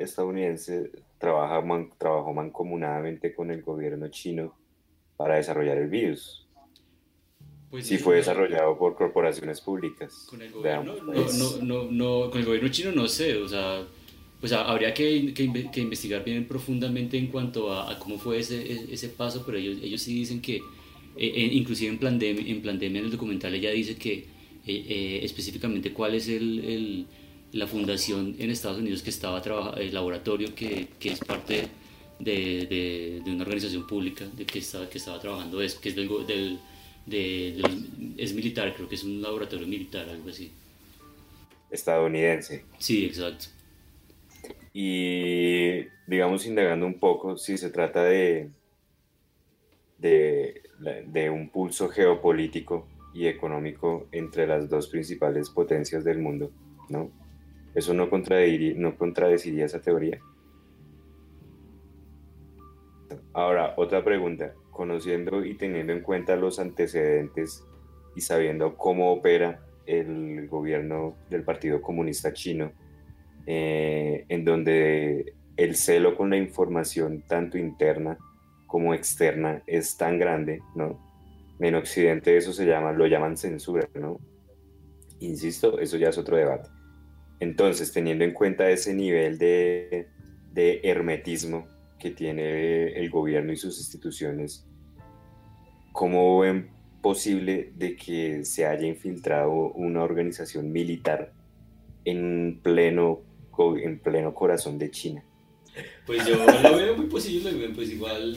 estadounidense 0.01 0.91
trabaja 1.19 1.61
man- 1.61 1.91
trabajó 1.99 2.33
mancomunadamente 2.33 3.35
con 3.35 3.51
el 3.51 3.63
gobierno 3.63 4.09
chino 4.09 4.55
para 5.17 5.37
desarrollar 5.37 5.79
el 5.79 5.89
virus. 5.89 6.47
Pues 7.71 7.87
Si 7.87 7.95
eh, 7.95 7.99
fue 7.99 8.17
desarrollado 8.17 8.77
por 8.77 8.97
corporaciones 8.97 9.61
públicas. 9.61 10.27
Con 10.29 10.43
el 10.43 10.51
gobierno, 10.51 10.97
no, 11.05 11.63
no, 11.63 11.91
no, 11.91 12.31
con 12.31 12.41
el 12.41 12.47
gobierno 12.47 12.69
chino 12.71 12.91
no 12.91 13.07
sé, 13.07 13.37
o 13.37 13.47
sea, 13.49 13.87
pues 14.41 14.53
ha- 14.53 14.65
habría 14.69 14.93
que, 14.93 15.33
que, 15.33 15.71
que 15.71 15.81
investigar 15.81 16.25
bien 16.25 16.47
profundamente 16.49 17.17
en 17.19 17.29
cuanto 17.29 17.73
a, 17.73 17.93
a 17.93 17.99
cómo 18.01 18.19
fue 18.19 18.41
ese, 18.41 18.61
e- 18.61 18.93
ese 18.93 19.11
paso, 19.11 19.45
pero 19.47 19.59
ellos, 19.59 19.79
ellos 19.83 20.03
sí 20.03 20.15
dicen 20.15 20.41
que, 20.41 20.57
eh, 21.17 21.49
inclusive 21.53 21.93
en 21.93 21.99
Plandemia, 21.99 22.45
en 22.51 22.61
Plandemia, 22.63 22.99
en 22.99 23.05
el 23.05 23.11
documental, 23.13 23.55
ella 23.55 23.71
dice 23.71 23.95
que 23.97 24.25
eh, 24.67 24.85
eh, 24.89 25.21
específicamente 25.25 25.93
cuál 25.93 26.15
es 26.15 26.29
el, 26.29 26.59
el- 26.65 27.07
la 27.53 27.67
fundación 27.67 28.37
en 28.39 28.51
Estados 28.51 28.79
Unidos 28.79 29.03
que 29.03 29.11
estaba 29.11 29.43
trabajando, 29.43 29.81
el 29.81 29.93
laboratorio 29.93 30.55
que, 30.55 30.87
que 31.01 31.11
es 31.11 31.19
parte 31.19 31.67
de, 32.21 32.67
de, 32.67 33.23
de 33.25 33.31
una 33.33 33.43
organización 33.43 33.87
pública 33.89 34.25
de 34.37 34.45
que, 34.47 34.61
estaba, 34.61 34.89
que 34.89 34.99
estaba 34.99 35.21
trabajando 35.21 35.61
eso, 35.61 35.81
que 35.81 35.89
es 35.89 35.97
del, 35.97 36.07
go- 36.09 36.23
del, 36.23 36.61
de, 37.07 37.55
de 37.57 37.63
los- 37.63 37.73
es 38.19 38.33
militar, 38.35 38.73
creo 38.77 38.89
que 38.89 38.95
es 38.95 39.03
un 39.05 39.21
laboratorio 39.21 39.67
militar, 39.67 40.09
algo 40.09 40.29
así. 40.31 40.51
Estadounidense. 41.71 42.65
Sí, 42.79 43.05
exacto. 43.05 43.47
Y 44.73 45.87
digamos, 46.07 46.47
indagando 46.47 46.87
un 46.87 46.99
poco, 47.01 47.37
si 47.37 47.59
se 47.59 47.71
trata 47.71 48.05
de, 48.05 48.51
de, 49.99 50.63
de 51.07 51.31
un 51.31 51.49
pulso 51.51 51.89
geopolítico 51.89 52.87
y 53.13 53.27
económico 53.27 54.07
entre 54.13 54.47
las 54.47 54.69
dos 54.69 54.89
principales 54.89 55.51
potencias 55.51 56.05
del 56.05 56.19
mundo, 56.19 56.51
¿no? 56.89 57.11
Eso 57.75 57.95
no, 57.95 58.11
contradiría, 58.11 58.75
no 58.77 58.97
contradeciría 58.97 59.65
esa 59.65 59.81
teoría. 59.81 60.21
Ahora, 63.33 63.75
otra 63.77 64.05
pregunta. 64.05 64.55
Conociendo 64.71 65.45
y 65.45 65.55
teniendo 65.55 65.93
en 65.93 66.01
cuenta 66.01 66.37
los 66.37 66.59
antecedentes 66.59 67.65
y 68.17 68.21
sabiendo 68.23 68.77
cómo 68.77 69.13
opera 69.13 69.61
el 69.87 70.49
gobierno 70.49 71.17
del 71.29 71.43
Partido 71.43 71.83
Comunista 71.83 72.33
Chino, 72.33 72.73
eh, 73.47 74.25
en 74.29 74.45
donde 74.45 75.35
el 75.57 75.77
celo 75.77 76.17
con 76.17 76.31
la 76.31 76.37
información, 76.37 77.23
tanto 77.27 77.59
interna 77.59 78.19
como 78.67 78.95
externa, 78.95 79.63
es 79.67 79.97
tan 79.97 80.19
grande, 80.19 80.63
¿no? 80.75 81.10
En 81.61 81.75
Occidente 81.75 82.37
eso 82.37 82.53
se 82.53 82.67
llama, 82.67 82.93
lo 82.93 83.07
llaman 83.07 83.37
censura, 83.37 83.89
¿no? 83.95 84.19
Insisto, 85.21 85.79
eso 85.79 85.97
ya 85.99 86.09
es 86.09 86.19
otro 86.19 86.37
debate. 86.37 86.71
Entonces, 87.39 87.93
teniendo 87.93 88.25
en 88.25 88.33
cuenta 88.33 88.71
ese 88.71 88.95
nivel 88.95 89.39
de, 89.39 90.09
de 90.53 90.81
hermetismo 90.85 91.67
que 91.99 92.11
tiene 92.11 92.93
el 92.95 93.11
gobierno 93.11 93.53
y 93.53 93.57
sus 93.57 93.79
instituciones, 93.79 94.67
¿cómo 95.93 96.41
ven 96.41 96.71
posible 97.03 97.73
de 97.77 97.97
que 97.97 98.45
se 98.45 98.67
haya 98.67 98.87
infiltrado 98.87 99.73
una 99.73 100.03
organización 100.03 100.73
militar 100.73 101.33
en 102.05 102.61
pleno, 102.63 103.21
en 103.83 103.99
pleno 103.99 104.35
corazón 104.35 104.79
de 104.79 104.91
China? 104.91 105.25
Pues 106.07 106.27
yo 106.27 106.37
lo 106.37 106.77
veo 106.77 106.97
muy 106.97 107.07
posible, 107.07 107.53
pues 107.75 107.91
igual, 107.91 108.35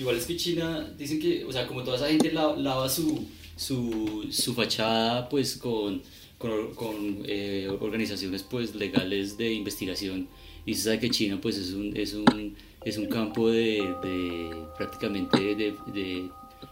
igual 0.00 0.16
es 0.16 0.24
que 0.26 0.36
China, 0.36 0.92
dicen 0.98 1.20
que, 1.20 1.44
o 1.44 1.52
sea, 1.52 1.66
como 1.66 1.82
toda 1.84 1.96
esa 1.96 2.08
gente 2.08 2.32
la- 2.32 2.56
lava 2.56 2.88
su, 2.88 3.26
su, 3.56 4.26
su 4.30 4.54
fachada, 4.54 5.28
pues 5.28 5.56
con, 5.56 6.02
con, 6.38 7.22
eh, 7.26 7.68
organizaciones 7.80 8.42
pues 8.42 8.74
legales 8.74 9.36
de 9.36 9.52
investigación, 9.52 10.28
y 10.66 10.74
se 10.74 10.82
sabe 10.84 11.00
que 11.00 11.10
China 11.10 11.38
pues 11.40 11.56
es 11.58 11.72
un, 11.72 11.96
es 11.96 12.14
un, 12.14 12.56
es 12.84 12.96
un 12.96 13.06
campo 13.06 13.48
de, 13.48 13.94
de 14.02 14.56
prácticamente 14.76 15.38
de 15.54 16.30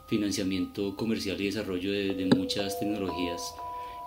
financiamiento 0.08 0.96
comercial 0.96 1.40
y 1.40 1.46
desarrollo 1.46 1.92
de, 1.92 2.14
de 2.14 2.26
muchas 2.34 2.78
tecnologías. 2.80 3.42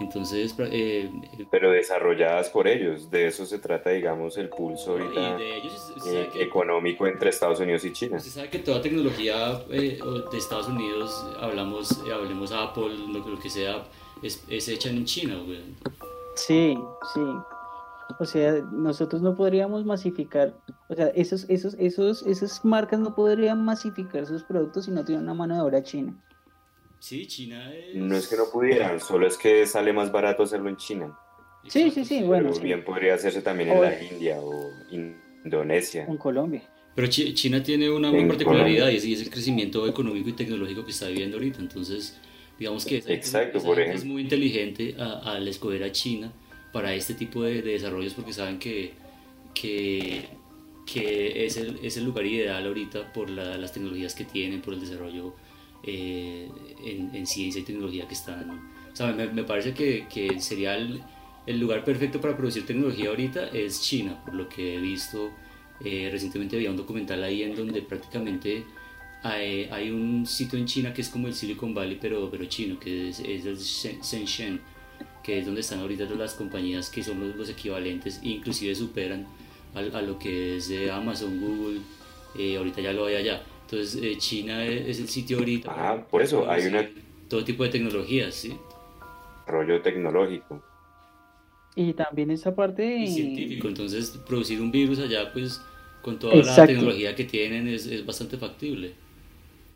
Entonces, 0.01 0.57
pra- 0.57 0.69
eh, 0.71 1.11
Pero 1.51 1.71
desarrolladas 1.71 2.49
por 2.49 2.67
ellos, 2.67 3.09
de 3.11 3.27
eso 3.27 3.45
se 3.45 3.59
trata, 3.59 3.91
digamos, 3.91 4.37
el 4.37 4.49
pulso 4.49 4.97
y 4.97 5.01
ahorita 5.01 5.37
de 5.37 5.57
ellos, 5.57 5.93
eh, 6.07 6.29
que- 6.33 6.43
económico 6.43 7.07
entre 7.07 7.29
Estados 7.29 7.59
Unidos 7.59 7.85
y 7.85 7.93
China. 7.93 8.17
Usted 8.17 8.31
sabe 8.31 8.49
que 8.49 8.59
toda 8.59 8.81
tecnología 8.81 9.61
eh, 9.69 9.99
de 10.31 10.37
Estados 10.37 10.67
Unidos, 10.67 11.25
hablamos, 11.39 11.91
eh, 12.07 12.13
hablemos 12.13 12.51
Apple, 12.51 12.89
lo, 13.11 13.19
lo 13.27 13.39
que 13.39 13.49
sea, 13.49 13.83
es, 14.21 14.43
es 14.49 14.67
hecha 14.67 14.89
en 14.89 15.05
China, 15.05 15.35
güey. 15.45 15.61
Sí, 16.35 16.77
sí. 17.13 17.21
O 18.19 18.25
sea, 18.25 18.53
nosotros 18.73 19.21
no 19.21 19.35
podríamos 19.35 19.85
masificar, 19.85 20.53
o 20.89 20.95
sea, 20.95 21.07
esos, 21.15 21.49
esos, 21.49 21.75
esos, 21.79 22.23
esas 22.23 22.63
marcas 22.65 22.99
no 22.99 23.15
podrían 23.15 23.63
masificar 23.63 24.25
sus 24.25 24.43
productos 24.43 24.85
si 24.85 24.91
no 24.91 25.05
tienen 25.05 25.23
una 25.23 25.33
mano 25.33 25.55
de 25.55 25.61
obra 25.61 25.81
china. 25.81 26.13
Sí, 27.01 27.25
China 27.25 27.73
es... 27.73 27.95
No 27.95 28.15
es 28.15 28.27
que 28.27 28.37
no 28.37 28.43
pudieran, 28.53 28.99
solo 28.99 29.25
es 29.25 29.35
que 29.35 29.65
sale 29.65 29.91
más 29.91 30.11
barato 30.11 30.43
hacerlo 30.43 30.69
en 30.69 30.77
China. 30.77 31.17
Sí, 31.67 31.89
sí, 31.89 32.05
sí, 32.05 32.21
bueno. 32.21 32.49
Pero 32.51 32.61
bien 32.63 32.83
podría 32.83 33.15
hacerse 33.15 33.41
también 33.41 33.69
en 33.71 33.77
O- 33.79 33.81
la 33.81 34.03
India 34.03 34.37
o 34.39 34.69
Indonesia. 35.43 36.05
En 36.07 36.17
Colombia. 36.17 36.61
Pero 36.93 37.07
Chi- 37.07 37.33
China 37.33 37.63
tiene 37.63 37.89
una 37.89 38.09
En 38.09 38.27
particularidad 38.27 38.85
Colombia. 38.85 39.09
y 39.09 39.13
es, 39.13 39.21
el 39.21 39.29
crecimiento 39.31 39.87
económico 39.87 40.29
y 40.29 40.33
tecnológico 40.33 40.85
que 40.85 40.91
está 40.91 41.07
viviendo 41.07 41.37
ahorita. 41.37 41.59
Entonces, 41.59 42.19
digamos 42.59 42.85
que 42.85 42.97
esa 42.97 43.07
gente- 43.07 43.25
Exacto, 43.25 43.57
esa 43.57 43.67
por 43.67 43.77
gente 43.77 43.95
es 43.95 44.05
muy 44.05 44.21
inteligente 44.21 44.95
a- 44.99 45.33
al 45.35 45.47
escoger 45.47 45.83
a 45.83 45.91
China 45.91 46.31
para 46.71 46.93
este 46.93 47.15
tipo 47.15 47.41
de, 47.43 47.63
de 47.63 47.71
desarrollos 47.71 48.13
porque 48.13 48.31
saben 48.33 48.59
que, 48.59 48.93
que, 49.55 50.29
que 50.85 51.45
es, 51.45 51.57
el, 51.57 51.79
es 51.83 51.97
el 51.97 52.03
lugar 52.05 52.25
ideal 52.27 52.65
ahorita 52.67 53.11
por 53.11 53.29
la- 53.29 53.57
las 53.57 53.71
tecnologías 53.71 54.13
que 54.13 54.23
tienen, 54.25 54.61
por 54.61 54.75
el 54.75 54.81
desarrollo 54.81 55.33
eh, 55.83 56.49
en, 56.83 57.15
en 57.15 57.25
ciencia 57.25 57.61
y 57.61 57.63
tecnología 57.63 58.07
que 58.07 58.13
están... 58.13 58.49
O 58.91 58.95
sea, 58.95 59.13
me, 59.13 59.27
me 59.27 59.43
parece 59.43 59.73
que, 59.73 60.05
que 60.13 60.39
sería 60.39 60.75
el, 60.75 61.01
el 61.47 61.59
lugar 61.59 61.83
perfecto 61.83 62.19
para 62.19 62.35
producir 62.35 62.65
tecnología 62.65 63.09
ahorita 63.09 63.47
es 63.47 63.81
China, 63.81 64.21
por 64.23 64.33
lo 64.33 64.49
que 64.49 64.75
he 64.75 64.79
visto. 64.79 65.31
Eh, 65.83 66.09
recientemente 66.11 66.55
había 66.57 66.69
un 66.69 66.77
documental 66.77 67.23
ahí 67.23 67.41
en 67.41 67.55
donde 67.55 67.81
prácticamente 67.81 68.65
hay, 69.23 69.63
hay 69.71 69.89
un 69.89 70.25
sitio 70.27 70.59
en 70.59 70.65
China 70.65 70.93
que 70.93 71.01
es 71.01 71.09
como 71.09 71.27
el 71.27 71.33
Silicon 71.33 71.73
Valley, 71.73 71.97
pero, 71.99 72.29
pero 72.29 72.45
chino, 72.45 72.79
que 72.79 73.09
es, 73.09 73.19
es 73.19 73.45
el 73.45 73.57
Shen- 73.57 74.01
Shenzhen, 74.03 74.61
que 75.23 75.39
es 75.39 75.45
donde 75.45 75.61
están 75.61 75.79
ahorita 75.79 76.05
las 76.05 76.33
compañías 76.33 76.89
que 76.89 77.03
son 77.03 77.19
los, 77.19 77.35
los 77.35 77.49
equivalentes, 77.49 78.19
e 78.23 78.29
inclusive 78.29 78.75
superan 78.75 79.25
a, 79.73 79.79
a 79.79 80.01
lo 80.01 80.19
que 80.19 80.57
es 80.57 80.69
eh, 80.69 80.91
Amazon, 80.91 81.39
Google, 81.39 81.79
eh, 82.37 82.57
ahorita 82.57 82.81
ya 82.81 82.93
lo 82.93 83.05
hay 83.05 83.15
allá. 83.15 83.41
Entonces 83.71 84.03
eh, 84.03 84.17
China 84.17 84.65
es, 84.65 84.87
es 84.89 84.99
el 84.99 85.07
sitio 85.07 85.37
ahorita. 85.39 85.73
Para 85.73 86.05
por 86.07 86.21
eso, 86.21 86.49
hay 86.49 86.67
una- 86.67 86.89
Todo 87.29 87.43
tipo 87.45 87.63
de 87.63 87.69
tecnologías, 87.69 88.35
¿sí? 88.35 88.53
Desarrollo 89.45 89.81
tecnológico. 89.81 90.61
Y 91.75 91.93
también 91.93 92.31
esa 92.31 92.53
parte 92.53 92.83
Y 92.97 93.01
de... 93.01 93.07
científico. 93.07 93.67
Entonces 93.69 94.09
producir 94.27 94.59
un 94.61 94.71
virus 94.71 94.99
allá, 94.99 95.31
pues 95.31 95.61
con 96.01 96.19
toda 96.19 96.33
la 96.35 96.39
Exacto. 96.41 96.73
tecnología 96.73 97.15
que 97.15 97.23
tienen 97.23 97.67
es, 97.69 97.85
es 97.85 98.05
bastante 98.05 98.37
factible. 98.37 98.93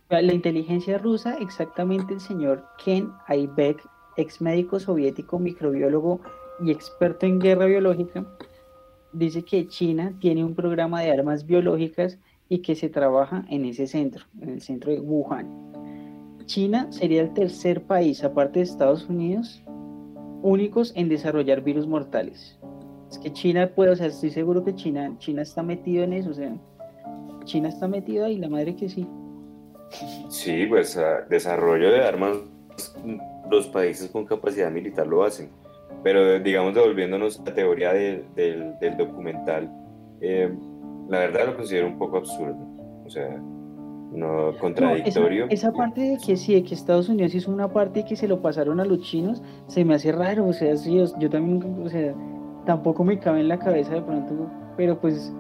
La 0.10 0.34
inteligencia 0.34 0.98
rusa, 0.98 1.38
exactamente 1.38 2.14
el 2.14 2.20
señor 2.20 2.64
Ken 2.84 3.12
Aibek, 3.28 3.82
ex 4.18 4.42
médico 4.42 4.80
soviético, 4.80 5.40
microbiólogo 5.40 6.22
y 6.64 6.72
experto 6.72 7.26
en 7.26 7.40
guerra 7.40 7.66
biológica, 7.66 8.26
dice 9.14 9.44
que 9.44 9.68
China 9.68 10.14
tiene 10.20 10.44
un 10.44 10.54
programa 10.54 11.02
de 11.02 11.12
armas 11.12 11.46
biológicas 11.46 12.20
y 12.50 12.60
que 12.60 12.76
se 12.76 12.90
trabaja 12.90 13.46
en 13.50 13.66
ese 13.66 13.88
centro, 13.88 14.26
en 14.42 14.50
el 14.50 14.62
centro 14.62 14.92
de 14.92 15.00
Wuhan. 15.00 15.66
China 16.46 16.92
sería 16.92 17.22
el 17.22 17.34
tercer 17.34 17.84
país, 17.84 18.24
aparte 18.24 18.60
de 18.60 18.66
Estados 18.66 19.10
Unidos, 19.10 19.64
únicos 20.44 20.94
en 20.96 21.10
desarrollar 21.10 21.62
virus 21.62 21.88
mortales. 21.88 22.60
Es 23.10 23.18
que 23.18 23.34
China 23.34 23.72
puede, 23.76 23.92
o 23.92 23.96
sea, 23.96 24.08
estoy 24.08 24.30
seguro 24.30 24.64
que 24.64 24.76
China, 24.76 25.16
China 25.18 25.42
está 25.42 25.64
metido 25.64 26.04
en 26.04 26.14
eso, 26.14 26.30
o 26.30 26.34
sea, 26.34 26.56
China 27.46 27.70
está 27.70 27.88
metido 27.88 28.26
ahí, 28.26 28.38
la 28.38 28.50
madre 28.50 28.76
que 28.76 28.90
sí. 28.90 29.08
Sí, 30.30 30.66
pues 30.68 31.00
desarrollo 31.30 31.92
de 31.92 32.04
armas, 32.04 32.38
los 33.50 33.68
países 33.68 34.10
con 34.10 34.26
capacidad 34.26 34.72
militar 34.72 35.08
lo 35.08 35.24
hacen. 35.24 35.50
Pero 36.04 36.40
digamos, 36.40 36.76
devolviéndonos 36.76 37.40
a 37.40 37.46
la 37.46 37.56
teoría 37.56 37.94
del 37.94 38.98
documental, 38.98 39.72
eh, 40.22 40.54
la 41.10 41.20
verdad 41.20 41.48
lo 41.48 41.56
considero 41.56 41.88
un 41.88 41.98
poco 41.98 42.18
absurdo. 42.18 42.58
O 43.06 43.10
sea, 43.10 43.40
no 44.12 44.58
contradictorio. 44.60 45.48
esa, 45.50 45.72
parte 45.72 46.02
de 46.02 46.18
que 46.26 46.38
sí, 46.38 46.54
de 46.54 46.64
que 46.64 46.74
Estados 46.74 47.10
Unidos 47.10 47.36
hizo 47.36 47.52
una 47.52 47.72
parte 47.72 48.02
y 48.02 48.04
que 48.06 48.16
se 48.16 48.28
lo 48.28 48.42
pasaron 48.42 48.80
a 48.80 48.86
los 48.86 49.02
chinos, 49.02 49.42
se 49.68 49.84
me 49.84 49.96
hace 49.96 50.12
raro. 50.12 50.48
O 50.48 50.54
sea, 50.54 50.76
sí, 50.78 50.98
yo, 51.20 51.30
también, 51.30 51.84
o 51.84 51.90
sea, 51.90 52.14
tampoco 52.66 53.04
me 53.04 53.20
cabe 53.20 53.42
en 53.42 53.50
la 53.50 53.60
cabeza 53.60 53.94
de 53.94 54.02
pronto, 54.02 54.50
pero 54.78 55.00
pues, 55.00 55.34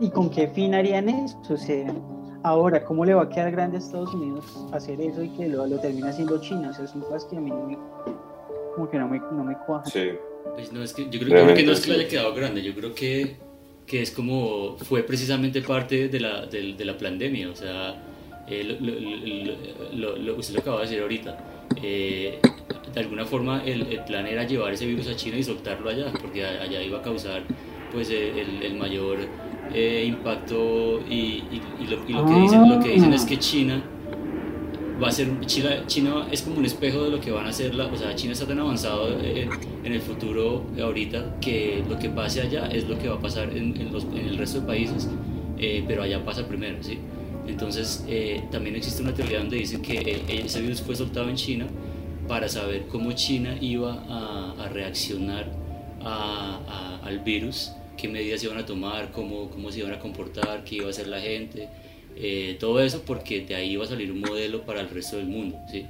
¿y 0.00 0.10
con 0.10 0.30
qué 0.30 0.48
fin 0.48 0.74
harían 0.74 1.08
eso? 1.08 1.38
O 1.48 1.56
sea, 1.56 1.92
ahora, 2.42 2.84
¿cómo 2.84 3.04
le 3.04 3.14
va 3.14 3.22
a 3.22 3.28
quedar 3.28 3.50
grande 3.50 3.78
a 3.78 3.80
Estados 3.80 4.14
Unidos 4.14 4.66
hacer 4.72 5.00
eso 5.00 5.22
y 5.22 5.30
que 5.30 5.48
lo, 5.48 5.66
lo 5.66 5.78
termina 5.78 6.10
haciendo 6.10 6.40
China? 6.40 6.70
O 6.70 6.74
sea, 6.74 6.84
es 6.84 6.94
un 6.94 7.02
caso 7.02 7.28
que 7.28 7.36
a 7.36 7.40
mí 7.40 7.50
no 7.50 7.66
me, 7.66 7.78
como 8.74 8.90
que 8.90 8.98
no 8.98 9.08
me, 9.08 9.18
no 9.18 9.44
me 9.44 9.56
cuaja. 9.66 9.86
Sí. 9.86 10.10
Pues 10.54 10.72
no, 10.72 10.82
es 10.82 10.92
que, 10.92 11.04
yo, 11.08 11.20
creo, 11.20 11.38
yo 11.38 11.44
creo 11.44 11.54
que 11.54 11.62
no 11.62 11.72
es 11.72 11.80
que 11.80 11.92
le 11.92 12.00
haya 12.00 12.08
quedado 12.08 12.34
grande, 12.34 12.62
yo 12.62 12.74
creo 12.74 12.94
que, 12.94 13.36
que 13.86 14.02
es 14.02 14.10
como, 14.10 14.76
fue 14.78 15.02
precisamente 15.02 15.62
parte 15.62 16.08
de 16.08 16.20
la, 16.20 16.46
de, 16.46 16.74
de 16.74 16.84
la 16.84 16.96
pandemia, 16.96 17.50
o 17.50 17.54
sea, 17.54 18.00
eh, 18.48 18.76
lo, 19.94 20.16
lo, 20.16 20.36
usted 20.36 20.54
lo 20.54 20.60
acaba 20.60 20.78
de 20.78 20.82
decir 20.86 21.00
ahorita. 21.02 21.38
Eh, 21.82 22.38
de 22.92 23.00
alguna 23.00 23.24
forma 23.24 23.62
el, 23.64 23.82
el, 23.82 24.04
plan 24.04 24.26
era 24.26 24.44
llevar 24.44 24.72
ese 24.72 24.84
virus 24.86 25.08
a 25.08 25.16
China 25.16 25.38
y 25.38 25.42
soltarlo 25.42 25.88
allá, 25.88 26.12
porque 26.20 26.44
allá 26.44 26.82
iba 26.82 26.98
a 26.98 27.02
causar 27.02 27.42
pues 27.90 28.10
el, 28.10 28.62
el 28.62 28.74
mayor 28.74 29.18
eh, 29.72 30.04
impacto 30.06 31.00
y, 31.08 31.14
y, 31.14 31.62
y, 31.80 31.86
lo, 31.86 32.08
y, 32.08 32.12
lo, 32.12 32.26
que 32.26 32.34
dicen, 32.34 32.68
lo 32.68 32.80
que 32.80 32.88
dicen 32.90 33.12
es 33.12 33.24
que 33.24 33.38
China 33.38 33.82
va 35.02 35.08
a 35.08 35.12
ser 35.12 35.28
China, 35.46 35.84
China 35.86 36.28
es 36.30 36.42
como 36.42 36.58
un 36.58 36.64
espejo 36.64 37.02
de 37.02 37.10
lo 37.10 37.20
que 37.20 37.30
van 37.30 37.46
a 37.46 37.48
hacer 37.48 37.74
la, 37.74 37.86
o 37.86 37.96
sea 37.96 38.14
China 38.14 38.32
está 38.32 38.46
tan 38.46 38.58
avanzado 38.60 39.08
en, 39.20 39.50
en 39.84 39.92
el 39.92 40.00
futuro 40.00 40.64
ahorita 40.80 41.38
que 41.40 41.82
lo 41.88 41.98
que 41.98 42.08
pase 42.08 42.40
allá 42.40 42.68
es 42.68 42.88
lo 42.88 42.98
que 42.98 43.08
va 43.08 43.16
a 43.16 43.20
pasar 43.20 43.50
en, 43.56 43.78
en, 43.80 43.92
los, 43.92 44.04
en 44.04 44.28
el 44.28 44.38
resto 44.38 44.60
de 44.60 44.66
países 44.66 45.08
eh, 45.58 45.84
pero 45.86 46.02
allá 46.02 46.24
pasa 46.24 46.46
primero 46.46 46.78
¿sí? 46.82 46.98
entonces 47.46 48.04
eh, 48.08 48.44
también 48.50 48.76
existe 48.76 49.02
una 49.02 49.14
teoría 49.14 49.38
donde 49.38 49.56
dicen 49.56 49.82
que 49.82 49.98
eh, 49.98 50.42
ese 50.44 50.60
virus 50.60 50.80
fue 50.80 50.94
soltado 50.94 51.28
en 51.28 51.36
China 51.36 51.66
para 52.28 52.48
saber 52.48 52.86
cómo 52.86 53.12
China 53.12 53.56
iba 53.60 54.04
a, 54.08 54.54
a 54.58 54.68
reaccionar 54.68 55.50
a, 56.04 56.60
a, 57.02 57.06
al 57.06 57.18
virus 57.20 57.72
qué 57.96 58.08
medidas 58.08 58.42
iban 58.44 58.58
a 58.58 58.66
tomar 58.66 59.10
cómo, 59.10 59.50
cómo 59.50 59.70
se 59.72 59.80
iban 59.80 59.92
a 59.92 59.98
comportar 59.98 60.62
qué 60.64 60.76
iba 60.76 60.86
a 60.86 60.90
hacer 60.90 61.08
la 61.08 61.20
gente 61.20 61.68
eh, 62.16 62.56
todo 62.60 62.80
eso 62.80 63.02
porque 63.06 63.44
de 63.44 63.54
ahí 63.54 63.76
va 63.76 63.84
a 63.84 63.88
salir 63.88 64.12
un 64.12 64.20
modelo 64.20 64.64
para 64.64 64.80
el 64.80 64.88
resto 64.88 65.16
del 65.16 65.26
mundo, 65.26 65.58
¿sí? 65.70 65.86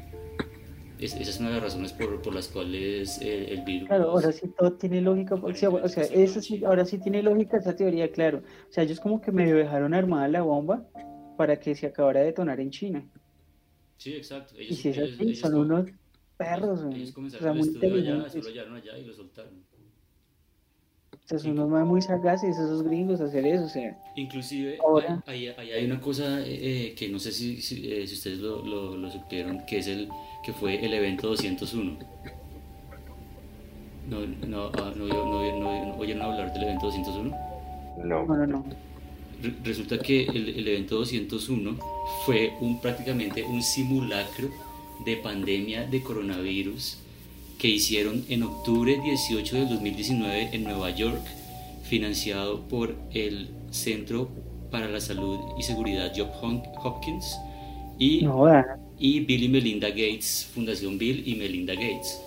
Es, 0.99 1.15
esa 1.15 1.31
es 1.31 1.41
una 1.41 1.49
de 1.49 1.55
las 1.57 1.65
razones 1.65 1.93
por, 1.93 2.23
por 2.23 2.33
las 2.35 2.47
cuales 2.47 3.21
eh, 3.21 3.53
el 3.53 3.63
virus... 3.63 3.89
Claro, 3.89 4.11
ahora 4.11 4.31
sí 4.31 4.47
todo 4.57 4.73
tiene 4.75 5.01
lógica, 5.01 5.35
o 5.35 5.55
sea, 5.55 5.69
o 5.71 5.89
sea, 5.89 6.05
eso 6.05 6.41
sí, 6.41 6.65
ahora 6.65 6.85
sí 6.85 6.99
tiene 6.99 7.23
lógica 7.23 7.57
esa 7.57 7.75
teoría, 7.75 8.11
claro. 8.13 8.43
O 8.69 8.73
sea, 8.73 8.85
ellos 8.85 9.01
como 9.01 9.21
que 9.21 9.33
me 9.33 9.53
dejaron 9.53 9.95
armada 9.95 10.29
la 10.29 10.43
bomba 10.43 10.87
para 11.37 11.59
que 11.59 11.75
se 11.75 11.87
acabara 11.87 12.21
de 12.21 12.27
detonar 12.27 12.61
en 12.61 12.71
China. 12.71 13.05
Sí, 13.97 14.15
exacto. 14.15 14.55
Ellos, 14.57 14.73
y 14.73 14.75
si 14.77 14.89
es 14.91 14.99
así, 14.99 15.23
ellos, 15.23 15.39
son 15.41 15.55
ellos 15.55 15.65
unos 15.67 15.91
perros. 16.37 16.81
Ellos 16.95 17.13
comenzaron 17.13 17.49
o 17.49 17.53
sea, 17.53 17.63
el 17.63 17.69
estudio 17.69 18.15
allá, 18.15 18.29
solo 18.29 18.49
hallaron 18.49 18.77
allá 18.77 18.99
y 18.99 19.05
lo 19.05 19.13
soltaron. 19.13 19.65
O 21.25 21.29
sea, 21.29 21.39
son 21.39 21.59
unos 21.59 21.87
muy 21.87 22.03
sagaces 22.03 22.59
esos 22.59 22.83
gringos 22.83 23.21
hacer 23.21 23.47
eso, 23.47 23.65
o 23.65 23.69
sea. 23.69 23.97
Inclusive, 24.17 24.79
Ahora, 24.85 25.23
ahí, 25.27 25.49
ahí 25.57 25.71
hay 25.71 25.85
una 25.85 26.01
cosa 26.01 26.41
eh, 26.45 26.95
que 26.97 27.09
no 27.09 27.19
sé 27.19 27.31
si, 27.31 27.63
si, 27.63 27.93
eh, 27.93 28.07
si 28.07 28.15
ustedes 28.15 28.39
lo, 28.39 28.65
lo, 28.65 28.97
lo, 28.97 29.11
supieron, 29.11 29.65
que 29.65 29.79
es 29.79 29.87
el 29.87 30.09
que 30.45 30.53
fue 30.53 30.85
el 30.85 30.93
evento 30.93 31.29
201. 31.29 31.97
¿No, 34.09 34.27
no, 34.49 34.71
ah, 34.75 34.93
no, 34.97 35.07
no, 35.07 35.59
no 35.59 35.97
oyeron 35.97 36.23
hablar 36.23 36.53
del 36.53 36.65
evento 36.65 36.87
201? 36.87 37.37
No. 38.05 38.27
No, 38.27 38.37
no, 38.37 38.47
no. 38.47 38.65
Resulta 39.65 39.99
que 39.99 40.25
el, 40.25 40.49
el 40.49 40.69
evento 40.69 40.97
201 40.97 41.79
fue 42.27 42.53
un, 42.61 42.81
prácticamente 42.81 43.45
un 43.45 43.63
simulacro 43.63 44.49
de 45.05 45.17
pandemia 45.17 45.87
de 45.87 46.03
coronavirus 46.03 47.02
que 47.59 47.69
hicieron 47.69 48.25
en 48.29 48.43
octubre 48.43 49.01
18 49.03 49.57
del 49.57 49.69
2019 49.69 50.51
en 50.53 50.65
Nueva 50.65 50.91
York, 50.91 51.23
financiado 51.83 52.67
por 52.69 52.97
el 53.13 53.51
Centro 53.71 54.29
para 54.71 54.89
la 54.89 55.01
Salud 55.01 55.39
y 55.59 55.63
Seguridad 55.63 56.13
Job 56.17 56.31
Hopkins 56.83 57.37
y, 57.99 58.23
no, 58.23 58.47
y 58.99 59.21
Bill 59.21 59.45
y 59.45 59.49
Melinda 59.49 59.89
Gates, 59.89 60.51
Fundación 60.55 60.99
Bill 60.99 61.23
y 61.27 61.35
Melinda 61.37 61.75
Gates, 61.75 62.21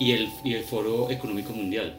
y 0.00 0.12
el, 0.12 0.28
y 0.44 0.54
el 0.54 0.64
Foro 0.64 1.10
Económico 1.10 1.52
Mundial. 1.52 1.98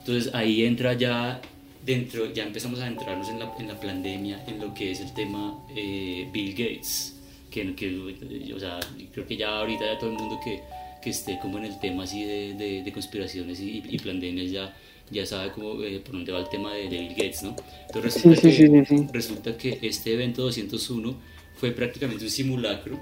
Entonces 0.00 0.34
ahí 0.34 0.64
entra 0.64 0.94
ya 0.94 1.40
dentro, 1.84 2.32
ya 2.32 2.44
empezamos 2.44 2.80
a 2.80 2.88
entrarnos 2.88 3.28
en 3.28 3.38
la, 3.38 3.52
en 3.58 3.68
la 3.68 3.80
pandemia, 3.80 4.44
en 4.46 4.60
lo 4.60 4.74
que 4.74 4.90
es 4.90 5.00
el 5.00 5.12
tema 5.14 5.58
eh, 5.74 6.28
Bill 6.32 6.50
Gates, 6.50 7.18
que, 7.50 7.74
que 7.74 8.52
o 8.54 8.58
sea, 8.58 8.80
creo 9.12 9.26
que 9.26 9.36
ya 9.36 9.60
ahorita 9.60 9.84
ya 9.84 9.98
todo 9.98 10.10
el 10.10 10.16
mundo 10.16 10.40
que 10.44 10.60
que 11.02 11.10
esté 11.10 11.38
como 11.40 11.58
en 11.58 11.64
el 11.64 11.78
tema 11.78 12.04
así 12.04 12.24
de, 12.24 12.54
de, 12.54 12.82
de 12.82 12.92
conspiraciones 12.92 13.60
y, 13.60 13.82
y, 13.88 13.98
pandemias 13.98 14.50
ya, 14.50 14.74
ya 15.10 15.26
sabe 15.26 15.50
cómo, 15.52 15.82
eh, 15.82 16.00
por 16.00 16.12
dónde 16.12 16.32
va 16.32 16.40
el 16.40 16.48
tema 16.48 16.72
de, 16.72 16.88
de, 16.88 16.98
Bill 16.98 17.10
Gates, 17.10 17.42
¿no? 17.42 17.56
Entonces 17.86 18.14
resulta, 18.24 18.40
sí, 18.40 18.52
sí, 18.52 18.70
que, 18.70 18.84
sí, 18.86 19.06
resulta 19.12 19.56
que 19.56 19.78
este 19.82 20.14
evento 20.14 20.42
201 20.42 21.14
fue 21.56 21.72
prácticamente 21.72 22.24
un 22.24 22.30
simulacro 22.30 22.98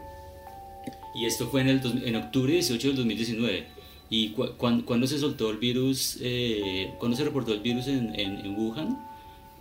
y 1.14 1.26
esto 1.26 1.48
fue 1.48 1.60
en, 1.60 1.68
el, 1.68 1.80
en 2.04 2.16
octubre 2.16 2.52
18 2.52 2.88
del 2.88 2.96
2019. 2.96 3.64
¿Y 4.12 4.30
cu 4.30 4.44
cuando, 4.56 4.84
cuando 4.84 5.06
se 5.06 5.18
soltó 5.18 5.50
el 5.50 5.58
virus, 5.58 6.18
eh, 6.20 6.90
cuando 6.98 7.16
se 7.16 7.24
reportó 7.24 7.52
el 7.52 7.60
virus 7.60 7.86
en, 7.86 8.12
en, 8.18 8.38
en 8.44 8.58
Wuhan? 8.58 8.98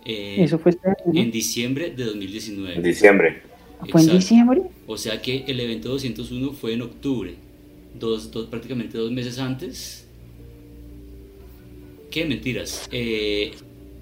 Eh, 0.04 0.36
Eso 0.38 0.58
fue 0.58 0.72
este 0.72 0.88
año, 0.88 0.96
¿no? 1.12 1.20
en 1.20 1.30
diciembre 1.30 1.90
de 1.90 2.04
2019. 2.04 2.74
En 2.76 2.82
diciembre. 2.82 3.42
¿Fue 3.90 4.00
en 4.02 4.10
diciembre? 4.10 4.62
O 4.86 4.96
sea 4.96 5.22
que 5.22 5.44
el 5.46 5.60
evento 5.60 5.90
201 5.90 6.52
fue 6.52 6.74
en 6.74 6.82
octubre 6.82 7.34
dos, 7.98 8.30
dos, 8.30 8.46
prácticamente 8.46 8.98
dos 8.98 9.10
meses 9.10 9.38
antes. 9.38 10.06
¿Qué 12.10 12.24
mentiras? 12.24 12.88
Eh, 12.90 13.52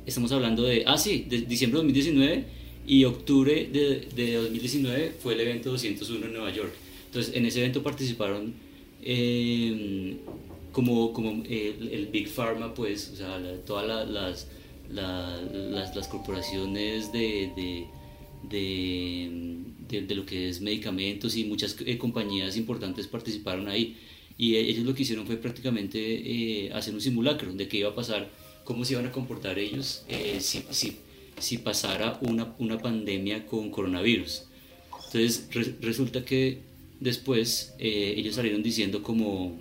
estamos 0.06 0.32
hablando 0.32 0.62
de, 0.62 0.84
ah 0.86 0.96
sí, 0.96 1.26
de 1.28 1.42
diciembre 1.42 1.78
de 1.80 1.84
2019 1.84 2.44
y 2.86 3.04
octubre 3.04 3.68
de, 3.70 4.08
de 4.14 4.34
2019 4.34 5.14
fue 5.20 5.34
el 5.34 5.40
evento 5.40 5.70
201 5.70 6.26
en 6.26 6.32
Nueva 6.32 6.50
York. 6.50 6.72
Entonces 7.06 7.34
en 7.34 7.44
ese 7.44 7.60
evento 7.60 7.82
participaron 7.82 8.54
eh, 9.02 10.16
como, 10.72 11.12
como 11.12 11.42
eh, 11.44 11.76
el, 11.92 12.06
Big 12.06 12.28
Pharma, 12.28 12.72
pues, 12.74 13.10
o 13.12 13.16
sea, 13.16 13.40
todas 13.66 13.86
la, 13.86 14.04
las, 14.04 14.48
la, 14.90 15.40
las, 15.40 15.94
las, 15.94 16.08
corporaciones 16.08 17.12
de, 17.12 17.86
de 18.48 19.67
de, 19.88 20.02
de, 20.02 20.14
lo 20.14 20.24
que 20.24 20.48
es 20.48 20.60
medicamentos 20.60 21.36
y 21.36 21.44
muchas 21.44 21.76
eh, 21.84 21.98
compañías 21.98 22.56
importantes 22.56 23.06
participaron 23.06 23.68
ahí. 23.68 23.96
Y 24.36 24.56
ellos 24.56 24.84
lo 24.84 24.94
que 24.94 25.02
hicieron 25.02 25.26
fue 25.26 25.36
prácticamente 25.36 25.98
eh, 25.98 26.72
hacer 26.72 26.94
un 26.94 27.00
simulacro 27.00 27.52
de 27.52 27.66
qué 27.66 27.78
iba 27.78 27.90
a 27.90 27.94
pasar, 27.94 28.30
cómo 28.64 28.84
se 28.84 28.92
iban 28.92 29.06
a 29.06 29.12
comportar 29.12 29.58
ellos 29.58 30.04
eh, 30.08 30.38
si, 30.40 30.62
si, 30.70 30.96
si, 31.38 31.58
pasara 31.58 32.18
una, 32.22 32.54
una 32.58 32.78
pandemia 32.78 33.46
con 33.46 33.70
coronavirus. 33.70 34.44
Entonces 35.06 35.48
re, 35.50 35.74
resulta 35.80 36.24
que 36.24 36.58
después 37.00 37.74
eh, 37.78 38.14
ellos 38.16 38.34
salieron 38.34 38.62
diciendo 38.62 39.02
como, 39.02 39.58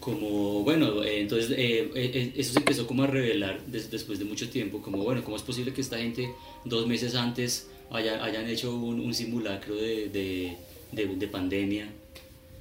como 0.00 0.62
bueno, 0.62 1.02
eh, 1.02 1.20
entonces 1.20 1.50
eh, 1.50 1.90
eh, 1.94 2.32
eso 2.36 2.52
se 2.52 2.58
empezó 2.60 2.86
como 2.86 3.02
a 3.02 3.06
revelar 3.06 3.64
des, 3.66 3.90
después 3.90 4.18
de 4.18 4.24
mucho 4.24 4.48
tiempo, 4.48 4.80
como 4.80 4.98
bueno, 4.98 5.22
¿cómo 5.24 5.36
es 5.36 5.42
posible 5.42 5.72
que 5.72 5.80
esta 5.80 5.98
gente 5.98 6.32
dos 6.64 6.86
meses 6.86 7.14
antes 7.14 7.68
haya, 7.90 8.22
hayan 8.22 8.48
hecho 8.48 8.74
un, 8.74 9.00
un 9.00 9.14
simulacro 9.14 9.74
de, 9.74 10.08
de, 10.08 10.56
de, 10.92 11.16
de 11.16 11.28
pandemia 11.28 11.88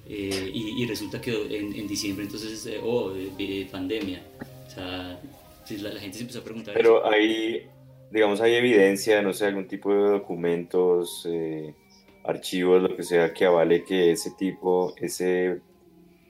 eh, 0.07 0.51
y, 0.53 0.83
y, 0.83 0.85
resulta 0.85 1.19
que 1.19 1.31
en, 1.57 1.73
en 1.75 1.87
diciembre 1.87 2.25
entonces, 2.25 2.65
eh, 2.67 2.79
oh, 2.83 3.11
de, 3.11 3.67
pandemia. 3.71 4.21
O 4.67 4.69
sea, 4.69 5.19
la, 5.81 5.93
la, 5.93 5.99
gente 5.99 6.17
se 6.17 6.21
empezó 6.21 6.39
a 6.39 6.43
preguntar. 6.43 6.75
Pero 6.75 6.99
eso. 6.99 7.11
hay, 7.11 7.67
digamos, 8.11 8.39
hay 8.39 8.53
evidencia, 8.53 9.21
no 9.23 9.33
sé, 9.33 9.45
algún 9.45 9.67
tipo 9.67 9.91
de 9.91 10.11
documentos, 10.11 11.27
eh, 11.27 11.73
archivos, 12.23 12.83
lo 12.83 12.95
que 12.95 13.03
sea, 13.03 13.33
que 13.33 13.45
avale 13.45 13.83
que 13.83 14.11
ese 14.11 14.31
tipo, 14.31 14.93
ese... 14.97 15.59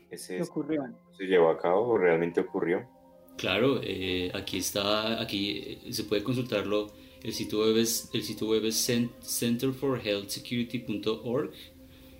ese 0.10 0.42
ocurrió? 0.42 0.84
¿Se 1.18 1.26
llevó 1.26 1.50
a 1.50 1.58
cabo 1.58 1.88
o 1.90 1.98
realmente 1.98 2.40
ocurrió? 2.42 2.86
Claro, 3.38 3.82
eh, 3.84 4.32
aquí 4.34 4.58
está, 4.58 5.22
aquí 5.22 5.80
se 5.92 6.06
puede 6.06 6.24
consultarlo. 6.24 6.92
El 7.26 7.34
sitio 7.34 7.60
web 7.62 7.78
es, 7.78 8.10
el 8.14 8.22
sitio 8.22 8.48
web 8.48 8.66
es 8.66 8.86
centerforhealthsecurity.org 9.24 11.52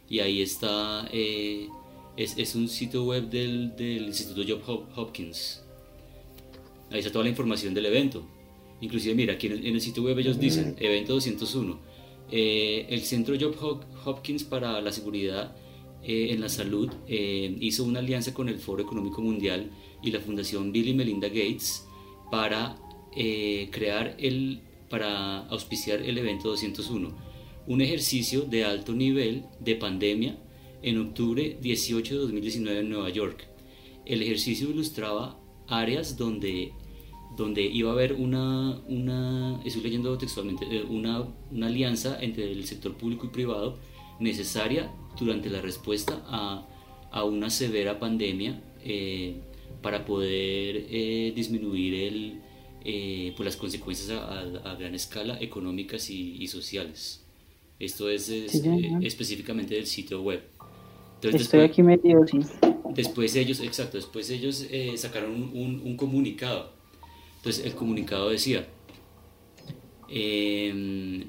y 0.10 0.20
ahí 0.20 0.42
está, 0.42 1.08
eh, 1.14 1.70
es, 2.18 2.36
es, 2.40 2.56
un 2.56 2.68
sitio 2.68 3.04
web 3.04 3.30
del, 3.30 3.76
del 3.76 4.06
Instituto 4.06 4.42
Job 4.48 4.64
Hopkins. 4.96 5.62
Ahí 6.90 6.98
está 6.98 7.12
toda 7.12 7.24
la 7.24 7.30
información 7.30 7.76
del 7.76 7.86
evento. 7.86 8.26
Inclusive, 8.82 9.14
mira, 9.14 9.34
aquí 9.34 9.46
en 9.46 9.64
el, 9.64 9.80
sitio 9.80 10.02
web 10.02 10.18
ellos 10.18 10.40
dicen, 10.40 10.76
evento 10.80 11.14
201, 11.14 11.80
eh, 12.32 12.88
el 12.90 13.02
Centro 13.02 13.36
Job 13.40 13.56
Hopkins 14.06 14.44
para 14.44 14.82
la 14.82 14.92
Seguridad 14.92 15.56
eh, 16.02 16.30
en 16.32 16.42
la 16.42 16.50
Salud 16.50 16.90
eh, 17.08 17.56
hizo 17.60 17.84
una 17.84 18.00
alianza 18.00 18.34
con 18.34 18.50
el 18.50 18.58
Foro 18.58 18.82
Económico 18.82 19.22
Mundial 19.22 19.70
y 20.02 20.10
la 20.10 20.20
Fundación 20.20 20.72
Bill 20.72 20.88
y 20.88 20.96
Melinda 20.96 21.28
Gates 21.28 21.86
para 22.32 22.76
crear 23.72 24.18
el, 24.20 24.62
para 24.96 25.40
auspiciar 25.48 26.02
el 26.04 26.18
evento 26.18 26.48
201, 26.48 27.14
un 27.68 27.82
ejercicio 27.82 28.44
de 28.44 28.64
alto 28.64 28.94
nivel 28.94 29.44
de 29.60 29.76
pandemia 29.76 30.38
en 30.82 31.00
octubre 31.00 31.58
18 31.62 32.14
de 32.14 32.22
2019 32.22 32.80
en 32.80 32.90
Nueva 32.90 33.10
York. 33.10 33.46
El 34.06 34.22
ejercicio 34.22 34.70
ilustraba 34.70 35.38
áreas 35.68 36.16
donde 36.16 36.72
donde 37.36 37.64
iba 37.64 37.90
a 37.90 37.92
haber 37.92 38.14
una, 38.14 38.80
una 38.88 39.60
estoy 39.66 39.84
leyendo 39.84 40.18
textualmente, 40.18 40.66
eh, 40.72 40.86
una, 40.90 41.28
una, 41.52 41.68
alianza 41.68 42.18
entre 42.22 42.50
el 42.50 42.64
sector 42.64 42.96
público 42.96 43.26
y 43.26 43.30
privado 43.32 43.78
necesaria 44.22 44.90
durante 45.20 45.50
la 45.50 45.60
respuesta 45.60 46.24
a, 46.28 46.66
a 47.12 47.26
una 47.26 47.50
severa 47.50 48.00
pandemia 48.00 48.64
eh, 48.82 49.42
para 49.82 50.06
poder 50.06 50.86
eh, 50.90 51.34
disminuir 51.36 51.96
el, 51.96 52.45
pues 53.36 53.46
las 53.46 53.58
consecuencias 53.58 54.12
a, 54.12 54.76
gran 54.76 54.96
escala 54.96 55.38
económicas 55.42 56.10
y, 56.10 56.48
sociales. 56.48 57.24
Esto 57.80 58.10
es, 58.10 58.30
específicamente 58.30 59.76
del 59.76 59.88
sitio 59.88 60.22
web. 60.22 60.42
Entonces, 61.16 61.42
Estoy 61.42 61.62
aquí 61.62 61.84
metido, 61.84 62.26
sí. 62.28 62.40
Después 62.94 63.36
ellos, 63.36 63.60
exacto, 63.60 63.98
después 63.98 64.30
ellos 64.30 64.66
sacaron 64.96 65.34
un, 65.34 65.82
un 65.84 65.98
comunicado 65.98 66.76
entonces 67.46 67.64
el 67.64 67.76
comunicado 67.76 68.32
decía, 68.32 68.68
em, 70.10 71.26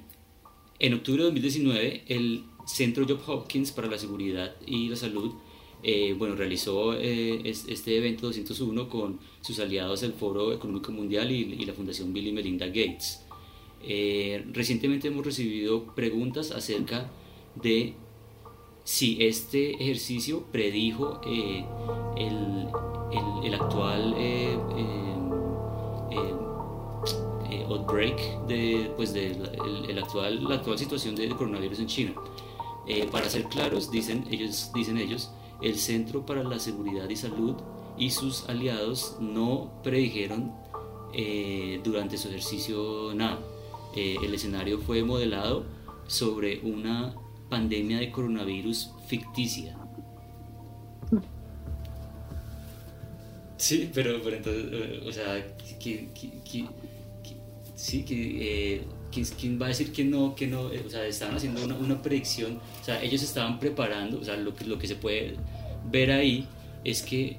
en 0.79 0.95
octubre 0.95 1.25
de 1.25 1.25
2019 1.25 2.05
el 2.07 2.45
Centro 2.67 3.05
Job 3.07 3.21
Hopkins 3.27 3.71
para 3.71 3.87
la 3.87 3.99
Seguridad 3.99 4.57
y 4.67 4.89
la 4.89 4.97
Salud 4.97 5.35
eh, 5.83 6.15
bueno, 6.19 6.35
realizó 6.35 6.95
eh, 6.95 7.43
este 7.45 7.97
evento 7.97 8.27
201 8.27 8.89
con 8.89 9.19
sus 9.41 9.59
aliados 9.61 10.03
el 10.03 10.13
Foro 10.13 10.53
Económico 10.53 10.93
Mundial 10.93 11.31
y, 11.31 11.65
la 11.65 11.73
Fundación 11.73 12.13
Bill 12.13 12.29
y 12.29 12.33
Melinda 12.33 12.67
Gates. 12.67 13.25
Eh, 13.83 14.45
recientemente 14.53 15.09
hemos 15.09 15.25
recibido 15.25 15.95
preguntas 15.95 16.51
acerca 16.51 17.11
de 17.55 17.95
si 18.85 19.25
este 19.25 19.75
ejercicio 19.83 20.45
predijo 20.53 21.21
el, 21.25 22.67
el, 23.45 23.55
actual 23.55 24.15
eh, 27.51 27.65
outbreak 27.69 28.47
de, 28.47 28.91
pues 28.97 29.13
de 29.13 29.29
el, 29.89 29.99
actual, 29.99 30.43
la 30.45 30.57
actual 30.57 30.79
situación 30.79 31.15
de 31.15 31.29
coronavirus 31.29 31.81
en 31.81 31.87
China. 31.87 32.15
Eh, 32.87 33.09
para 33.11 33.29
ser 33.29 33.45
claros, 33.45 33.91
dicen 33.91 34.27
ellos, 34.31 34.71
dicen 34.75 34.99
ellos, 34.99 35.31
el 35.63 35.77
Centro 35.77 36.27
para 36.27 36.43
la 36.43 36.59
Seguridad 36.59 37.09
y 37.09 37.17
Salud 37.17 37.57
y 37.99 38.11
sus 38.11 38.49
aliados 38.49 39.17
no 39.21 39.73
predijeron 39.83 40.53
eh, 41.15 41.81
durante 41.83 42.19
su 42.19 42.29
ejercicio 42.29 43.13
nada. 43.15 43.41
el 43.95 44.35
escenario 44.35 44.79
fue 44.79 45.03
modelado 45.03 45.65
sobre 46.07 46.61
una 46.61 47.15
pandemia 47.49 47.99
de 47.99 48.11
coronavirus 48.11 48.91
ficticia. 49.07 49.77
Sí, 53.57 53.91
pero, 53.93 54.21
pero 54.23 54.37
entonces, 54.37 55.03
o 55.07 55.13
sea, 55.13 55.57
¿quién, 55.81 56.11
sí, 57.75 58.05
que, 58.05 58.75
eh, 58.75 58.83
¿quién, 59.39 59.61
va 59.61 59.67
a 59.67 59.69
decir 59.69 59.93
que 59.93 60.05
no, 60.05 60.35
que 60.35 60.47
no? 60.47 60.71
Eh, 60.73 60.83
o 60.87 60.91
sea, 60.91 61.07
estaban 61.07 61.37
haciendo 61.37 61.65
una, 61.65 61.75
una, 61.75 62.03
predicción, 62.03 62.61
o 62.81 62.85
sea, 62.85 63.03
ellos 63.03 63.23
estaban 63.23 63.59
preparando, 63.59 64.19
o 64.19 64.25
sea, 64.25 64.37
lo 64.37 64.55
que, 64.55 64.65
lo 64.65 64.79
que 64.79 64.87
se 64.87 64.97
puede 64.97 65.37
ver 65.91 66.11
ahí 66.11 66.47
es 66.85 67.03
que 67.03 67.39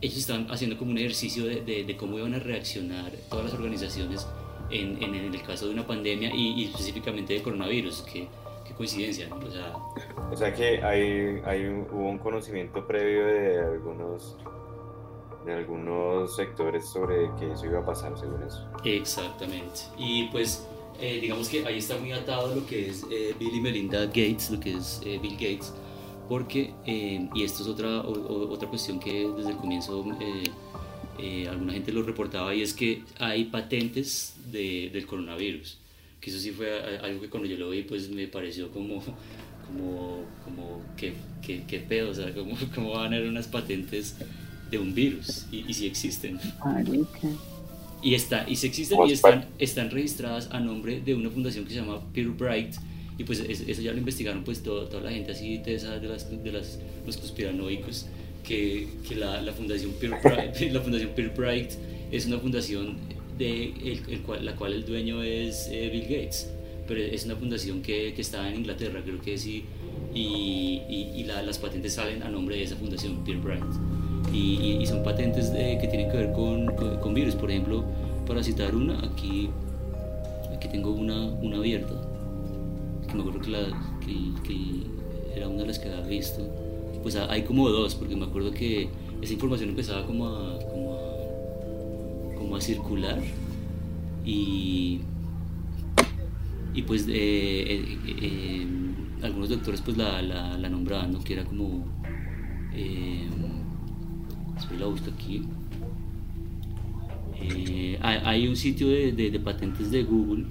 ellos 0.00 0.18
estaban 0.18 0.50
haciendo 0.50 0.78
como 0.78 0.92
un 0.92 0.98
ejercicio 0.98 1.44
de, 1.44 1.84
de, 1.84 1.96
cómo 1.96 2.18
iban 2.18 2.34
a 2.34 2.38
reaccionar 2.38 3.10
todas 3.28 3.46
las 3.46 3.54
organizaciones 3.54 4.26
en, 4.70 5.02
en, 5.02 5.14
el 5.14 5.42
caso 5.42 5.66
de 5.66 5.72
una 5.72 5.86
pandemia 5.86 6.30
y, 6.34 6.64
específicamente 6.64 7.34
de 7.34 7.42
coronavirus, 7.42 8.02
que, 8.02 8.28
qué 8.66 8.74
coincidencia, 8.74 9.28
o 9.34 9.50
sea... 9.50 9.72
O 10.30 10.36
sea 10.36 10.54
que 10.54 10.82
hay, 10.82 11.40
hay 11.44 11.66
hubo 11.68 12.08
un 12.08 12.18
conocimiento 12.18 12.86
previo 12.86 13.26
de 13.26 13.60
algunos 13.60 14.36
de 15.44 15.54
algunos 15.54 16.36
sectores 16.36 16.86
sobre 16.86 17.30
que 17.38 17.50
eso 17.52 17.64
iba 17.64 17.78
a 17.78 17.86
pasar 17.86 18.18
según 18.18 18.42
eso. 18.42 18.68
Exactamente. 18.84 19.80
Y 19.96 20.28
pues 20.28 20.68
eh, 21.00 21.18
digamos 21.20 21.48
que 21.48 21.64
ahí 21.64 21.78
está 21.78 21.96
muy 21.98 22.12
atado 22.12 22.54
lo 22.54 22.66
que 22.66 22.88
es 22.88 23.04
eh, 23.10 23.34
Bill 23.38 23.54
y 23.54 23.60
Melinda 23.60 24.06
Gates, 24.06 24.50
lo 24.50 24.60
que 24.60 24.74
es 24.74 25.00
eh, 25.04 25.18
Bill 25.20 25.34
Gates, 25.34 25.72
porque, 26.28 26.74
y 26.86 27.42
esto 27.42 27.62
es 27.62 27.68
otra, 27.68 28.02
otra 28.02 28.68
cuestión 28.68 29.00
que 29.00 29.26
desde 29.34 29.50
el 29.50 29.56
comienzo 29.56 30.04
alguna 31.50 31.72
gente 31.72 31.90
lo 31.90 32.02
reportaba, 32.02 32.54
y 32.54 32.60
es 32.60 32.74
que 32.74 33.02
hay 33.18 33.44
patentes 33.44 34.34
de, 34.52 34.90
del 34.92 35.06
coronavirus, 35.06 35.78
que 36.20 36.30
eso 36.30 36.38
sí 36.38 36.50
fue 36.50 36.98
algo 36.98 37.22
que 37.22 37.30
cuando 37.30 37.48
yo 37.48 37.56
lo 37.56 37.70
vi 37.70 37.82
pues 37.82 38.10
me 38.10 38.26
pareció 38.28 38.70
como 38.70 39.02
como, 39.68 40.24
como 40.44 40.82
qué, 40.96 41.12
qué, 41.42 41.78
pedo, 41.80 42.10
o 42.10 42.14
sea, 42.14 42.32
como, 42.34 42.56
como 42.74 42.92
van 42.92 43.12
a 43.12 43.16
haber 43.16 43.28
unas 43.28 43.46
patentes 43.46 44.16
de 44.70 44.78
un 44.78 44.94
virus 44.94 45.46
y, 45.50 45.64
y 45.66 45.86
existen. 45.86 46.38
Y, 48.00 48.14
está, 48.14 48.44
y 48.48 48.56
si 48.56 48.68
existen 48.68 48.98
y 49.08 49.12
están, 49.12 49.46
están 49.58 49.90
registradas 49.90 50.48
a 50.52 50.60
nombre 50.60 51.00
de 51.00 51.14
una 51.14 51.30
fundación 51.30 51.64
que 51.64 51.70
se 51.70 51.80
llama 51.80 52.00
Peter 52.12 52.30
Bright 52.30 52.74
y 53.18 53.24
pues 53.24 53.40
eso 53.40 53.82
ya 53.82 53.90
lo 53.90 53.98
investigaron 53.98 54.44
pues 54.44 54.62
toda 54.62 55.00
la 55.00 55.10
gente 55.10 55.32
así 55.32 55.58
de, 55.58 55.74
esas, 55.74 56.00
de, 56.00 56.06
las, 56.06 56.30
de 56.30 56.52
las, 56.52 56.78
los 57.04 57.16
conspiranoicos 57.16 58.06
que, 58.44 58.86
que 59.06 59.16
la, 59.16 59.42
la, 59.42 59.52
fundación 59.52 59.92
Peter 60.00 60.16
Bright, 60.22 60.72
la 60.72 60.80
fundación 60.80 61.10
Peter 61.16 61.32
Bright 61.36 61.72
es 62.12 62.26
una 62.26 62.38
fundación 62.38 62.96
de 63.36 63.74
el, 64.08 64.20
cual, 64.22 64.44
la 64.44 64.54
cual 64.54 64.72
el 64.72 64.86
dueño 64.86 65.22
es 65.22 65.68
eh, 65.70 65.90
Bill 65.92 66.02
Gates 66.02 66.48
pero 66.86 67.00
es 67.00 67.24
una 67.24 67.34
fundación 67.34 67.82
que, 67.82 68.14
que 68.14 68.20
está 68.20 68.48
en 68.48 68.60
Inglaterra 68.60 69.02
creo 69.02 69.20
que 69.20 69.36
sí 69.36 69.64
y, 70.14 70.80
y, 70.88 71.12
y 71.16 71.24
las 71.24 71.58
patentes 71.58 71.94
salen 71.94 72.22
a 72.22 72.28
nombre 72.28 72.56
de 72.56 72.62
esa 72.62 72.76
fundación 72.76 73.24
Peter 73.24 73.40
Bright 73.40 73.64
y, 74.32 74.84
son 74.86 75.02
patentes 75.02 75.50
que 75.50 75.86
tienen 75.88 76.10
que 76.10 76.16
ver 76.16 76.32
con, 76.32 76.66
con, 77.00 77.14
virus. 77.14 77.34
Por 77.34 77.50
ejemplo, 77.50 77.84
para 78.26 78.42
citar 78.42 78.74
una, 78.74 78.98
aquí, 79.04 79.50
aquí 80.54 80.68
tengo 80.68 80.90
una, 80.92 81.26
una 81.26 81.58
abierta, 81.58 81.94
que 83.06 83.14
me 83.14 83.20
acuerdo 83.20 83.40
que, 83.40 83.50
la, 83.50 83.60
que, 84.04 84.82
era 85.34 85.48
una 85.48 85.62
de 85.62 85.66
las 85.66 85.78
que 85.78 85.88
había 85.88 86.06
visto. 86.06 86.42
Pues 87.02 87.16
hay 87.16 87.42
como 87.42 87.68
dos, 87.68 87.94
porque 87.94 88.16
me 88.16 88.26
acuerdo 88.26 88.50
que 88.50 88.88
esa 89.22 89.32
información 89.32 89.70
empezaba 89.70 90.04
como 90.06 90.26
a, 90.26 90.58
como 92.36 92.56
a, 92.56 92.60
circular 92.60 93.18
y, 94.24 95.00
y 96.74 96.82
pues 96.82 97.06
eh, 97.08 97.12
eh, 97.14 97.98
eh, 98.20 98.66
algunos 99.22 99.48
doctores 99.48 99.80
pues 99.80 99.96
la, 99.96 100.20
la, 100.22 100.58
la 100.58 100.68
nombraban, 100.68 101.12
¿no? 101.12 101.22
que 101.22 101.34
era 101.34 101.44
como 101.44 101.84
si 104.58 104.76
la 104.76 104.86
busco 104.86 105.10
aquí. 105.10 105.44
Eh, 107.40 107.98
hay 108.02 108.48
un 108.48 108.56
sitio 108.56 108.88
de, 108.88 109.40
patentes 109.42 109.90
de 109.90 110.02
Google 110.02 110.46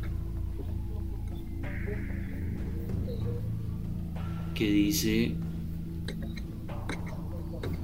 que 4.55 4.71
dice. 4.71 5.35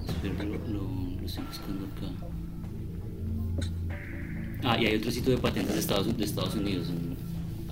Espera, 0.08 0.44
lo, 0.46 0.58
lo, 0.68 1.26
estoy 1.26 1.44
buscando 1.44 1.86
acá. 1.86 2.08
Ah, 4.64 4.82
y 4.82 4.86
hay 4.86 4.96
otro 4.96 5.12
sitio 5.12 5.36
de 5.36 5.40
patentes 5.40 5.74
de 5.74 5.80
Estados, 5.82 6.18
de 6.18 6.24
Estados 6.24 6.56
Unidos. 6.56 6.88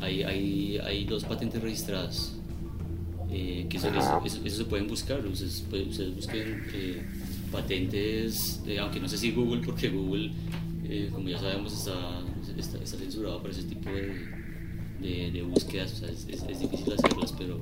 Hay, 0.01 0.23
hay, 0.23 0.77
hay 0.79 1.05
dos 1.05 1.23
patentes 1.23 1.61
registradas. 1.61 2.35
Eh, 3.31 3.67
que 3.69 3.77
eso, 3.77 3.87
eso, 4.25 4.57
se 4.57 4.65
pueden 4.65 4.87
buscar. 4.87 5.25
Ustedes, 5.25 5.63
ustedes 5.71 6.13
busquen. 6.13 6.63
Eh, 6.73 7.01
patentes, 7.51 8.61
aunque 8.79 8.99
no 8.99 9.07
sé 9.07 9.17
si 9.17 9.31
Google, 9.31 9.61
porque 9.65 9.89
Google, 9.89 10.31
eh, 10.85 11.09
como 11.13 11.29
ya 11.29 11.39
sabemos, 11.39 11.73
está, 11.73 12.21
está, 12.57 12.85
censurado 12.85 13.41
para 13.41 13.53
ese 13.53 13.63
tipo 13.63 13.89
de, 13.89 15.31
de, 15.31 15.41
búsquedas, 15.43 15.93
o 15.93 15.95
sea, 15.97 16.09
es, 16.09 16.25
difícil 16.59 16.93
hacerlas, 16.93 17.33
pero, 17.37 17.59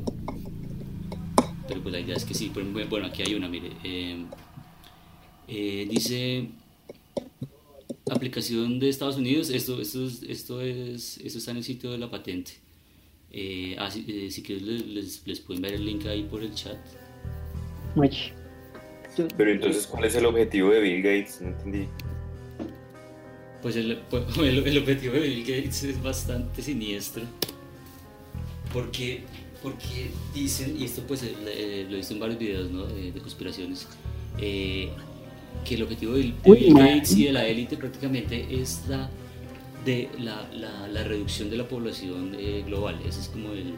pero 1.68 1.82
pues 1.82 1.94
la 1.94 2.00
idea 2.00 2.16
es 2.16 2.26
que 2.26 2.34
sí. 2.34 2.52
Bueno, 2.54 3.08
aquí 3.08 3.24
hay 3.24 3.34
una, 3.36 3.48
mire. 3.48 3.72
Eh, 3.84 4.26
eh, 5.48 5.88
dice 5.90 6.50
aplicación 8.12 8.80
de 8.80 8.90
Estados 8.90 9.18
Unidos, 9.18 9.50
esto, 9.50 9.80
esto, 9.82 10.06
es- 10.06 10.24
esto, 10.24 10.62
es, 10.62 11.18
esto 11.18 11.38
está 11.40 11.52
en 11.52 11.58
el 11.58 11.64
sitio 11.64 11.92
de 11.92 11.98
la 11.98 12.10
patente. 12.10 12.54
Eh, 13.32 13.76
ah, 13.78 13.92
si, 13.92 14.06
eh, 14.08 14.32
si 14.32 14.42
quieres 14.42 14.64
les, 14.64 15.28
les- 15.28 15.40
pueden 15.40 15.62
ver 15.62 15.74
el 15.74 15.86
link 15.86 16.06
ahí 16.06 16.24
por 16.24 16.42
el 16.42 16.54
chat. 16.54 16.78
Uch. 17.96 18.32
Yo- 19.20 19.28
Pero 19.38 19.52
entonces, 19.52 19.86
¿cuál 19.88 20.06
es 20.06 20.16
el 20.16 20.26
objetivo 20.26 20.72
de 20.72 20.80
Bill 20.82 21.02
Gates? 21.02 21.42
No 21.42 21.50
entendí. 21.50 21.88
Pues 23.62 23.76
el, 23.76 23.98
pues, 24.10 24.24
el, 24.38 24.66
el 24.68 24.78
objetivo 24.78 25.14
de 25.14 25.20
Bill 25.22 25.42
Gates 25.42 25.84
es 25.84 26.02
bastante 26.02 26.62
siniestro. 26.62 27.24
Porque, 28.74 29.22
porque 29.64 30.12
dicen, 30.34 30.76
y 30.80 30.86
esto 30.86 31.02
pues 31.08 31.24
eh, 31.24 31.34
eh, 31.48 31.86
lo 31.90 31.96
he 31.96 31.98
visto 31.98 32.14
en 32.14 32.20
varios 32.20 32.38
videos 32.40 32.70
¿no? 32.72 32.86
de, 32.86 33.12
de 33.12 33.20
conspiraciones, 33.20 33.88
eh, 34.40 34.90
que 35.66 35.76
el 35.76 35.84
objetivo 35.84 36.14
de 36.14 36.20
Bill, 36.22 36.36
de 36.44 36.52
Bill. 36.52 36.74
Gates 36.76 37.18
y 37.18 37.26
de 37.26 37.32
la 37.34 37.48
élite 37.48 37.78
prácticamente 37.78 38.46
es 38.62 38.84
la, 38.88 39.10
de 39.86 40.10
la, 40.20 40.48
la, 40.54 40.88
la 40.88 41.04
reducción 41.04 41.50
de 41.50 41.58
la 41.58 41.68
población 41.68 42.36
eh, 42.40 42.64
global. 42.66 43.00
Ese 43.08 43.22
es 43.22 43.28
como 43.30 43.54
el, 43.54 43.74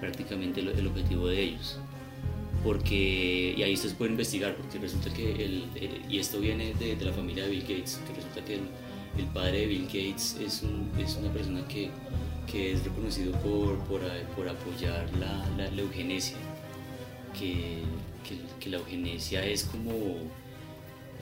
prácticamente 0.00 0.60
el, 0.60 0.68
el 0.68 0.86
objetivo 0.86 1.26
de 1.28 1.42
ellos. 1.42 1.78
Porque, 2.64 3.54
y 3.56 3.62
ahí 3.62 3.74
ustedes 3.74 3.94
pueden 3.94 4.14
investigar, 4.14 4.56
porque 4.56 4.78
resulta 4.78 5.12
que, 5.12 5.30
el, 5.44 5.64
el- 5.76 6.02
y 6.12 6.18
esto 6.18 6.40
viene 6.40 6.74
de, 6.74 6.96
de 6.96 7.04
la 7.04 7.12
familia 7.12 7.44
de 7.44 7.50
Bill 7.50 7.62
Gates, 7.62 8.00
que 8.06 8.14
resulta 8.14 8.44
que 8.44 8.54
el, 8.54 8.60
el 9.16 9.24
padre 9.26 9.60
de 9.60 9.66
Bill 9.66 9.84
Gates 9.86 10.36
es, 10.40 10.62
un- 10.62 10.90
es 10.98 11.16
una 11.16 11.32
persona 11.32 11.66
que, 11.68 11.90
que 12.50 12.72
es 12.72 12.82
reconocido 12.84 13.32
por, 13.40 13.78
por, 13.84 14.00
por 14.34 14.48
apoyar 14.48 15.08
la, 15.18 15.48
la, 15.56 15.70
la 15.70 15.80
eugenesia, 15.82 16.36
que, 17.38 17.78
que, 18.28 18.38
que 18.58 18.70
la 18.70 18.78
eugenesia 18.78 19.44
es 19.46 19.62
como, 19.64 19.92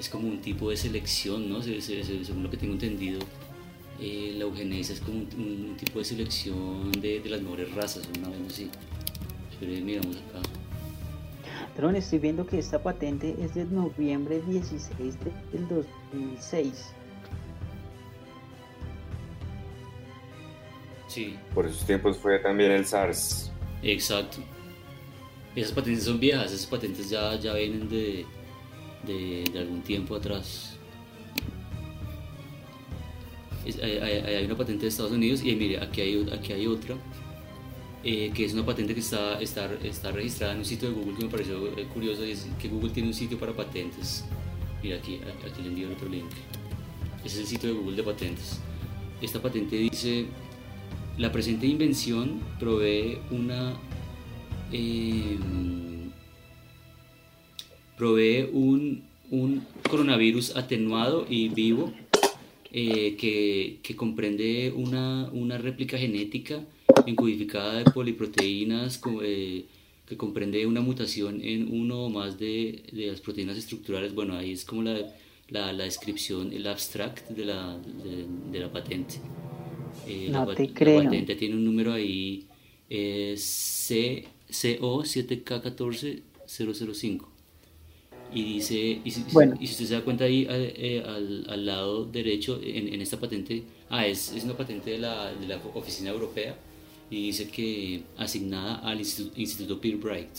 es 0.01 0.09
como 0.09 0.29
un 0.29 0.41
tipo 0.41 0.71
de 0.71 0.77
selección, 0.79 1.51
¿no? 1.51 1.63
Se- 1.63 1.83
se- 1.83 2.03
se- 2.03 2.25
según 2.25 2.45
lo 2.45 2.51
que 2.51 2.57
tengo 2.57 2.73
entendido, 2.73 3.19
eh, 4.01 4.33
la 4.37 4.45
eugenesia 4.45 4.95
es 4.95 5.01
como 5.03 5.19
un, 5.19 5.29
un- 5.37 5.71
un 5.71 5.77
tipo 5.77 5.99
de 5.99 6.05
selección 6.07 6.93
de, 6.93 7.21
de 7.21 7.29
las 7.29 7.43
mejores 7.43 7.71
razas, 7.75 8.09
una 8.19 8.31
vez 8.31 8.39
así. 8.49 8.71
Pero 9.61 9.73
miramos 9.85 10.17
acá. 10.17 10.41
Estoy 11.79 12.19
viendo 12.19 12.47
que 12.47 12.59
esta 12.59 12.83
patente 12.83 13.37
es 13.39 13.55
de 13.55 13.65
noviembre 13.67 14.41
16 14.47 15.19
de- 15.21 15.33
del 15.53 15.69
2006. 15.69 16.87
Sí, 21.09 21.37
Por 21.55 21.67
esos 21.67 21.85
tiempos 21.87 22.17
fue 22.19 22.39
también 22.39 22.73
el 22.73 22.85
SARS. 22.87 23.51
exacto. 23.83 24.39
Esas 25.55 25.73
patentes 25.73 26.05
son 26.05 26.19
viejas, 26.21 26.53
esas 26.53 26.67
patentes 26.67 27.09
ya, 27.09 27.35
ya 27.37 27.55
vienen 27.55 27.89
de, 27.89 28.27
de, 29.07 29.45
de 29.51 29.59
algún 29.59 29.81
tiempo 29.83 30.15
atrás. 30.17 30.77
Es- 33.65 33.79
hay, 33.83 33.99
hay- 33.99 34.35
hay 34.35 34.45
una 34.45 34.57
patente 34.57 34.83
de 34.83 34.89
Estados 34.89 35.13
Unidos 35.13 35.43
y 35.43 35.55
mire, 35.57 35.81
aquí 35.81 36.01
hay, 36.03 36.29
aquí 36.33 36.53
hay 36.53 36.67
otra, 36.67 36.95
eh, 38.07 38.31
que 38.33 38.45
es 38.45 38.55
una 38.55 38.65
patente 38.65 38.95
que 38.95 39.01
está, 39.01 39.41
está, 39.41 39.69
está 39.83 40.13
registrada 40.13 40.53
en 40.53 40.61
un 40.61 40.65
sitio 40.65 40.89
de 40.89 40.95
Google 40.95 41.17
que 41.17 41.25
me 41.25 41.31
pareció 41.31 41.67
eh, 41.77 41.87
curioso, 41.93 42.25
y 42.25 42.31
es 42.31 42.47
que 42.61 42.69
Google 42.69 42.91
tiene 42.91 43.09
un 43.09 43.15
sitio 43.15 43.37
para 43.37 43.53
patentes. 43.53 44.25
Mira, 44.81 44.97
aquí, 44.99 45.19
aquí 45.45 45.63
le 45.63 45.69
envío 45.69 45.91
otro 45.91 46.09
link. 46.09 46.31
Ese 47.25 47.35
es 47.35 47.41
el 47.41 47.47
sitio 47.47 47.71
de 47.71 47.75
Google 47.75 47.97
de 47.97 48.05
patentes. 48.05 48.61
Esta 49.21 49.43
patente 49.43 49.77
dice, 49.77 50.27
la 51.19 51.33
presente 51.33 51.67
invención 51.67 52.41
provee 52.61 53.19
una... 53.33 53.75
eh, 54.71 55.37
provee 57.97 58.49
un, 58.53 59.03
un 59.31 59.67
coronavirus 59.91 60.55
atenuado 60.55 61.27
y 61.29 61.49
vivo 61.49 61.93
eh, 62.71 63.17
que, 63.17 63.81
que 63.83 63.97
comprende 63.97 64.73
una, 64.77 65.31
una 65.33 65.57
réplica 65.59 65.97
genética 65.99 66.63
encodificada 67.07 67.79
de 67.79 67.85
poliproteínas 67.91 69.01
eh, 69.23 69.67
que 70.07 70.17
comprende 70.17 70.67
una 70.67 70.81
mutación 70.81 71.41
en 71.43 71.69
uno 71.73 72.07
o 72.07 72.11
más 72.11 72.39
de, 72.39 72.85
de 72.93 73.07
las 73.09 73.21
proteínas 73.21 73.57
estructurales. 73.59 74.15
Bueno, 74.15 74.37
ahí 74.37 74.53
es 74.53 74.65
como 74.65 74.83
la, 74.83 75.01
la, 75.49 75.73
la 75.73 75.85
descripción, 75.85 76.53
el 76.53 76.67
abstract 76.67 77.29
de 77.31 77.45
la, 77.45 77.79
de, 77.79 78.27
de 78.53 78.59
la 78.61 78.71
patente. 78.73 79.17
Eh, 80.07 80.29
No 80.31 80.45
la, 80.45 80.55
te 80.55 80.73
creo. 80.73 80.99
La 81.03 81.05
patente 81.05 81.35
tiene 81.37 81.55
un 81.57 81.65
número 81.65 81.93
ahí, 81.93 82.47
eh, 82.91 83.35
C, 83.37 84.27
CO7K14005. 84.51 87.27
Y 88.33 88.43
dice, 88.45 89.01
y 89.05 89.11
si, 89.11 89.25
Bueno. 89.33 89.57
y 89.61 89.67
si 89.67 89.73
usted 89.75 89.87
se 89.87 89.95
da 89.95 90.03
cuenta 90.05 90.25
ahí 90.25 90.47
eh, 90.51 91.03
al, 91.07 91.47
al 91.49 91.67
lado 91.67 92.05
derecho, 92.07 92.61
en, 92.63 92.93
en 92.93 93.01
esta 93.01 93.21
patente, 93.21 93.65
ah, 93.89 94.07
es, 94.07 94.33
es 94.33 94.45
una 94.45 94.57
patente 94.57 94.91
de 94.91 94.99
la, 94.99 95.33
de 95.33 95.47
la 95.47 95.57
Oficina 95.75 96.11
Europea 96.11 96.59
y 97.11 97.27
dice 97.27 97.49
que 97.49 98.05
asignada 98.17 98.77
al 98.77 98.99
Instituto, 98.99 99.41
Instituto 99.41 99.81
Pirbright. 99.81 100.31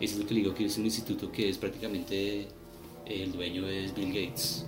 Eso 0.00 0.14
es 0.14 0.18
lo 0.18 0.26
que 0.26 0.34
le 0.34 0.40
digo 0.40 0.54
que 0.54 0.64
es 0.64 0.78
un 0.78 0.86
instituto 0.86 1.30
que 1.30 1.50
es 1.50 1.58
prácticamente 1.58 2.48
el 3.06 3.32
dueño 3.32 3.66
es 3.66 3.94
Bill 3.94 4.08
Gates. 4.08 4.66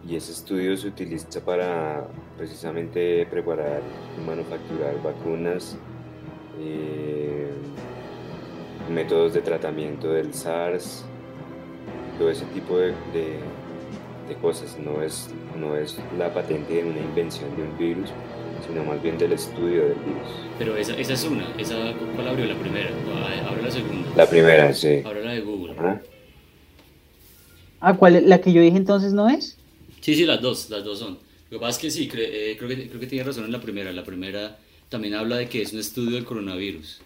Y 0.06 0.16
ese 0.16 0.32
estudio 0.32 0.76
se 0.76 0.88
utiliza 0.88 1.44
para 1.44 2.06
precisamente 2.36 3.24
preparar 3.26 3.80
y 4.18 4.26
manufacturar 4.26 5.00
vacunas, 5.02 5.78
eh, 6.60 7.48
métodos 8.90 9.32
de 9.32 9.42
tratamiento 9.42 10.12
del 10.12 10.34
SARS, 10.34 11.04
todo 12.18 12.30
ese 12.30 12.44
tipo 12.46 12.78
de, 12.78 12.88
de- 13.12 13.40
de 14.28 14.34
cosas. 14.40 14.78
No 14.78 15.02
es, 15.02 15.28
no 15.58 15.76
es 15.76 15.98
la 16.18 16.32
patente 16.32 16.74
de 16.74 16.84
una 16.84 17.00
invención 17.00 17.54
de 17.56 17.62
un 17.62 17.76
virus, 17.78 18.10
sino 18.66 18.84
más 18.84 19.02
bien 19.02 19.18
del 19.18 19.32
estudio 19.32 19.82
del 19.82 19.94
virus. 19.94 20.28
Pero 20.58 20.76
esa, 20.76 20.96
esa 20.96 21.12
es 21.14 21.24
una, 21.24 21.46
esa, 21.58 21.76
¿cuál 22.14 22.28
abrió? 22.28 22.46
La 22.46 22.54
primera, 22.58 22.90
Ah, 23.14 23.48
abre 23.50 23.62
la 23.62 23.70
segunda, 23.70 24.08
La 24.16 24.26
primera, 24.28 24.72
sí. 24.74 25.02
ahora 25.04 25.20
la 25.20 25.32
de 25.32 25.40
Google. 25.40 25.72
Ajá. 25.78 26.00
Ah, 27.80 27.96
¿cuál 27.96 28.16
es? 28.16 28.22
¿La 28.24 28.40
que 28.40 28.52
yo 28.52 28.62
dije 28.62 28.76
entonces 28.76 29.12
no 29.12 29.28
es? 29.28 29.56
Sí, 30.00 30.14
sí, 30.14 30.24
las 30.24 30.40
dos, 30.40 30.70
las 30.70 30.84
dos 30.84 30.98
son. 31.00 31.18
Lo 31.50 31.58
que 31.58 31.60
pasa 31.60 31.70
es 31.70 31.78
que 31.78 31.90
sí, 31.90 32.08
cre- 32.08 32.28
eh, 32.30 32.56
creo, 32.56 32.68
que, 32.68 32.88
creo 32.88 33.00
que 33.00 33.06
tiene 33.08 33.24
razón 33.24 33.44
en 33.44 33.52
la 33.52 33.60
primera. 33.60 33.92
La 33.92 34.04
primera 34.04 34.56
también 34.88 35.14
habla 35.14 35.36
de 35.36 35.48
que 35.48 35.62
es 35.62 35.72
un 35.72 35.80
estudio 35.80 36.12
del 36.12 36.24
coronavirus. 36.24 37.02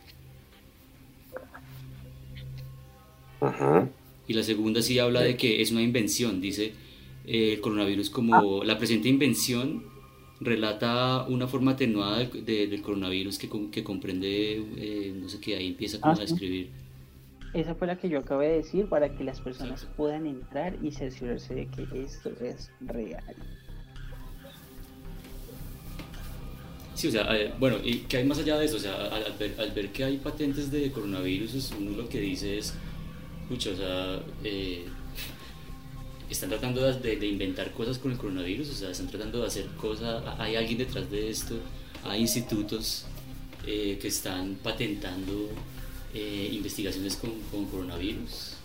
Ajá. 3.40 3.88
Y 4.28 4.32
la 4.34 4.42
segunda 4.42 4.82
sí 4.82 4.98
habla 4.98 5.20
de 5.22 5.36
que 5.36 5.62
es 5.62 5.70
una 5.70 5.82
invención, 5.82 6.40
dice 6.40 6.72
eh, 7.26 7.54
el 7.54 7.60
coronavirus 7.60 8.10
como 8.10 8.64
la 8.64 8.76
presente 8.78 9.08
invención 9.08 9.84
relata 10.40 11.24
una 11.28 11.46
forma 11.46 11.72
atenuada 11.72 12.18
del, 12.18 12.44
de- 12.44 12.66
del 12.66 12.82
coronavirus 12.82 13.38
que, 13.38 13.48
que 13.70 13.82
comprende, 13.84 14.62
eh, 14.76 15.12
no 15.20 15.28
sé 15.28 15.40
qué, 15.40 15.56
ahí 15.56 15.68
empieza 15.68 16.00
como 16.00 16.12
Ah, 16.12 16.22
a 16.22 16.26
sí. 16.26 16.32
describir. 16.32 16.70
Esa 17.54 17.74
fue 17.74 17.86
la 17.86 17.96
que 17.98 18.08
yo 18.08 18.18
acabé 18.18 18.48
de 18.48 18.56
decir 18.58 18.86
para 18.86 19.14
que 19.16 19.24
las 19.24 19.40
personas 19.40 19.86
puedan 19.96 20.26
entrar 20.26 20.76
y 20.82 20.90
cerciorarse 20.92 21.54
de 21.54 21.66
que 21.68 21.88
esto 22.04 22.30
es 22.40 22.70
real. 22.80 23.34
Sí, 26.94 27.08
o 27.08 27.10
sea, 27.10 27.36
eh, 27.36 27.52
bueno, 27.58 27.76
¿y 27.84 27.98
qué 28.08 28.18
hay 28.18 28.24
más 28.24 28.38
allá 28.38 28.56
de 28.58 28.64
eso? 28.66 28.76
O 28.76 28.80
sea, 28.80 28.94
al, 29.08 29.24
al 29.24 29.32
ver, 29.38 29.54
al 29.58 29.70
ver 29.72 29.92
que 29.92 30.04
hay 30.04 30.16
patentes 30.16 30.70
de 30.70 30.90
coronavirus, 30.90 31.72
uno 31.78 31.90
lo 31.96 32.08
que 32.08 32.20
dice 32.20 32.56
es, 32.58 32.74
pucha, 33.48 33.70
o 33.70 33.76
sea, 33.76 34.20
eh, 34.44 34.86
están 36.30 36.48
tratando 36.48 36.80
de, 36.92 37.26
inventar 37.26 37.72
cosas 37.72 37.98
con 37.98 38.12
el 38.12 38.18
coronavirus, 38.18 38.70
o 38.70 38.74
sea, 38.74 38.90
están 38.90 39.06
tratando 39.06 39.40
de 39.40 39.46
hacer 39.46 39.66
cosas, 39.80 40.22
hay 40.38 40.56
alguien 40.56 40.78
detrás 40.78 41.10
de 41.10 41.30
esto, 41.30 41.56
hay 42.04 42.20
institutos 42.20 43.06
eh, 43.66 43.98
que 44.00 44.08
están 44.08 44.56
patentando 44.62 45.48
eh, 46.14 46.50
investigaciones 46.52 47.16
con, 47.16 47.30
coronavirus. 47.66 48.56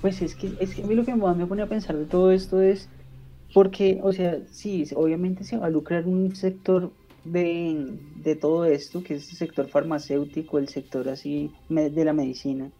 Pues 0.00 0.22
es 0.22 0.34
que, 0.34 0.52
es 0.60 0.74
que 0.74 0.82
a 0.82 0.86
mí 0.86 0.94
lo 0.94 1.04
que 1.04 1.14
me 1.14 1.46
pone 1.46 1.62
a 1.62 1.68
pensar 1.68 1.96
de 1.96 2.06
todo 2.06 2.30
esto 2.30 2.60
es 2.60 2.88
porque, 3.54 4.00
o 4.02 4.12
sea, 4.12 4.38
sí, 4.50 4.84
obviamente 4.94 5.44
se 5.44 5.56
va 5.56 5.66
a 5.66 5.70
lucrar 5.70 6.06
un 6.06 6.34
sector 6.34 6.90
de, 7.24 7.98
de 8.16 8.36
todo 8.36 8.64
esto, 8.64 9.02
que 9.02 9.14
es 9.14 9.30
el 9.30 9.36
sector 9.36 9.68
farmacéutico, 9.68 10.58
el 10.58 10.68
sector 10.68 11.08
así 11.08 11.50
de 11.68 12.04
la 12.04 12.12
medicina, 12.12 12.70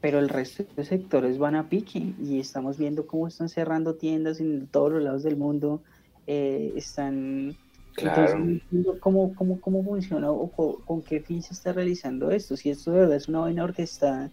pero 0.00 0.18
el 0.20 0.28
resto 0.28 0.64
de 0.76 0.84
sectores 0.84 1.38
van 1.38 1.56
a 1.56 1.68
pique 1.68 2.14
y 2.18 2.38
estamos 2.40 2.78
viendo 2.78 3.06
cómo 3.06 3.28
están 3.28 3.48
cerrando 3.48 3.96
tiendas 3.96 4.40
en 4.40 4.68
todos 4.68 4.92
los 4.92 5.02
lados 5.02 5.22
del 5.22 5.36
mundo, 5.36 5.82
eh, 6.26 6.72
están... 6.76 7.58
Claro. 7.94 8.38
Entonces, 8.38 8.62
¿cómo, 9.00 9.34
cómo, 9.34 9.60
cómo 9.60 9.82
funciona 9.84 10.30
o 10.30 10.52
co- 10.52 10.84
con, 10.84 11.02
qué 11.02 11.20
fin 11.20 11.42
se 11.42 11.52
está 11.54 11.72
realizando 11.72 12.30
esto? 12.30 12.56
Si 12.56 12.70
esto 12.70 12.92
de 12.92 13.00
verdad 13.00 13.16
es 13.16 13.28
una 13.28 13.40
vaina 13.40 13.64
orquestada, 13.64 14.32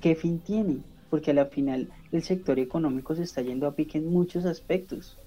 ¿qué 0.00 0.14
fin 0.14 0.42
tiene? 0.42 0.84
Porque 1.08 1.30
a 1.30 1.34
la 1.34 1.46
final 1.46 1.90
el 2.12 2.22
sector 2.22 2.58
económico 2.58 3.14
se 3.14 3.22
está 3.22 3.40
yendo 3.42 3.66
a 3.66 3.74
pique 3.76 3.98
en 3.98 4.06
muchos 4.06 4.44
aspectos. 4.44 5.22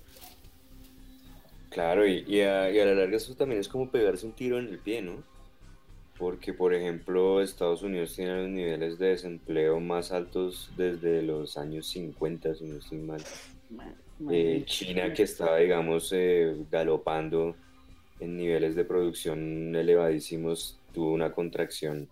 Claro, 1.70 2.06
y, 2.06 2.24
y 2.28 2.42
a, 2.42 2.70
y 2.70 2.80
a 2.80 2.86
la 2.86 2.94
larga 2.94 3.18
eso 3.18 3.36
también 3.36 3.62
es 3.62 3.68
como 3.70 3.90
pegarse 3.90 4.26
un 4.28 4.34
tiro 4.36 4.60
en 4.60 4.68
el 4.68 4.80
pie, 4.80 5.02
¿no? 5.02 5.24
Porque, 6.22 6.54
por 6.54 6.74
ejemplo, 6.76 7.42
Estados 7.42 7.82
Unidos 7.82 8.16
tiene 8.16 8.42
los 8.44 8.50
niveles 8.50 9.00
de 9.00 9.08
desempleo 9.08 9.80
más 9.80 10.12
altos 10.12 10.70
desde 10.78 11.24
los 11.24 11.58
años 11.58 11.88
50, 11.88 12.54
si 12.54 12.64
no 12.66 12.78
estoy 12.78 13.00
mal. 13.00 13.22
Ma- 13.72 13.94
Eh. 14.32 14.62
China, 14.68 15.12
que 15.14 15.24
estaba, 15.24 15.58
digamos, 15.58 16.12
eh, 16.14 16.56
galopando 16.70 17.56
en 18.20 18.38
niveles 18.38 18.76
de 18.76 18.86
producción 18.86 19.76
elevadísimos, 19.76 20.80
tuvo 20.94 21.12
una 21.12 21.34
contracción 21.34 22.08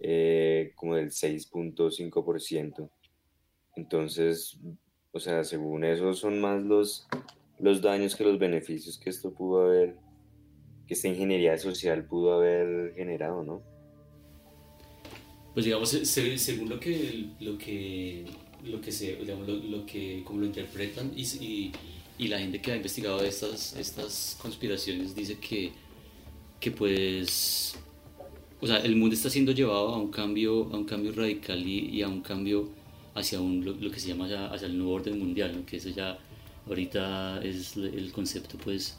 eh, 0.00 0.72
como 0.74 0.94
del 0.96 1.10
6.5%. 1.10 2.88
Entonces, 3.76 4.58
o 5.12 5.20
sea, 5.20 5.44
según 5.44 5.84
eso, 5.84 6.14
son 6.14 6.40
más 6.40 6.62
los, 6.62 7.06
los 7.58 7.82
daños 7.82 8.16
que 8.16 8.24
los 8.24 8.38
beneficios 8.38 8.96
que 8.98 9.10
esto 9.10 9.30
pudo 9.30 9.66
haber, 9.66 9.96
que 10.86 10.94
esta 10.94 11.08
ingeniería 11.08 11.58
social 11.58 12.04
pudo 12.04 12.34
haber 12.34 12.94
generado, 12.94 13.42
¿no? 13.44 13.62
Pues 15.54 15.64
digamos, 15.64 15.88
se- 15.90 16.04
se- 16.04 16.38
según 16.38 16.68
lo 16.68 16.78
que, 16.78 17.30
lo 17.40 17.56
que, 17.58 18.26
lo 18.64 18.80
que 18.80 18.92
se, 18.92 19.16
digamos, 19.16 19.46
lo, 19.48 19.56
lo 19.56 19.86
que, 19.86 20.22
como 20.24 20.40
lo 20.40 20.46
interpretan 20.46 21.12
y, 21.16 21.22
y, 21.44 21.72
y 22.18 22.28
la 22.28 22.38
gente 22.38 22.60
que 22.60 22.72
ha 22.72 22.76
investigado 22.76 23.22
estas, 23.22 23.74
estas 23.76 24.36
conspiraciones 24.40 25.14
dice 25.14 25.38
que, 25.38 25.72
que 26.60 26.70
pues, 26.72 27.76
o 28.60 28.66
sea, 28.66 28.78
el 28.78 28.96
mundo 28.96 29.14
está 29.14 29.30
siendo 29.30 29.52
llevado 29.52 29.88
a 29.90 29.98
un 29.98 30.10
cambio, 30.10 30.64
a 30.72 30.76
un 30.76 30.84
cambio 30.84 31.12
radical 31.12 31.66
y, 31.66 31.90
y 31.90 32.02
a 32.02 32.08
un 32.08 32.20
cambio 32.22 32.70
hacia 33.14 33.40
un, 33.40 33.64
lo, 33.64 33.72
lo 33.74 33.90
que 33.90 34.00
se 34.00 34.08
llama 34.08 34.28
ya, 34.28 34.46
hacia 34.48 34.66
el 34.68 34.76
nuevo 34.78 34.94
orden 34.94 35.18
mundial, 35.18 35.56
¿no? 35.56 35.64
que 35.66 35.76
eso 35.78 35.88
ya 35.90 36.18
ahorita 36.66 37.40
es 37.42 37.76
el 37.76 38.12
concepto 38.12 38.58
pues 38.58 38.98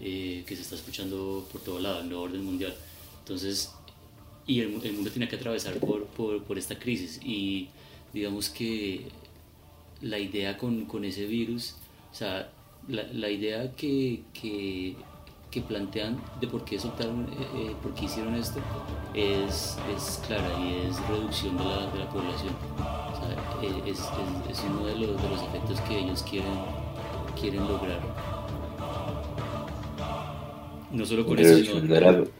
eh, 0.00 0.44
que 0.46 0.56
se 0.56 0.62
está 0.62 0.74
escuchando 0.74 1.46
por 1.52 1.60
todo 1.60 1.80
lado, 1.80 2.00
el 2.00 2.08
nuevo 2.08 2.24
orden 2.24 2.44
mundial. 2.44 2.74
Entonces, 3.20 3.72
y 4.46 4.60
el, 4.60 4.80
el 4.82 4.92
mundo 4.94 5.10
tiene 5.10 5.28
que 5.28 5.36
atravesar 5.36 5.74
por, 5.78 6.06
por, 6.06 6.42
por 6.42 6.58
esta 6.58 6.78
crisis 6.78 7.20
y 7.22 7.68
digamos 8.12 8.48
que 8.48 9.06
la 10.00 10.18
idea 10.18 10.56
con, 10.56 10.86
con 10.86 11.04
ese 11.04 11.26
virus, 11.26 11.74
o 12.12 12.14
sea, 12.14 12.50
la, 12.88 13.02
la 13.12 13.28
idea 13.30 13.74
que, 13.74 14.22
que, 14.32 14.96
que 15.50 15.60
plantean 15.60 16.20
de 16.40 16.46
por 16.46 16.64
qué 16.64 16.78
soltaron, 16.78 17.24
eh, 17.24 17.46
eh, 17.56 17.76
por 17.82 17.92
qué 17.94 18.06
hicieron 18.06 18.34
esto, 18.34 18.60
es, 19.14 19.76
es 19.94 20.20
clara 20.26 20.48
y 20.60 20.88
es 20.88 21.08
reducción 21.08 21.56
de 21.58 21.64
la, 21.64 21.86
de 21.90 21.98
la 21.98 22.08
población. 22.08 22.54
O 22.78 23.16
sea, 23.20 23.32
eh, 23.62 23.82
es, 23.86 23.98
es, 23.98 24.58
es 24.58 24.64
uno 24.64 24.86
de 24.86 24.94
los, 24.94 25.20
de 25.20 25.28
los 25.28 25.42
efectos 25.42 25.80
que 25.82 25.98
ellos 25.98 26.22
quieren, 26.22 26.58
quieren 27.38 27.66
lograr. 27.66 28.00
No 30.90 31.04
solo 31.04 31.26
con 31.26 31.36
eso, 31.38 31.54
sino, 31.64 31.80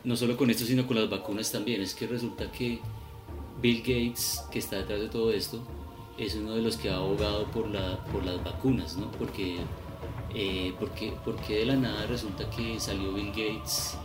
no 0.04 0.16
solo 0.16 0.36
con 0.36 0.50
esto, 0.50 0.64
sino 0.64 0.86
con 0.86 0.96
las 0.96 1.10
vacunas 1.10 1.52
también. 1.52 1.82
Es 1.82 1.94
que 1.94 2.06
resulta 2.06 2.50
que 2.50 2.78
Bill 3.60 3.80
Gates, 3.80 4.42
que 4.50 4.58
está 4.58 4.76
detrás 4.76 5.00
de 5.00 5.08
todo 5.08 5.30
esto, 5.32 5.60
es 6.16 6.34
uno 6.34 6.54
de 6.54 6.62
los 6.62 6.76
que 6.76 6.88
ha 6.90 6.96
abogado 6.96 7.44
por, 7.46 7.68
la, 7.68 7.98
por 8.12 8.24
las 8.24 8.42
vacunas, 8.42 8.96
¿no? 8.96 9.10
Porque, 9.12 9.58
eh, 10.34 10.72
porque, 10.80 11.12
porque 11.24 11.58
de 11.58 11.66
la 11.66 11.76
nada 11.76 12.06
resulta 12.06 12.48
que 12.50 12.80
salió 12.80 13.12
Bill 13.12 13.28
Gates, 13.28 13.96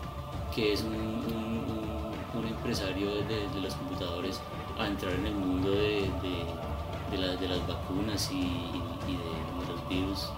que 0.54 0.74
es 0.74 0.82
un, 0.84 0.94
un- 0.94 1.64
un- 1.70 2.40
un 2.40 2.48
empresario 2.48 3.10
de, 3.16 3.48
de 3.54 3.62
los 3.62 3.74
computadores, 3.76 4.40
a 4.78 4.88
entrar 4.88 5.14
en 5.14 5.28
el 5.28 5.36
mundo 5.36 5.72
de, 5.72 6.02
de- 6.02 7.12
de 7.12 7.18
la- 7.18 7.36
de 7.36 7.48
las 7.48 7.66
vacunas 7.68 8.30
y, 8.32 8.36
y 8.38 9.16
de, 9.16 9.72
los 9.72 9.88
virus 9.90 10.30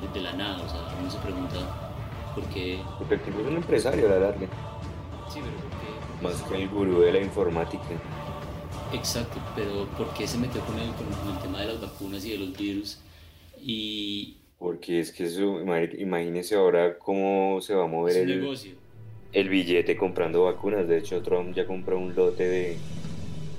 de, 0.00 0.08
de 0.18 0.20
la 0.22 0.32
nada. 0.32 0.62
O 0.64 0.68
sea, 0.68 0.80
uno 1.00 1.10
se 1.10 1.18
pregunta 1.18 1.81
por 2.34 2.44
qué... 2.48 2.80
Porque 2.98 3.14
el 3.14 3.22
tipo 3.22 3.40
es 3.40 3.46
un 3.46 3.56
empresario 3.56 4.06
a 4.06 4.10
la 4.10 4.18
larga, 4.18 4.46
Sí, 5.32 5.40
pero 5.42 5.56
por 5.56 5.70
qué- 5.80 6.22
más 6.22 6.42
que 6.42 6.62
el 6.62 6.68
gurú 6.68 7.00
de 7.00 7.12
la 7.12 7.20
informática. 7.20 7.84
Exacto, 8.92 9.38
pero 9.56 9.86
¿por 9.96 10.12
qué 10.14 10.26
se 10.26 10.38
metió 10.38 10.60
con 10.62 10.78
el, 10.78 10.90
con, 10.92 11.06
el 11.34 11.38
tema 11.42 11.60
de 11.60 11.66
las 11.68 11.80
vacunas 11.80 12.24
y 12.26 12.30
de 12.32 12.38
los 12.38 12.56
virus? 12.56 12.98
Y 13.60 14.36
Porque 14.58 15.00
es 15.00 15.12
que 15.12 15.24
eso, 15.24 15.60
imagínese 15.98 16.54
ahora 16.56 16.98
cómo 16.98 17.60
se 17.60 17.74
va 17.74 17.84
a 17.84 17.86
mover 17.86 18.16
el, 18.18 18.40
negocio. 18.40 18.72
el 19.32 19.48
billete 19.48 19.96
comprando 19.96 20.44
vacunas. 20.44 20.86
De 20.88 20.98
hecho, 20.98 21.22
Trump 21.22 21.54
ya 21.54 21.66
compró 21.66 21.98
un 21.98 22.14
lote 22.14 22.44
de, 22.48 22.78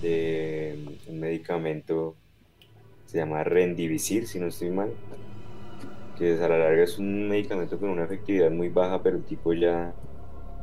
de 0.02 0.98
un 1.08 1.20
medicamento, 1.20 2.16
se 3.08 3.18
llama 3.18 3.44
Rendivicir, 3.44 4.28
si 4.28 4.40
no 4.40 4.48
estoy 4.48 4.70
mal, 4.70 4.92
que 6.18 6.34
a 6.34 6.48
la 6.48 6.58
larga 6.60 6.84
es 6.84 6.98
un 7.00 7.28
medicamento 7.30 7.80
con 7.80 7.90
una 7.90 8.04
efectividad 8.06 8.52
muy 8.52 8.70
baja, 8.70 9.02
pero 9.02 9.18
el 9.18 9.24
tipo 9.24 9.54
ya 9.54 9.94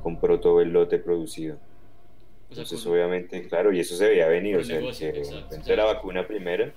compró 0.03 0.39
todo 0.41 0.61
el 0.61 0.71
lote 0.73 0.99
producido. 0.99 1.55
O 2.51 2.55
sea, 2.55 2.63
Entonces, 2.65 2.83
con- 2.83 2.93
obviamente, 2.93 3.47
claro, 3.49 3.73
y 3.73 3.81
eso 3.81 3.97
se 3.97 4.09
veía 4.09 4.27
venir, 4.29 4.57
o 4.57 4.65
sea, 4.65 4.79
el 4.79 4.97
que 4.97 5.19
exacto, 5.21 5.77
la 5.77 5.85
vacuna 5.85 6.27
primero, 6.27 6.71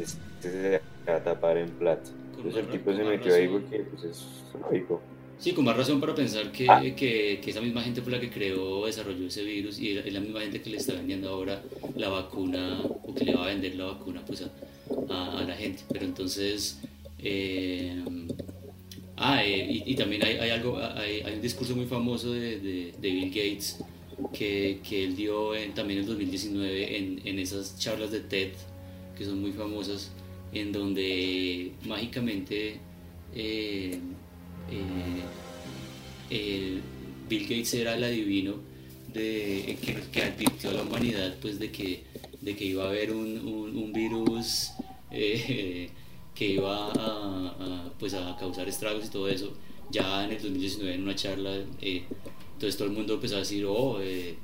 este 0.00 0.50
se 0.50 0.80
va 1.08 1.16
a 1.16 1.22
tapar 1.22 1.56
en 1.58 1.70
plata. 1.70 2.10
Con 2.34 2.46
Entonces 2.46 2.64
el 2.64 2.70
tipo 2.70 2.92
se 2.94 3.04
metió 3.04 3.34
ahí 3.34 3.46
razón. 3.46 3.62
porque 3.62 3.78
pues, 3.84 4.04
es 4.04 4.26
lógico. 4.60 5.00
Sí, 5.38 5.52
con 5.52 5.64
más 5.64 5.76
razón 5.76 6.00
para 6.00 6.14
pensar 6.14 6.52
que, 6.52 6.66
Ah. 6.68 6.80
que, 6.80 7.40
que 7.42 7.50
esa 7.50 7.60
misma 7.60 7.82
gente 7.82 8.00
fue 8.00 8.12
la 8.12 8.20
que 8.20 8.30
creó 8.30 8.86
desarrolló 8.86 9.26
ese 9.26 9.42
virus 9.42 9.78
y 9.80 9.98
es 9.98 10.12
la 10.12 10.20
misma 10.20 10.40
gente 10.40 10.62
que 10.62 10.70
le 10.70 10.76
está 10.76 10.92
vendiendo 10.94 11.28
ahora 11.30 11.60
la 11.96 12.08
vacuna 12.10 12.80
o 12.84 13.12
que 13.14 13.24
le 13.24 13.34
va 13.34 13.44
a 13.44 13.46
vender 13.48 13.74
la 13.74 13.86
vacuna 13.86 14.22
pues 14.24 14.42
a, 14.42 15.12
a- 15.12 15.40
a 15.40 15.42
la 15.44 15.54
gente. 15.56 15.82
Pero 15.92 16.04
entonces, 16.04 16.80
eh, 17.22 18.02
ah, 19.16 19.44
eh, 19.44 19.82
y, 19.86 19.94
también 19.94 20.24
hay, 20.24 20.50
algo, 20.50 20.78
hay, 20.78 21.22
un 21.34 21.42
discurso 21.42 21.76
muy 21.76 21.86
famoso 21.86 22.32
de, 22.32 22.92
Bill 23.00 23.28
Gates 23.28 23.78
que, 24.32 24.80
que 24.88 25.04
él 25.04 25.16
dio 25.16 25.52
también 25.74 26.00
en 26.00 26.06
2019 26.06 26.98
en, 26.98 27.20
en 27.24 27.38
esas 27.38 27.78
charlas 27.78 28.10
de 28.10 28.20
TED 28.20 28.52
que 29.16 29.24
son 29.24 29.40
muy 29.40 29.52
famosas, 29.52 30.10
en 30.52 30.72
donde 30.72 31.72
mágicamente 31.84 32.78
eh, 33.34 33.98
Bill 37.28 37.42
Gates 37.42 37.74
era 37.74 37.94
el 37.94 38.04
adivino 38.04 38.54
de, 39.12 39.76
que, 40.12 40.22
advirtió 40.22 40.70
a 40.70 40.74
la 40.74 40.82
humanidad 40.82 41.36
pues, 41.40 41.58
de, 41.58 41.70
que, 41.70 42.04
de 42.40 42.56
que 42.56 42.64
iba 42.64 42.84
a 42.84 42.88
haber 42.88 43.12
un, 43.12 43.38
un- 43.74 43.92
virus 43.92 44.70
que 46.42 46.48
iba 46.54 46.88
a, 46.92 47.46
a, 47.48 47.92
pues, 47.98 48.14
a 48.14 48.36
causar 48.38 48.68
estragos 48.68 49.04
y 49.06 49.10
todo 49.10 49.28
eso. 49.28 49.52
Ya 49.90 50.24
en 50.24 50.32
el 50.32 50.42
2019 50.42 50.94
en 50.94 51.02
una 51.02 51.14
charla, 51.14 51.54
eh, 51.80 52.02
entonces 52.54 52.76
todo 52.76 52.88
el 52.88 52.94
mundo 52.94 53.14
empezó 53.14 53.36
a 53.36 53.40
decir, 53.40 53.64
oh, 53.66 54.00
eh, 54.00 54.34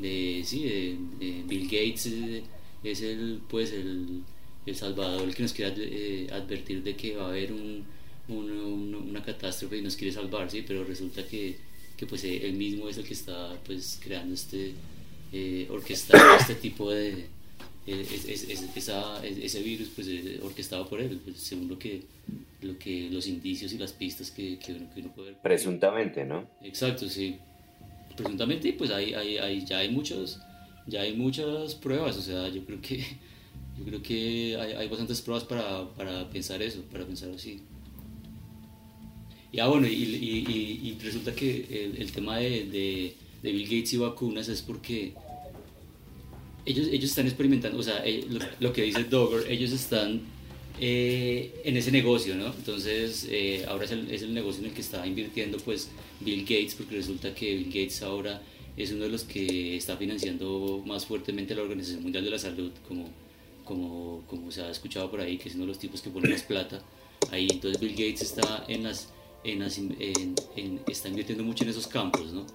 de, 0.00 0.42
sí, 0.44 0.62
de- 0.64 0.98
de 1.18 1.42
Bill 1.46 1.64
Gates 1.64 2.06
eh, 2.06 2.42
es 2.84 3.00
el, 3.02 3.40
pues, 3.48 3.72
el, 3.72 4.22
el 4.66 4.76
salvador 4.76 5.34
que 5.34 5.42
nos 5.42 5.52
quiere 5.52 5.72
eh, 5.78 6.28
advertir 6.32 6.82
de 6.82 6.94
que 6.96 7.16
va 7.16 7.24
a 7.26 7.28
haber 7.28 7.52
un, 7.52 7.84
un- 8.28 8.50
un- 8.50 8.94
una 8.94 9.22
catástrofe 9.22 9.78
y 9.78 9.82
nos 9.82 9.96
quiere 9.96 10.12
salvar, 10.12 10.50
sí, 10.50 10.62
pero 10.66 10.84
resulta 10.84 11.26
que, 11.26 11.56
que 11.96 12.06
pues 12.06 12.24
él 12.24 12.52
mismo 12.54 12.88
es 12.88 12.96
el 12.98 13.04
que 13.04 13.14
está 13.14 13.58
pues 13.66 13.98
creando 14.02 14.34
este, 14.34 14.72
eh, 15.32 15.66
orquestando 15.70 16.34
este 16.38 16.54
tipo 16.56 16.90
de, 16.90 17.26
es- 17.92 18.24
es- 18.26 18.48
es- 18.48 18.76
esa- 18.76 19.24
es- 19.26 19.38
ese 19.38 19.62
virus 19.62 19.88
pues 19.94 20.08
orquestado 20.42 20.88
por 20.88 21.00
él, 21.00 21.20
pues, 21.24 21.36
según 21.38 21.68
lo 21.68 21.78
que, 21.78 22.02
lo 22.62 22.78
que 22.78 23.08
los 23.10 23.26
indicios 23.26 23.72
y 23.72 23.78
las 23.78 23.92
pistas 23.92 24.30
que, 24.30 24.58
que 24.58 24.72
uno, 24.74 24.86
que 24.94 25.00
uno 25.00 25.12
puede 25.14 25.30
ver. 25.32 25.38
Presuntamente, 25.42 26.24
¿no? 26.24 26.46
Exacto, 26.62 27.08
sí. 27.08 27.36
Presuntamente, 28.16 28.72
pues 28.74 28.90
hay, 28.90 29.14
hay, 29.14 29.38
hay- 29.38 29.64
ya 29.64 29.78
hay 29.78 29.88
muchos, 29.90 30.38
ya 30.86 31.00
hay 31.02 31.14
muchas 31.14 31.74
pruebas, 31.74 32.16
o 32.16 32.22
sea, 32.22 32.48
yo 32.48 32.64
creo 32.64 32.80
que, 32.82 32.98
yo 33.78 33.84
creo 33.84 34.02
que 34.02 34.56
hay, 34.60 34.72
hay 34.72 34.88
bastantes 34.88 35.20
pruebas 35.22 35.44
para, 35.44 35.88
para 35.94 36.28
pensar 36.30 36.60
eso, 36.62 36.82
para 36.92 37.06
pensar 37.06 37.30
así. 37.30 37.60
Y 39.52 39.58
ah, 39.58 39.66
bueno, 39.66 39.86
y, 39.88 39.92
y- 39.92 40.44
y- 40.48 40.88
y 40.90 40.98
resulta 41.02 41.34
que 41.34 41.66
el, 41.70 42.00
el 42.02 42.12
tema 42.12 42.38
de, 42.38 42.66
de- 42.66 43.14
de 43.42 43.52
Bill 43.52 43.64
Gates 43.64 43.94
y 43.94 43.96
vacunas 43.96 44.48
es 44.48 44.62
porque 44.62 45.12
ellos, 46.70 46.88
ellos 46.88 47.10
están 47.10 47.26
experimentando, 47.26 47.78
o 47.78 47.82
sea, 47.82 48.02
eh, 48.04 48.24
lo, 48.28 48.40
lo 48.60 48.72
que 48.72 48.82
dice 48.82 49.04
Dogger, 49.04 49.50
ellos 49.50 49.72
están 49.72 50.22
eh, 50.82 51.60
en 51.64 51.76
ese 51.76 51.92
negocio, 51.92 52.34
¿no? 52.36 52.46
Entonces, 52.46 53.26
eh, 53.30 53.66
ahora 53.68 53.84
es 53.84 53.90
el, 53.90 54.10
es 54.10 54.22
el, 54.22 54.32
negocio 54.32 54.62
en 54.62 54.68
el 54.70 54.74
que 54.74 54.80
está 54.80 55.06
invirtiendo 55.06 55.58
pues 55.58 55.90
Bill 56.20 56.40
Gates, 56.40 56.74
porque 56.74 56.96
resulta 56.96 57.34
que 57.34 57.54
Bill 57.54 57.66
Gates 57.66 58.00
ahora 58.00 58.40
es 58.78 58.90
uno 58.90 59.04
de 59.04 59.10
los 59.10 59.24
que 59.24 59.76
está 59.76 59.98
financiando 59.98 60.82
más 60.86 61.04
fuertemente 61.04 61.54
la 61.54 61.60
Organización 61.60 62.02
Mundial 62.02 62.24
de 62.24 62.30
la 62.30 62.38
Salud, 62.38 62.72
como, 62.88 63.10
como, 63.62 64.24
como 64.26 64.50
se 64.50 64.62
ha 64.62 64.70
escuchado 64.70 65.10
por 65.10 65.20
ahí, 65.20 65.36
que 65.36 65.50
es 65.50 65.54
uno 65.54 65.64
de 65.64 65.68
los 65.68 65.78
tipos 65.78 66.00
que 66.00 66.08
pone 66.08 66.30
más 66.30 66.42
plata 66.44 66.82
ahí. 67.30 67.48
Entonces, 67.50 67.78
Bill 67.78 67.92
Gates 67.92 68.22
está, 68.22 68.64
en 68.66 68.84
las, 68.84 69.10
en 69.44 69.58
las, 69.58 69.76
en, 69.76 70.80
está 70.88 71.08
invirtiendo 71.10 71.44
mucho 71.44 71.64
en 71.64 71.70
esos 71.70 71.86
campos, 71.86 72.32
¿no? 72.32 72.46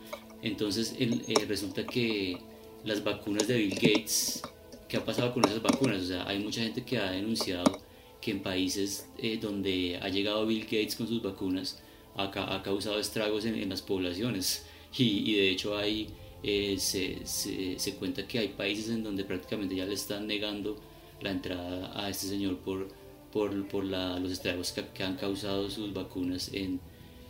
Entonces, 0.41 0.95
eh, 0.97 1.45
resulta 1.47 1.85
que 1.85 2.39
las 2.85 3.03
vacunas 3.03 3.47
de 3.47 3.57
Bill 3.57 3.73
Gates, 3.73 4.43
¿qué 4.87 4.97
ha 4.97 5.03
pasado 5.03 5.33
con 5.33 5.43
esas 5.45 5.61
vacunas? 5.61 6.03
O 6.03 6.05
sea, 6.05 6.27
hay 6.27 6.39
mucha 6.39 6.61
gente 6.61 6.83
que 6.83 6.97
ha 6.99 7.11
denunciado 7.11 7.81
que 8.21 8.31
en 8.31 8.41
países 8.41 9.09
eh, 9.17 9.37
donde 9.41 9.99
ha 10.01 10.09
llegado 10.09 10.45
Bill 10.45 10.63
Gates 10.63 10.95
con 10.95 11.07
sus 11.07 11.21
vacunas 11.21 11.81
ha, 12.15 12.23
ha 12.23 12.63
causado 12.63 12.99
estragos 12.99 13.45
en, 13.45 13.67
las 13.69 13.81
poblaciones 13.81 14.65
y, 14.97 15.31
y, 15.31 15.35
de 15.35 15.49
hecho 15.49 15.77
hay, 15.77 16.09
eh, 16.43 16.75
se, 16.77 17.25
se, 17.25 17.79
se, 17.79 17.95
cuenta 17.95 18.27
que 18.27 18.39
hay 18.39 18.49
países 18.49 18.89
en 18.89 19.03
donde 19.03 19.25
prácticamente 19.25 19.75
ya 19.75 19.85
le 19.85 19.95
están 19.95 20.27
negando 20.27 20.77
la 21.21 21.31
entrada 21.31 21.91
a 21.99 22.09
este 22.09 22.27
señor 22.27 22.59
por, 22.59 22.87
por, 23.31 23.67
por 23.67 23.83
la, 23.83 24.19
los 24.19 24.31
estragos 24.31 24.71
que, 24.71 25.03
han 25.03 25.15
causado 25.15 25.71
sus 25.71 25.91
vacunas 25.91 26.51
en, 26.53 26.79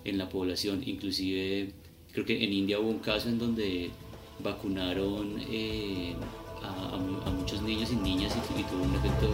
en 0.03 0.17
la 0.17 0.27
población. 0.27 0.83
Inclusive 0.85 1.71
creo 2.11 2.25
que 2.25 2.43
en 2.43 2.51
India 2.51 2.79
hubo 2.79 2.89
un 2.89 2.99
caso 2.99 3.29
en 3.29 3.39
donde 3.39 3.91
vacunaron 4.39 5.37
eh, 5.49 6.15
a, 6.63 6.97
muchos 7.31 7.61
niños 7.61 7.91
y 7.91 7.95
niñas 7.95 8.35
y, 8.57 8.63
tuvo 8.63 8.83
un 8.83 8.95
efecto 8.95 9.27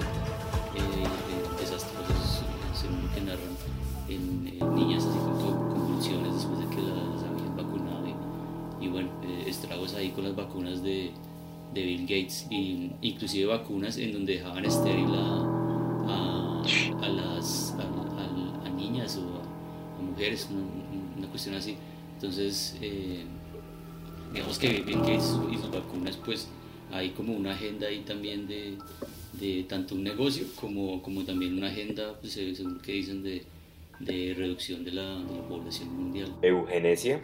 que 3.13 3.21
narran 3.21 3.55
en, 4.09 4.75
niñas 4.75 5.05
así 5.05 5.17
con 5.17 5.69
convulsiones 5.69 6.33
después 6.33 6.59
de 6.59 6.75
que 6.75 6.81
las 6.81 7.23
habían 7.23 7.55
vacunado 7.55 8.05
y, 8.79 8.87
bueno, 8.87 9.09
eh, 9.23 9.45
estragos 9.47 9.93
ahí 9.93 10.09
con 10.09 10.23
las 10.23 10.35
vacunas 10.35 10.81
de, 10.83 11.11
Bill 11.73 12.01
Gates 12.01 12.47
y 12.49 12.91
inclusive 13.01 13.45
vacunas 13.45 13.97
en 13.97 14.11
donde 14.11 14.33
dejaban 14.33 14.65
estéril 14.65 15.15
a, 15.15 16.63
a, 17.01 17.09
las 17.09 17.73
niñas 18.75 19.17
o 19.17 19.21
a, 19.21 20.01
mujeres, 20.01 20.49
una, 21.17 21.27
cuestión 21.27 21.55
así. 21.55 21.77
Entonces, 22.15 22.77
eh, 22.81 23.23
digamos 24.33 24.57
que 24.57 24.81
Bill 24.81 24.99
Gates 24.99 25.35
y 25.51 25.57
sus 25.57 25.71
vacunas 25.71 26.17
pues 26.17 26.47
hay 26.91 27.11
como 27.11 27.33
una 27.33 27.53
agenda 27.53 27.87
ahí 27.87 27.99
también 27.99 28.47
de, 28.47 28.77
de 29.33 29.63
tanto 29.63 29.95
un 29.95 30.03
negocio 30.03 30.45
como, 30.59 31.01
como 31.01 31.23
también 31.23 31.57
una 31.57 31.67
agenda, 31.67 32.17
pues, 32.19 32.35
eh, 32.37 32.53
según 32.55 32.79
que 32.79 32.91
dicen, 32.93 33.23
de, 33.23 33.43
de 33.99 34.33
reducción 34.37 34.83
de 34.83 34.91
la, 34.91 35.15
de 35.15 35.35
la, 35.35 35.47
población 35.47 35.89
mundial. 35.89 36.35
Eugenesia. 36.41 37.21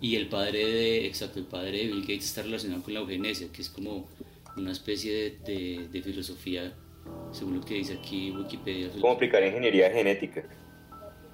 Y 0.00 0.16
el 0.16 0.28
padre 0.28 0.64
de, 0.64 1.06
exacto, 1.06 1.38
el 1.38 1.46
padre 1.46 1.78
de 1.78 1.86
Bill 1.86 2.02
Gates 2.02 2.26
está 2.26 2.42
relacionado 2.42 2.82
con 2.82 2.94
la 2.94 3.00
eugenesia, 3.00 3.48
que 3.52 3.62
es 3.62 3.68
como 3.68 4.06
una 4.56 4.72
especie 4.72 5.38
de, 5.44 5.88
de, 5.90 6.02
filosofía, 6.02 6.72
según 7.32 7.56
lo 7.56 7.64
que 7.64 7.74
dice 7.74 7.94
aquí 7.94 8.30
Wikipedia. 8.30 8.90
¿Cómo 8.92 9.12
aplicar 9.12 9.42
ingeniería 9.44 9.90
genética? 9.90 10.44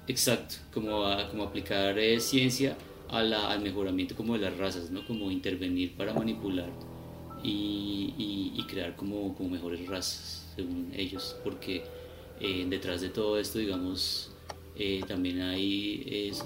Exacto, 0.07 0.55
como, 0.73 1.05
como 1.29 1.43
aplicar 1.43 1.97
eh, 1.99 2.19
ciencia 2.19 2.75
a 3.09 3.21
la, 3.23 3.51
al 3.51 3.61
mejoramiento 3.61 4.15
como 4.15 4.33
de 4.33 4.39
las 4.39 4.57
razas, 4.57 4.91
¿no? 4.91 5.05
Como 5.05 5.31
intervenir 5.31 5.95
para 5.95 6.13
manipular 6.13 6.69
y, 7.43 8.53
y, 8.55 8.63
crear 8.63 8.95
como, 8.95 9.35
como, 9.35 9.49
mejores 9.49 9.85
razas, 9.87 10.47
según 10.55 10.91
ellos, 10.95 11.35
porque 11.43 11.83
eh, 12.39 12.65
detrás 12.69 13.01
de 13.01 13.09
todo 13.09 13.37
esto, 13.37 13.59
digamos, 13.59 14.31
eh, 14.75 15.01
también 15.07 15.41
hay 15.41 16.03
es, 16.07 16.39
eh, 16.39 16.43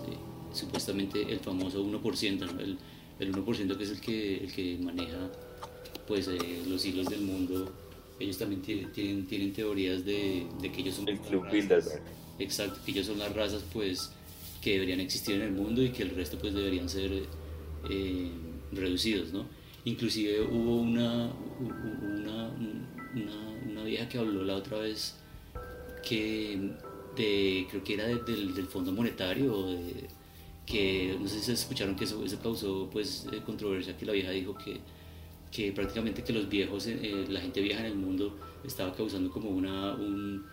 supuestamente 0.53 1.22
el 1.32 1.39
famoso 1.39 1.86
1%, 1.86 2.60
el, 2.60 2.78
el 3.20 3.34
1% 3.34 3.78
que 3.78 3.84
es 3.84 3.91
el 3.91 4.01
que, 4.01 4.38
el 4.38 4.51
que 4.51 4.78
maneja 4.82 5.32
pues, 6.08 6.30
los 6.68 6.86
hilos 6.86 7.08
del 7.08 7.22
mundo. 7.22 7.72
Ellos 8.20 8.39
también 8.39 8.64
tienen, 8.64 9.28
tienen 9.28 9.53
teorías 9.53 10.03
de, 10.03 10.47
de, 10.60 10.72
que 10.72 10.82
ellos 10.82 10.95
son 10.95 11.08
el 11.08 11.20
club 11.20 11.45
razas, 11.70 12.01
exacto, 12.39 12.80
que 12.84 12.91
ellos 12.91 13.05
son 13.05 13.20
las 13.20 13.36
razas 13.36 13.64
pues 13.72 14.12
que 14.62 14.74
deberían 14.74 14.99
existir 14.99 15.36
en 15.36 15.41
el 15.41 15.51
mundo 15.51 15.82
y 15.82 15.89
que 15.89 16.03
el 16.03 16.12
resto 16.12 16.38
pues 16.38 16.53
deberían 16.53 16.89
ser 16.89 17.24
reducidos, 18.72 19.32
¿no? 19.32 19.45
Inclusive 19.86 20.41
hubo 20.41 20.78
una, 20.82 21.32
una, 21.62 22.51
una, 23.66 23.84
vieja 23.86 24.10
que 24.10 24.18
habló 24.18 24.43
la 24.43 24.55
otra 24.55 24.80
vez 24.80 25.16
que 26.03 26.74
de, 27.16 27.66
creo 27.70 27.84
que 27.84 27.93
era 27.93 28.05
del, 28.08 28.53
del, 28.53 28.66
Fondo 28.66 28.91
Monetario, 28.91 29.78
que 30.66 31.18
no 31.20 31.28
sé 31.28 31.39
si 31.39 31.45
se 31.45 31.53
escucharon 31.53 31.95
que 31.95 32.03
eso, 32.03 32.24
eso 32.24 32.38
causó 32.39 32.89
pues 32.91 33.28
eh, 33.32 33.41
controversia, 33.45 33.95
que 33.97 34.05
la 34.05 34.12
vieja 34.12 34.32
dijo 34.32 34.55
que, 34.55 34.82
que 35.49 35.72
prácticamente 35.72 36.24
que 36.24 36.34
los 36.34 36.49
viejos, 36.49 36.86
eh, 36.88 36.99
eh, 37.01 37.26
la 37.30 37.39
gente 37.39 37.62
vieja 37.62 37.80
en 37.80 37.86
el 37.86 37.95
mundo 37.95 38.38
estaba 38.66 38.93
causando 38.93 39.32
como 39.32 39.49
una, 39.49 39.93
un, 39.93 40.45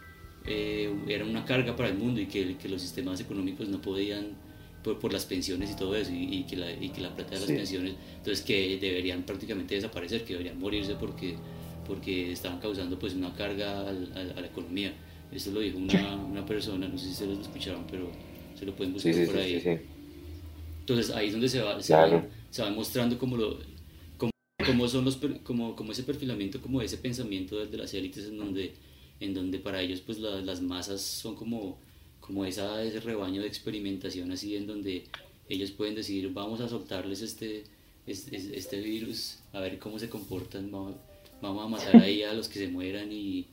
era 0.47 1.25
una 1.25 1.45
carga 1.45 1.75
para 1.75 1.89
el 1.89 1.97
mundo 1.97 2.21
y 2.21 2.27
que, 2.27 2.57
que 2.57 2.69
los 2.69 2.83
sistemas 2.83 3.21
económicos 3.21 3.69
no 3.69 3.81
podían 3.81 4.37
por, 4.83 5.13
las 5.13 5.25
pensiones 5.25 5.71
y 5.71 5.77
todo 5.77 5.97
eso, 5.97 6.11
y, 6.13 6.45
que, 6.45 6.57
la, 6.57 6.71
y 6.71 6.91
que 6.91 7.01
la 7.01 7.15
plata 7.15 7.35
de 7.35 7.41
las 7.41 7.49
pensiones, 7.49 7.95
entonces 8.19 8.45
que 8.45 8.79
deberían 8.79 9.23
prácticamente 9.23 9.75
desaparecer, 9.75 10.25
que 10.25 10.35
deberían 10.35 10.59
morirse 10.61 10.95
porque, 10.95 11.37
porque 11.87 12.33
estaban 12.33 12.61
causando 12.61 12.99
pues 12.99 13.15
una 13.15 13.33
carga 13.35 13.81
a, 13.81 13.93
la 13.93 14.47
economía. 14.47 14.93
Esto 15.33 15.51
lo 15.51 15.61
dijo 15.61 15.79
una, 15.79 16.15
una, 16.17 16.47
persona, 16.47 16.87
no 16.87 16.99
sé 16.99 17.07
si 17.07 17.15
se 17.15 17.27
lo 17.27 17.33
escucharon, 17.41 17.85
pero 17.91 18.11
se 18.59 18.67
lo 18.67 18.75
pueden 18.77 18.93
buscar 18.93 19.15
por 19.27 19.39
ahí. 19.39 19.81
Entonces 20.81 21.11
ahí 21.17 21.29
es 21.29 21.33
donde 21.33 21.49
se 21.49 21.63
va, 21.63 21.81
se 21.81 21.95
va, 21.95 22.27
se 22.51 22.63
va 22.63 22.71
mostrando 22.71 23.19
como 23.19 23.37
lo, 23.39 23.59
como, 24.65 24.89
son 24.89 25.05
los, 25.05 25.19
como, 25.43 25.75
como 25.75 25.93
ese 25.93 26.03
perfilamiento, 26.03 26.61
como 26.61 26.83
ese 26.83 26.99
pensamiento 26.99 27.65
de, 27.65 27.77
las 27.77 27.95
élites 27.95 28.27
en 28.27 28.39
donde, 28.39 28.75
en 29.25 29.35
donde 29.35 29.59
para 29.59 29.81
ellos 29.81 30.01
pues 30.01 30.18
las 30.18 30.61
masas 30.61 31.01
son 31.01 31.35
como 31.35 31.79
como 32.20 32.47
esa, 32.47 32.83
ese 32.83 33.01
rebaño 33.01 33.43
de 33.43 33.49
experimentación 33.49 34.33
así 34.33 34.57
en 34.57 34.66
donde 34.66 35.05
ellos 35.49 35.70
pueden 35.72 35.95
decir 35.95 36.33
vamos 36.33 36.61
a 36.61 36.68
soltarles 36.68 37.20
este, 37.20 37.64
este, 38.07 38.57
este 38.57 38.81
virus, 38.81 39.39
a 39.53 39.61
ver 39.61 39.79
cómo 39.79 39.99
se 39.99 40.09
comportan, 40.09 40.70
vamos, 40.70 40.97
a 41.43 41.68
matar 41.68 41.97
ahí 41.97 42.22
a 42.22 42.33
los 42.33 42.49
que 42.49 42.59
se 42.59 42.68
mueran 42.68 43.11
y, 43.12 43.47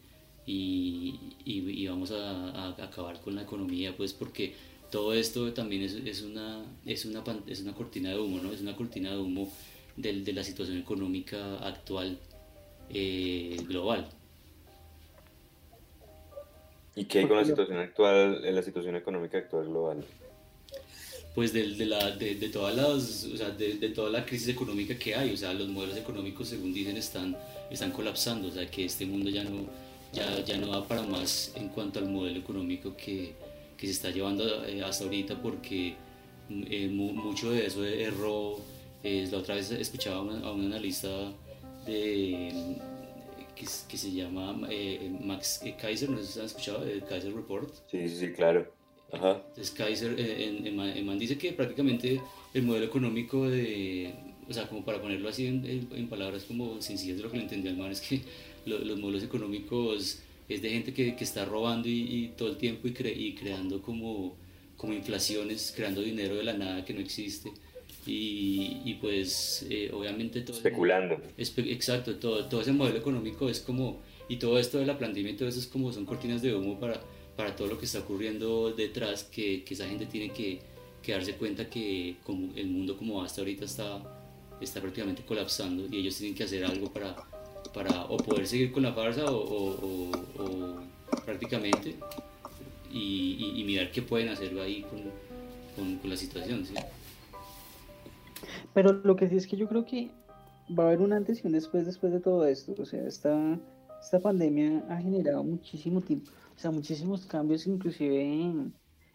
y, 0.46 1.20
y, 1.46 1.88
vamos 1.88 2.12
a, 2.12 2.50
a, 2.50 2.84
acabar 2.84 3.20
con 3.22 3.36
la 3.36 3.44
economía, 3.44 3.96
pues 3.96 4.14
porque 4.14 4.54
todo 4.92 5.14
esto 5.14 5.54
también 5.54 5.84
es, 5.84 5.94
es, 5.94 6.22
una, 6.22 6.66
es, 6.86 7.06
una, 7.06 7.24
es 7.48 7.62
una 7.62 7.74
cortina 7.74 8.10
de 8.10 8.20
humo, 8.20 8.40
¿no? 8.42 8.52
Es 8.52 8.62
una 8.62 8.76
cortina 8.76 9.12
de 9.12 9.18
humo 9.18 9.52
de, 9.96 10.22
de 10.22 10.34
la 10.34 10.44
situación 10.44 10.78
económica 10.78 11.58
actual 11.66 12.18
eh, 12.90 13.58
global. 13.68 14.10
¿Y 16.96 17.06
qué 17.06 17.20
hay 17.20 17.28
con 17.28 17.38
la 17.38 17.46
situación 17.46 17.78
actual, 17.78 18.44
en 18.44 18.56
la 18.56 18.62
situación 18.62 18.96
económica 18.96 19.38
actual 19.38 19.68
global? 19.68 20.06
Pues 21.34 21.54
de, 21.54 21.76
de, 21.76 21.86
la, 21.86 22.12
de, 22.12 22.36
de 22.36 22.50
todas 22.50 22.76
las, 22.76 23.24
o 23.24 23.38
sea, 23.38 23.52
de, 23.52 23.76
de, 23.76 23.90
toda 23.90 24.10
la 24.10 24.26
crisis 24.26 24.50
económica 24.50 24.98
que 24.98 25.16
hay, 25.16 25.34
o 25.34 25.38
sea, 25.38 25.54
los 25.54 25.70
modelos 25.70 25.96
económicos, 25.96 26.50
según 26.50 26.74
dicen, 26.74 26.98
están, 26.98 27.38
están 27.70 27.92
colapsando, 27.92 28.50
o 28.50 28.52
sea, 28.52 28.70
que 28.70 28.84
este 28.84 29.06
mundo 29.06 29.30
ya 29.30 29.46
no, 29.46 29.66
ya, 30.12 30.44
ya 30.44 30.58
no 30.58 30.68
da 30.68 30.86
para 30.86 31.04
más 31.04 31.54
en 31.56 31.70
cuanto 31.70 32.00
al 32.00 32.10
modelo 32.10 32.38
económico 32.38 32.98
que, 32.98 33.34
que 33.78 33.88
se 33.88 33.94
está 33.94 34.10
llevando 34.10 34.66
eh, 34.66 34.84
hasta 34.84 35.06
ahorita, 35.06 35.42
porque 35.42 35.96
eh, 36.50 36.90
mucho 36.90 37.52
de 37.52 37.66
eso 37.66 37.86
erró. 37.86 38.60
Eh, 39.04 39.28
la 39.32 39.40
otra 39.40 39.56
vez 39.56 39.72
escuchaba 39.72 40.18
a 40.18 40.52
un 40.52 40.66
analista 40.66 41.10
de 41.86 42.78
que, 43.56 43.98
se 43.98 44.12
llama 44.12 44.68
eh, 44.70 45.12
Max 45.24 45.62
eh, 45.64 45.76
Kaiser, 45.80 46.10
no 46.10 46.18
sé 46.18 46.26
si 46.26 46.40
han 46.40 46.46
escuchado 46.46 46.84
el 46.84 47.04
Kaiser 47.04 47.34
Report. 47.34 47.74
Sí, 47.90 48.08
sí, 48.10 48.16
sí, 48.18 48.32
claro. 48.34 48.72
Ajá. 49.12 49.42
Entonces 49.50 49.72
Kaiser, 49.72 50.20
eh, 50.20 50.48
en, 50.48 50.66
en, 50.68 51.06
Man 51.06 51.20
dice 51.20 51.38
que 51.38 51.52
prácticamente 51.52 52.22
el 52.54 52.64
modelo 52.64 52.86
económico 52.86 53.50
de, 53.50 54.14
o 54.50 54.54
sea, 54.54 54.68
como 54.68 54.86
para 54.86 55.02
ponerlo 55.02 55.28
así 55.30 55.48
en, 55.48 55.90
en 55.92 56.08
palabras 56.08 56.46
como 56.46 56.82
sencillas 56.82 57.18
de 57.18 57.24
lo 57.24 57.32
que 57.32 57.38
le 57.38 57.44
entendía 57.44 57.72
el 57.72 57.78
man, 57.78 57.92
es 57.92 58.02
que 58.02 58.22
los 58.66 58.98
modelos 59.00 59.24
económicos 59.24 60.20
es 60.48 60.62
de 60.62 60.70
gente 60.70 60.94
que, 60.94 61.16
que 61.16 61.24
está 61.24 61.46
robando 61.46 61.88
y, 61.90 62.02
y, 62.02 62.28
todo 62.38 62.50
el 62.50 62.58
tiempo 62.58 62.88
y, 62.88 62.94
cre 62.94 63.12
y 63.12 63.36
creando 63.36 63.82
como, 63.82 64.38
como 64.78 64.94
inflaciones, 64.94 65.74
creando 65.76 66.02
dinero 66.02 66.36
de 66.36 66.44
la 66.44 66.54
nada 66.54 66.86
que 66.86 66.94
no 66.94 67.00
existe 67.00 67.52
y, 68.06 68.82
y 68.84 68.96
pues 68.96 69.66
eh, 69.70 69.92
obviamente 69.94 70.42
todo... 70.42 70.58
Especulando. 70.58 71.22
exacto, 71.38 72.16
todo, 72.16 72.46
todo 72.46 72.62
ese 72.62 72.72
modelo 72.72 72.98
económico 72.98 73.50
es 73.50 73.60
como, 73.60 74.02
y 74.28 74.38
todo 74.38 74.58
esto 74.58 74.80
de 74.80 74.86
la 74.86 74.98
pandemia 74.98 75.32
y 75.32 75.36
todo 75.36 75.50
eso 75.50 75.60
es 75.60 75.68
como 75.68 75.92
son 75.92 76.06
cortinas 76.06 76.42
de 76.42 76.56
humo 76.56 76.80
para, 76.80 77.00
para 77.36 77.56
todo 77.56 77.68
lo 77.68 77.78
que 77.78 77.86
está 77.86 78.00
ocurriendo 78.00 78.72
detrás, 78.72 79.24
que, 79.24 79.64
que 79.64 79.74
esa 79.74 79.88
gente 79.88 80.06
tiene 80.08 80.32
que, 80.34 80.60
que, 81.04 81.12
darse 81.12 81.36
cuenta 81.36 81.70
que 81.70 82.16
como 82.24 82.54
el 82.56 82.68
mundo 82.68 82.98
como 82.98 83.22
hasta 83.22 83.42
ahorita 83.42 83.66
está, 83.66 84.02
está 84.60 84.82
prácticamente 84.82 85.24
colapsando 85.24 85.88
y 85.92 86.00
ellos 86.00 86.18
tienen 86.18 86.36
que 86.36 86.44
hacer 86.44 86.66
algo 86.66 86.92
para, 86.92 87.16
para 87.74 88.06
o 88.06 88.18
poder 88.18 88.48
seguir 88.48 88.72
con 88.72 88.84
la 88.84 88.94
farsa 88.94 89.26
o, 89.26 90.12
o, 90.38 90.82
prácticamente 91.24 91.96
y, 92.92 93.54
y, 93.58 93.64
mirar 93.64 93.92
qué 93.92 94.02
pueden 94.02 94.30
hacer 94.30 94.58
ahí 94.60 94.82
con, 94.82 95.04
con, 95.76 95.98
con 95.98 96.10
la 96.10 96.18
situación. 96.18 96.66
¿sí? 96.66 96.74
Pero 98.74 98.94
lo 98.94 99.16
que 99.16 99.28
sí 99.30 99.36
es 99.36 99.48
que 99.48 99.58
yo 99.58 99.68
creo 99.68 99.86
que 99.86 100.12
va 100.78 100.84
a 100.84 100.88
haber 100.88 101.02
un 101.02 101.14
antes 101.14 101.44
y 101.44 101.48
un 101.48 101.54
después 101.54 101.86
después 101.86 102.14
de 102.14 102.20
todo 102.20 102.46
esto. 102.46 102.74
O 102.80 102.86
sea, 102.86 103.06
esta, 103.06 103.60
esta 104.02 104.20
pandemia 104.20 104.84
ha 104.90 104.98
generado 104.98 105.44
muchísimo 105.44 106.02
tiempo, 106.02 106.32
o 106.56 106.60
sea, 106.60 106.72
muchísimos 106.72 107.26
cambios 107.26 107.68
inclusive 107.68 108.22
en, 108.22 108.74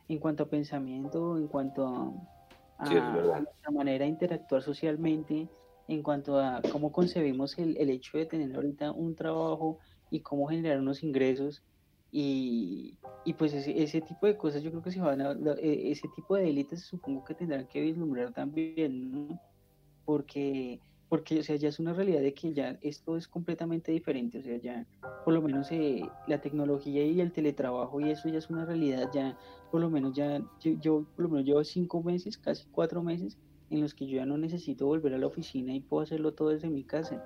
en 0.08 0.18
cuanto 0.18 0.44
a 0.44 0.48
pensamiento, 0.48 1.36
en 1.38 1.48
cuanto 1.48 1.86
a, 2.78 2.90
la 2.90 3.70
manera 3.72 4.04
de 4.04 4.10
interactuar 4.10 4.62
socialmente, 4.62 5.48
en 5.88 6.02
cuanto 6.02 6.38
a 6.38 6.60
cómo 6.72 6.92
concebimos 6.92 7.58
el, 7.58 7.76
el 7.78 7.90
hecho 7.90 8.18
de 8.18 8.26
tener 8.26 8.54
ahorita 8.54 8.92
un 8.92 9.14
trabajo 9.14 9.78
y 10.10 10.20
cómo 10.20 10.46
generar 10.46 10.78
unos 10.78 11.02
ingresos. 11.02 11.62
Y, 12.18 12.96
y 13.26 13.34
pues 13.34 13.52
ese, 13.52 13.82
ese, 13.82 14.00
tipo 14.00 14.26
de 14.26 14.38
cosas 14.38 14.62
yo 14.62 14.70
creo 14.70 14.82
que 14.82 14.90
se 14.90 15.00
van 15.02 15.20
a, 15.20 15.32
e, 15.60 15.90
ese 15.90 16.08
tipo 16.16 16.34
de 16.34 16.48
élites 16.48 16.80
supongo 16.80 17.22
que 17.26 17.34
tendrán 17.34 17.66
que 17.66 17.82
vislumbrar 17.82 18.32
también, 18.32 19.10
¿no? 19.12 19.38
Porque 20.06 20.80
porque 21.10 21.40
o 21.40 21.42
sea, 21.42 21.56
ya 21.56 21.68
es 21.68 21.78
una 21.78 21.92
realidad 21.92 22.22
de 22.22 22.32
que 22.32 22.54
ya 22.54 22.78
esto 22.80 23.18
es 23.18 23.28
completamente 23.28 23.92
diferente, 23.92 24.38
o 24.38 24.42
sea, 24.42 24.56
ya 24.56 24.86
por 25.26 25.34
lo 25.34 25.42
menos 25.42 25.70
eh, 25.72 26.08
la 26.26 26.40
tecnología 26.40 27.04
y 27.04 27.20
el 27.20 27.32
teletrabajo 27.32 28.00
y 28.00 28.10
eso 28.10 28.30
ya 28.30 28.38
es 28.38 28.48
una 28.48 28.64
realidad, 28.64 29.10
ya 29.12 29.38
por 29.70 29.82
lo 29.82 29.90
menos 29.90 30.14
ya 30.14 30.40
yo, 30.62 31.04
por 31.16 31.24
lo 31.24 31.28
menos 31.28 31.44
llevo 31.44 31.64
cinco 31.64 32.02
meses, 32.02 32.38
casi 32.38 32.64
cuatro 32.72 33.02
meses 33.02 33.36
en 33.70 33.80
los 33.80 33.94
que 33.94 34.06
yo 34.06 34.16
ya 34.16 34.26
no 34.26 34.38
necesito 34.38 34.86
volver 34.86 35.14
a 35.14 35.18
la 35.18 35.26
oficina 35.26 35.74
y 35.74 35.80
puedo 35.80 36.02
hacerlo 36.02 36.34
todo 36.34 36.50
desde 36.50 36.68
mi 36.68 36.84
casa 36.84 37.24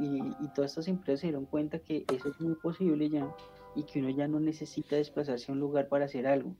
y, 0.00 0.20
todas 0.54 0.72
estas 0.72 0.88
empresas 0.88 1.20
se 1.20 1.26
dieron 1.28 1.46
cuenta 1.46 1.78
que 1.78 2.04
eso 2.12 2.28
es 2.28 2.40
muy 2.40 2.54
posible 2.54 3.10
ya 3.10 3.34
y 3.74 3.84
que 3.84 4.00
uno 4.00 4.10
ya 4.10 4.28
no 4.28 4.40
necesita 4.40 4.96
desplazarse 4.96 5.50
a 5.50 5.54
un 5.54 5.60
lugar 5.60 5.88
para 5.88 6.04
hacer 6.04 6.26
algo. 6.26 6.54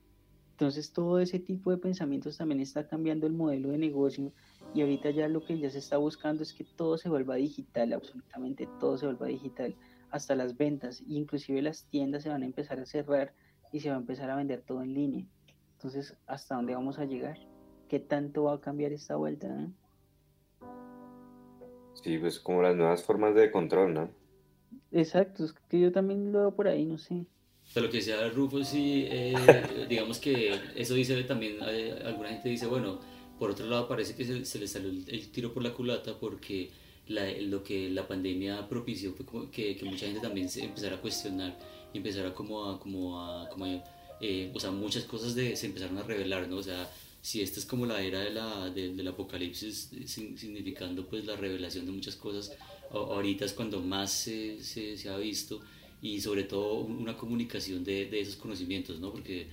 Entonces 0.52 0.92
todo 0.92 1.18
ese 1.18 1.38
tipo 1.38 1.70
de 1.70 1.78
pensamientos 1.78 2.36
también 2.36 2.60
está 2.60 2.86
cambiando 2.86 3.26
el 3.26 3.32
modelo 3.32 3.70
de 3.70 3.78
negocio 3.78 4.32
y 4.74 4.82
ahorita 4.82 5.10
ya 5.10 5.28
lo 5.28 5.44
que 5.44 5.58
ya 5.58 5.70
se 5.70 5.78
está 5.78 5.96
buscando 5.96 6.42
es 6.42 6.52
que 6.52 6.64
todo 6.64 6.98
se 6.98 7.08
vuelva 7.08 7.36
digital, 7.36 7.92
absolutamente 7.92 8.68
todo 8.78 8.96
se 8.98 9.06
vuelva 9.06 9.26
digital, 9.26 9.74
hasta 10.10 10.34
las 10.36 10.56
ventas, 10.56 11.02
inclusive 11.08 11.62
las 11.62 11.86
tiendas 11.86 12.22
se 12.22 12.28
van 12.28 12.42
a 12.42 12.46
empezar 12.46 12.78
a 12.78 12.86
cerrar 12.86 13.34
y 13.72 13.80
se 13.80 13.90
va 13.90 13.96
a 13.96 13.98
empezar 13.98 14.30
a 14.30 14.36
vender 14.36 14.62
todo 14.62 14.82
en 14.82 14.94
línea. 14.94 15.26
Entonces, 15.72 16.16
¿hasta 16.26 16.54
dónde 16.54 16.74
vamos 16.74 16.98
a 16.98 17.04
llegar? 17.04 17.36
¿Qué 17.88 18.00
tanto 18.00 18.44
va 18.44 18.54
a 18.54 18.60
cambiar 18.60 18.92
esta 18.92 19.16
vuelta? 19.16 19.46
Eh? 19.48 19.68
Sí, 22.02 22.18
pues 22.18 22.40
como 22.40 22.62
las 22.62 22.76
nuevas 22.76 23.02
formas 23.02 23.34
de 23.34 23.50
control, 23.50 23.94
¿no? 23.94 24.10
Exacto, 24.92 25.44
es 25.44 25.52
que 25.68 25.80
yo 25.80 25.92
también 25.92 26.32
lo 26.32 26.40
veo 26.40 26.54
por 26.54 26.68
ahí, 26.68 26.84
no 26.84 26.98
sé. 26.98 27.26
De 27.74 27.80
lo 27.80 27.90
que 27.90 27.96
decía 27.96 28.28
Rufo, 28.28 28.62
sí, 28.62 29.06
eh, 29.08 29.34
digamos 29.88 30.18
que 30.18 30.54
eso 30.76 30.94
dice 30.94 31.22
también, 31.24 31.56
eh, 31.66 31.98
alguna 32.04 32.28
gente 32.28 32.48
dice, 32.48 32.66
bueno, 32.66 33.00
por 33.38 33.50
otro 33.50 33.66
lado, 33.66 33.88
parece 33.88 34.14
que 34.14 34.24
se, 34.24 34.44
se 34.44 34.58
le 34.58 34.68
salió 34.68 34.90
el, 34.90 35.32
tiro 35.32 35.52
por 35.52 35.62
la 35.62 35.72
culata 35.72 36.18
porque 36.18 36.70
la, 37.08 37.30
lo 37.40 37.62
que 37.62 37.90
la 37.90 38.06
pandemia 38.06 38.68
propició 38.68 39.12
fue 39.12 39.50
que, 39.50 39.76
que, 39.76 39.84
mucha 39.84 40.06
gente 40.06 40.20
también 40.20 40.48
se 40.48 40.64
empezara 40.64 40.96
a 40.96 41.00
cuestionar 41.00 41.58
y 41.92 41.98
empezara 41.98 42.32
como 42.34 42.70
a, 42.70 42.78
como 42.78 43.20
a, 43.20 43.48
como 43.48 43.66
eh, 44.20 44.52
o 44.54 44.60
sea, 44.60 44.70
muchas 44.70 45.04
cosas 45.04 45.34
de, 45.34 45.56
se 45.56 45.66
empezaron 45.66 45.98
a 45.98 46.02
revelar, 46.02 46.48
¿no? 46.48 46.56
O 46.56 46.62
sea, 46.62 46.88
si 47.24 47.40
esta 47.40 47.58
es 47.58 47.64
como 47.64 47.86
la 47.86 48.02
era 48.02 48.20
de 48.20 48.30
la, 48.32 48.68
de, 48.68 48.92
del 48.92 49.08
apocalipsis, 49.08 49.88
significando 50.04 51.06
pues 51.06 51.24
la 51.24 51.34
revelación 51.36 51.86
de 51.86 51.92
muchas 51.92 52.16
cosas, 52.16 52.52
ahorita 52.90 53.46
es 53.46 53.54
cuando 53.54 53.80
más 53.80 54.12
se, 54.12 54.62
se, 54.62 54.98
se 54.98 55.08
ha 55.08 55.16
visto 55.16 55.62
y 56.02 56.20
sobre 56.20 56.42
todo 56.42 56.74
una 56.80 57.16
comunicación 57.16 57.82
de, 57.82 58.04
de 58.10 58.20
esos 58.20 58.36
conocimientos, 58.36 59.00
¿no? 59.00 59.10
Porque 59.10 59.46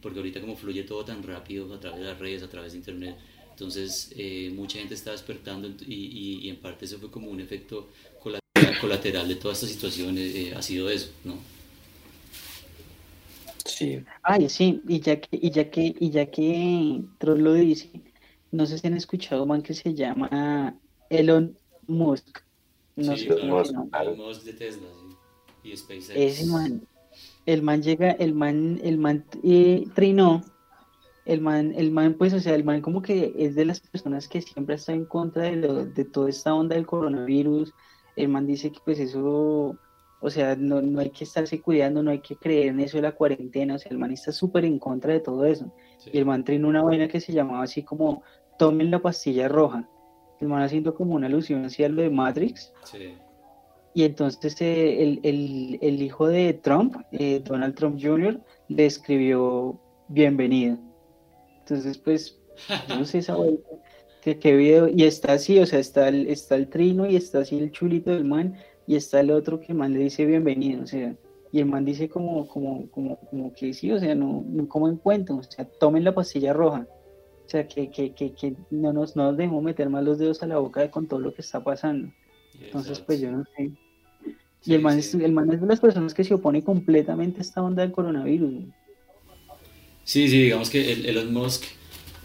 porque 0.00 0.20
ahorita 0.20 0.40
como 0.40 0.56
fluye 0.56 0.84
todo 0.84 1.04
tan 1.04 1.22
rápido 1.22 1.74
a 1.74 1.78
través 1.78 2.00
de 2.00 2.06
las 2.06 2.18
redes, 2.18 2.42
a 2.42 2.48
través 2.48 2.72
de 2.72 2.78
internet, 2.78 3.16
entonces 3.50 4.10
eh, 4.16 4.50
mucha 4.54 4.78
gente 4.78 4.94
está 4.94 5.10
despertando 5.10 5.68
y, 5.86 6.38
y, 6.42 6.48
en 6.48 6.56
parte 6.56 6.86
eso 6.86 6.98
fue 6.98 7.10
como 7.10 7.28
un 7.28 7.40
efecto 7.40 7.90
colateral 8.80 9.28
de 9.28 9.34
toda 9.34 9.52
esta 9.52 9.66
situación, 9.66 10.16
eh, 10.16 10.54
ha 10.56 10.62
sido 10.62 10.88
eso, 10.88 11.10
¿no? 11.24 11.36
Sí. 13.78 14.04
Ay, 14.22 14.48
sí, 14.48 14.82
y 14.88 15.00
ya 15.00 15.20
que, 15.20 15.28
y 15.30 15.50
ya 15.50 15.70
que, 15.70 15.94
y 15.98 16.10
ya 16.10 16.26
que 16.26 17.04
Troll 17.18 17.42
lo 17.42 17.54
dice, 17.54 17.90
no 18.50 18.66
sé 18.66 18.78
si 18.78 18.86
han 18.86 18.94
escuchado 18.94 19.42
un 19.42 19.48
man 19.50 19.62
que 19.62 19.74
se 19.74 19.94
llama 19.94 20.76
Elon 21.10 21.56
Musk. 21.86 22.40
No 22.96 23.16
sí, 23.16 23.26
sé 23.26 23.34
Elon 23.34 24.16
Musk 24.16 24.42
de 24.44 24.52
Tesla, 24.54 24.88
sí. 24.88 25.16
Y 25.70 25.76
SpaceX. 25.76 26.10
Ese 26.14 26.46
man, 26.46 26.82
el 27.46 27.62
man 27.62 27.82
llega, 27.82 28.10
el 28.12 28.34
man, 28.34 28.80
el 28.82 28.98
man 28.98 29.24
eh, 29.44 29.84
trinó, 29.94 30.42
el 31.24 31.40
man, 31.40 31.72
el 31.76 31.90
man, 31.90 32.14
pues, 32.14 32.32
o 32.32 32.40
sea, 32.40 32.54
el 32.54 32.64
man 32.64 32.80
como 32.80 33.02
que 33.02 33.34
es 33.38 33.54
de 33.54 33.66
las 33.66 33.80
personas 33.80 34.26
que 34.26 34.40
siempre 34.40 34.74
está 34.74 34.92
en 34.92 35.04
contra 35.04 35.44
de, 35.44 35.56
lo, 35.56 35.84
de 35.84 36.04
toda 36.04 36.30
esta 36.30 36.54
onda 36.54 36.74
del 36.74 36.86
coronavirus. 36.86 37.72
El 38.16 38.28
man 38.28 38.46
dice 38.46 38.72
que 38.72 38.80
pues 38.84 38.98
eso, 38.98 39.76
o 40.20 40.30
sea, 40.30 40.56
no, 40.56 40.82
no 40.82 41.00
hay 41.00 41.10
que 41.10 41.24
estarse 41.24 41.60
cuidando, 41.60 42.02
no 42.02 42.10
hay 42.10 42.20
que 42.20 42.36
creer 42.36 42.68
en 42.68 42.80
eso 42.80 42.98
de 42.98 43.02
la 43.02 43.12
cuarentena, 43.12 43.74
o 43.74 43.78
sea, 43.78 43.90
el 43.90 43.98
man 43.98 44.12
está 44.12 44.32
súper 44.32 44.64
en 44.64 44.78
contra 44.78 45.12
de 45.12 45.20
todo 45.20 45.44
eso. 45.44 45.72
Y 46.12 46.18
el 46.18 46.26
man 46.26 46.44
trinó 46.44 46.68
una 46.68 46.82
vaina 46.82 47.08
que 47.08 47.20
se 47.20 47.32
llamaba 47.32 47.62
así 47.62 47.82
como, 47.82 48.22
tomen 48.58 48.90
la 48.90 49.00
pastilla 49.00 49.48
roja. 49.48 49.88
El 50.40 50.48
man 50.48 50.62
haciendo 50.62 50.94
como 50.94 51.14
una 51.14 51.26
alusión 51.26 51.64
hacia 51.64 51.88
lo 51.88 52.02
de 52.02 52.10
Matrix. 52.10 52.72
Sí 52.84 53.14
y 53.98 54.04
entonces 54.04 54.60
eh, 54.60 55.02
el, 55.02 55.20
el, 55.24 55.78
el, 55.82 56.02
hijo 56.02 56.28
de 56.28 56.52
Trump, 56.52 56.96
eh, 57.10 57.42
Donald 57.44 57.74
Trump 57.74 57.98
Jr., 58.00 58.40
le 58.68 58.86
escribió 58.86 59.80
bienvenido. 60.06 60.78
Entonces, 61.58 61.98
pues, 61.98 62.38
no 62.88 63.04
sé 63.04 63.18
esa 63.18 63.34
vuelta, 63.36 63.68
qué 64.22 64.56
video, 64.56 64.88
y 64.88 65.02
está 65.02 65.32
así, 65.32 65.58
o 65.58 65.66
sea, 65.66 65.80
está 65.80 66.06
el, 66.06 66.28
está 66.28 66.54
el 66.54 66.68
trino 66.68 67.10
y 67.10 67.16
está 67.16 67.40
así 67.40 67.58
el 67.58 67.72
chulito 67.72 68.12
del 68.12 68.24
man, 68.24 68.56
y 68.88 68.96
está 68.96 69.20
el 69.20 69.30
otro 69.30 69.60
que 69.60 69.66
el 69.68 69.78
man 69.78 69.92
le 69.92 70.00
dice 70.00 70.24
bienvenido, 70.24 70.82
o 70.82 70.86
sea, 70.86 71.14
y 71.52 71.60
el 71.60 71.66
man 71.66 71.84
dice 71.84 72.08
como, 72.08 72.48
como, 72.48 72.90
como, 72.90 73.20
como 73.20 73.52
que 73.52 73.74
sí, 73.74 73.92
o 73.92 74.00
sea, 74.00 74.14
no, 74.14 74.42
no 74.48 74.66
como 74.66 74.88
en 74.88 74.96
cuento, 74.96 75.36
o 75.36 75.42
sea, 75.42 75.66
tomen 75.66 76.04
la 76.04 76.14
pastilla 76.14 76.54
roja. 76.54 76.86
O 77.46 77.50
sea, 77.50 77.68
que, 77.68 77.90
que, 77.90 78.12
que, 78.14 78.32
que 78.32 78.54
no, 78.70 78.92
nos, 78.94 79.14
no 79.14 79.24
nos 79.24 79.36
dejemos 79.36 79.62
meter 79.62 79.90
más 79.90 80.04
los 80.04 80.18
dedos 80.18 80.42
a 80.42 80.46
la 80.46 80.58
boca 80.58 80.90
con 80.90 81.06
todo 81.06 81.20
lo 81.20 81.34
que 81.34 81.42
está 81.42 81.62
pasando. 81.62 82.10
Entonces, 82.60 83.00
pues 83.00 83.20
yo 83.20 83.30
no 83.30 83.44
sé. 83.56 83.70
Y 84.64 84.74
el, 84.74 84.82
man 84.82 84.98
es, 84.98 85.14
el 85.14 85.32
man 85.32 85.50
es 85.52 85.60
de 85.60 85.66
las 85.66 85.80
personas 85.80 86.12
que 86.12 86.24
se 86.24 86.34
opone 86.34 86.64
completamente 86.64 87.38
a 87.38 87.42
esta 87.42 87.62
onda 87.62 87.82
del 87.82 87.92
coronavirus. 87.92 88.52
Sí, 90.04 90.28
sí, 90.28 90.42
digamos 90.42 90.68
que 90.70 90.92
el, 90.92 91.06
Elon 91.06 91.32
Musk, 91.32 91.64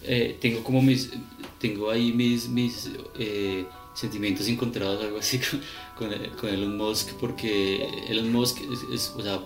eh, 0.06 0.38
tengo 0.42 0.64
como 0.64 0.82
mis, 0.82 1.12
tengo 1.60 1.90
ahí 1.90 2.12
mis, 2.12 2.48
mis 2.50 2.92
eh, 3.20 3.66
sentimientos 3.94 4.48
encontrados, 4.48 5.04
algo 5.04 5.20
así 5.20 5.40
con, 5.98 6.12
Elon 6.50 6.78
Musk, 6.78 7.14
porque 7.20 8.06
Elon 8.08 8.32
Musk 8.32 8.60
es, 8.92 9.14
o 9.16 9.22
sea, 9.22 9.40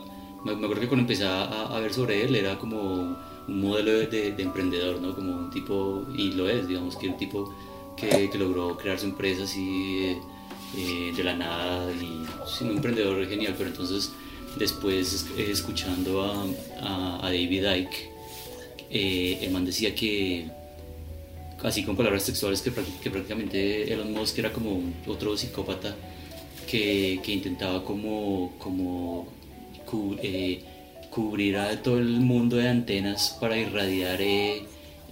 me, 0.44 0.52
acuerdo 0.54 0.82
que 0.82 0.88
cuando 0.88 1.02
empecé 1.02 1.26
a, 1.26 1.78
ver 1.82 1.94
sobre 1.94 2.24
él 2.24 2.36
era 2.36 2.58
como 2.58 3.18
un 3.48 3.62
modelo 3.62 3.92
de, 3.92 4.32
de, 4.32 4.44
emprendedor, 4.44 5.00
¿no? 5.02 5.16
Como 5.16 5.36
un 5.36 5.50
tipo, 5.50 6.06
y 6.16 6.32
lo 6.32 6.50
es, 6.50 6.68
digamos, 6.68 6.96
que 6.96 7.08
un 7.08 7.18
tipo 7.18 7.54
que, 7.96 8.30
logró 8.38 8.78
crear 8.78 9.00
su 9.00 9.06
empresa 9.06 9.44
así... 9.44 10.18
Eh, 10.76 11.14
de 11.16 11.24
la 11.24 11.34
nada 11.34 11.90
y 11.94 12.26
un 12.62 12.72
emprendedor 12.72 13.26
genial, 13.26 13.56
pero 13.58 13.70
entonces 13.70 14.12
después 14.58 15.28
eh, 15.38 15.48
escuchando 15.50 16.22
a, 16.22 17.20
a, 17.22 17.30
David 17.30 17.66
Icke, 17.66 18.12
eh, 18.90 19.40
el 19.42 19.52
man 19.52 19.66
decía 19.66 19.96
que, 19.96 20.48
así 21.64 21.84
con 21.84 21.96
palabras 21.96 22.26
textuales, 22.26 22.62
que, 22.62 22.72
que, 23.02 23.10
prácticamente 23.10 23.92
Elon 23.92 24.14
Musk 24.14 24.38
era 24.40 24.54
como 24.54 24.82
otro 25.08 25.36
psicópata 25.38 25.96
que, 26.70 27.20
que 27.24 27.32
intentaba 27.32 27.84
como, 27.84 28.54
como 28.60 29.28
cubrir 31.10 31.58
a 31.58 31.82
todo 31.82 31.98
el 31.98 32.20
mundo 32.20 32.58
de 32.58 32.68
antenas 32.68 33.36
para 33.40 33.58
irradiar 33.58 34.22
eh, 34.22 34.64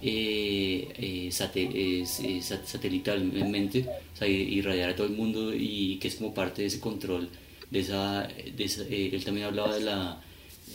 eh, 0.02 0.88
eh 0.98 1.30
satelitalmente, 1.32 3.86
o 4.14 4.16
sea, 4.16 4.28
irradiar 4.28 4.90
a 4.90 4.96
todo 4.96 5.06
el 5.06 5.14
mundo 5.14 5.54
y 5.54 5.96
que 5.98 6.08
es 6.08 6.16
como 6.16 6.34
parte 6.34 6.62
de 6.62 6.68
ese 6.68 6.80
control, 6.80 7.28
de 7.70 7.80
esa, 7.80 8.22
de 8.22 8.64
eh, 8.90 9.10
él 9.12 9.24
también 9.24 9.46
hablaba 9.46 9.74
de 9.74 9.80
la, 9.80 10.20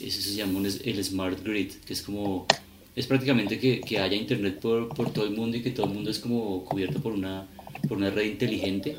eso 0.01 0.21
se 0.21 0.35
llama 0.35 0.67
el 0.67 1.03
Smart 1.03 1.43
Grid, 1.43 1.73
que 1.85 1.93
es 1.93 2.01
como, 2.01 2.47
es 2.95 3.07
prácticamente 3.07 3.59
que, 3.59 3.81
que 3.81 3.99
haya 3.99 4.15
internet 4.15 4.59
por, 4.59 4.89
por, 4.89 5.11
todo 5.13 5.25
el 5.25 5.31
mundo 5.31 5.57
y 5.57 5.61
que 5.61 5.71
todo 5.71 5.87
el 5.87 5.93
mundo 5.93 6.11
es 6.11 6.19
como 6.19 6.65
cubierto 6.65 7.01
por 7.01 7.13
una, 7.13 7.47
por 7.87 7.97
una 7.97 8.09
red 8.09 8.25
inteligente. 8.25 8.97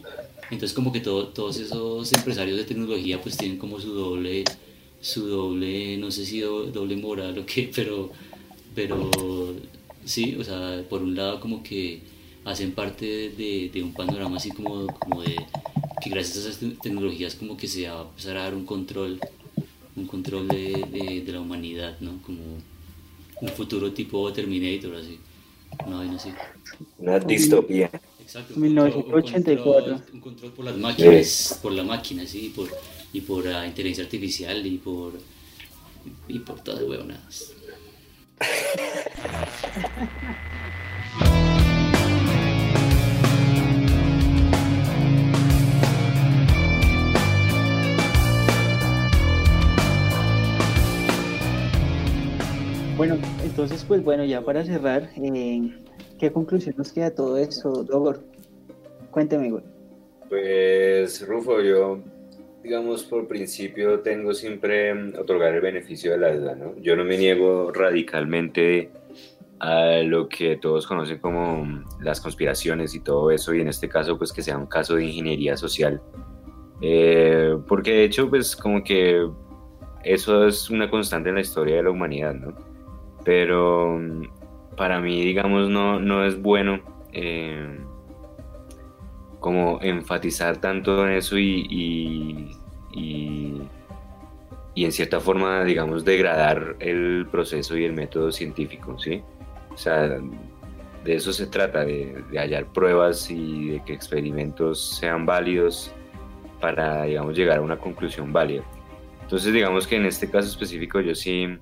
Entonces 0.50 0.72
como 0.74 0.92
que 0.92 1.00
todo, 1.00 1.28
todos 1.28 1.58
esos 1.58 2.12
empresarios 2.12 2.58
de 2.58 2.64
tecnología 2.64 3.20
pues 3.20 3.36
tienen 3.36 3.58
como 3.58 3.80
su 3.80 3.92
doble, 3.94 4.44
su 5.00 5.26
doble, 5.26 5.96
no 5.96 6.10
sé 6.10 6.26
si 6.26 6.40
doble 6.40 6.96
moral 6.96 7.38
o 7.38 7.46
qué, 7.46 7.70
pero, 7.74 8.10
pero 8.74 9.10
Sí, 10.04 10.36
o 10.38 10.44
sea, 10.44 10.84
por 10.88 11.02
un 11.02 11.14
lado 11.14 11.40
como 11.40 11.62
que 11.62 12.00
hacen 12.44 12.72
parte 12.72 13.30
de, 13.30 13.70
de 13.72 13.82
un 13.82 13.92
panorama 13.92 14.36
así 14.36 14.50
como, 14.50 14.86
como 14.98 15.22
de 15.22 15.36
que 16.02 16.10
gracias 16.10 16.38
a 16.38 16.48
esas 16.50 16.80
tecnologías 16.80 17.36
como 17.36 17.56
que 17.56 17.68
se 17.68 17.88
va 17.88 18.00
a 18.00 18.02
empezar 18.02 18.36
a 18.36 18.42
dar 18.42 18.54
un 18.54 18.66
control 18.66 19.20
un 19.94 20.06
control 20.06 20.48
de, 20.48 21.22
de, 21.24 21.32
la 21.32 21.40
humanidad, 21.40 22.00
¿no? 22.00 22.20
Como 22.22 22.40
un 23.42 23.48
futuro 23.48 23.92
tipo 23.92 24.32
Terminator, 24.32 24.94
así. 24.94 25.18
Una 25.86 25.98
vaina 25.98 26.16
así. 26.16 26.32
Una 26.98 27.18
distopía. 27.18 27.90
Exacto. 28.20 28.54
1984. 28.56 30.02
Un 30.14 30.20
control, 30.20 30.52
por 30.52 30.64
las 30.64 30.76
máquinas, 30.76 31.58
por 31.60 31.72
la 31.72 31.82
máquina, 31.82 32.26
sí, 32.26 32.52
por, 32.54 32.68
y 33.12 33.20
por 33.20 33.44
la 33.44 33.66
inteligencia 33.66 34.04
artificial 34.04 34.64
y 34.64 34.78
por, 34.78 35.14
y 36.28 36.38
por 36.38 36.60
todas 36.60 36.84
huevonadas. 36.84 37.52
Bueno, 53.02 53.18
entonces, 53.42 53.84
pues 53.84 54.04
bueno, 54.04 54.24
ya 54.24 54.42
para 54.42 54.64
cerrar, 54.64 55.10
eh, 55.16 55.74
¿qué 56.20 56.30
conclusión 56.30 56.76
nos 56.78 56.92
queda 56.92 57.12
todo 57.12 57.36
eso, 57.36 57.82
Dogor? 57.82 58.22
Cuénteme, 59.10 59.50
güey. 59.50 59.64
Pues, 60.28 61.26
Rufo, 61.26 61.60
yo, 61.62 61.98
digamos, 62.62 63.02
por 63.02 63.26
principio 63.26 63.98
tengo 64.02 64.32
siempre 64.32 64.94
mm, 64.94 65.14
otorgar 65.18 65.52
el 65.52 65.60
beneficio 65.60 66.12
de 66.12 66.18
la 66.18 66.32
duda, 66.32 66.54
¿no? 66.54 66.76
Yo 66.80 66.94
no 66.94 67.02
me 67.02 67.18
niego 67.18 67.72
radicalmente 67.72 68.92
a 69.58 69.96
lo 70.04 70.28
que 70.28 70.56
todos 70.58 70.86
conocen 70.86 71.18
como 71.18 71.64
mm, 71.64 71.84
las 72.02 72.20
conspiraciones 72.20 72.94
y 72.94 73.00
todo 73.00 73.32
eso, 73.32 73.52
y 73.52 73.62
en 73.62 73.66
este 73.66 73.88
caso, 73.88 74.16
pues 74.16 74.32
que 74.32 74.42
sea 74.42 74.56
un 74.56 74.66
caso 74.66 74.94
de 74.94 75.06
ingeniería 75.06 75.56
social. 75.56 76.00
Eh, 76.80 77.56
porque 77.66 77.94
de 77.94 78.04
hecho, 78.04 78.30
pues 78.30 78.54
como 78.54 78.84
que 78.84 79.28
eso 80.04 80.46
es 80.46 80.70
una 80.70 80.88
constante 80.88 81.30
en 81.30 81.34
la 81.34 81.40
historia 81.40 81.74
de 81.74 81.82
la 81.82 81.90
humanidad, 81.90 82.34
¿no? 82.34 82.70
Pero 83.24 84.00
para 84.76 85.00
mí, 85.00 85.22
digamos, 85.24 85.68
no, 85.68 86.00
no 86.00 86.24
es 86.24 86.40
bueno 86.40 86.80
eh, 87.12 87.78
como 89.40 89.80
enfatizar 89.82 90.58
tanto 90.58 91.06
en 91.06 91.14
eso 91.14 91.38
y, 91.38 91.66
y, 92.92 93.68
y, 94.74 94.84
en 94.84 94.92
cierta 94.92 95.20
forma, 95.20 95.64
digamos, 95.64 96.04
degradar 96.04 96.76
el 96.80 97.26
proceso 97.30 97.76
y 97.76 97.84
el 97.84 97.92
método 97.92 98.32
científico, 98.32 98.98
¿sí? 98.98 99.22
O 99.72 99.76
sea, 99.76 100.08
de 101.04 101.14
eso 101.14 101.32
se 101.32 101.46
trata, 101.46 101.84
de, 101.84 102.22
de 102.30 102.38
hallar 102.38 102.66
pruebas 102.66 103.30
y 103.30 103.70
de 103.70 103.84
que 103.84 103.92
experimentos 103.92 104.96
sean 104.98 105.26
válidos 105.26 105.92
para, 106.60 107.02
digamos, 107.04 107.36
llegar 107.36 107.58
a 107.58 107.62
una 107.62 107.76
conclusión 107.76 108.32
válida. 108.32 108.62
Entonces, 109.22 109.52
digamos 109.52 109.86
que 109.86 109.96
en 109.96 110.06
este 110.06 110.30
caso 110.30 110.48
específico 110.48 111.00
yo 111.00 111.14
sí 111.14 111.58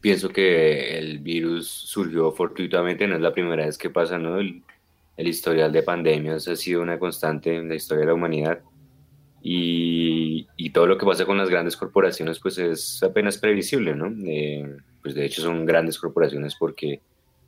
pienso 0.00 0.28
que 0.28 0.98
el 0.98 1.18
virus 1.18 1.68
surgió 1.68 2.32
fortuitamente, 2.32 3.06
no 3.06 3.16
es 3.16 3.20
la 3.20 3.32
primera 3.32 3.66
vez 3.66 3.78
que 3.78 3.90
pasa, 3.90 4.18
¿no? 4.18 4.38
El, 4.38 4.62
historial 5.16 5.72
de 5.72 5.82
pandemias 5.82 6.46
ha 6.46 6.54
sido 6.54 6.80
una 6.80 6.96
constante 6.98 7.56
en 7.56 7.68
la 7.68 7.74
historia 7.74 8.02
de 8.02 8.06
la 8.06 8.14
humanidad 8.14 8.60
y, 9.42 10.46
y, 10.56 10.70
todo 10.70 10.86
lo 10.86 10.96
que 10.96 11.04
pasa 11.04 11.26
con 11.26 11.36
las 11.36 11.50
grandes 11.50 11.76
corporaciones 11.76 12.38
pues 12.38 12.56
es 12.58 13.02
apenas 13.02 13.36
previsible, 13.36 13.96
¿no? 13.96 14.14
Eh, 14.24 14.76
pues 15.02 15.16
de 15.16 15.24
hecho 15.24 15.42
son 15.42 15.66
grandes 15.66 15.98
corporaciones 15.98 16.54
porque 16.54 17.00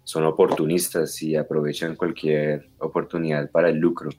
son 0.03 0.25
oportunistas 0.25 1.23
y 1.23 1.37
aprovechan 1.37 1.95
cualquier 1.95 2.69
oportunidad 2.79 3.49
para 3.53 3.69
el 3.69 3.77
lucro. 3.77 4.11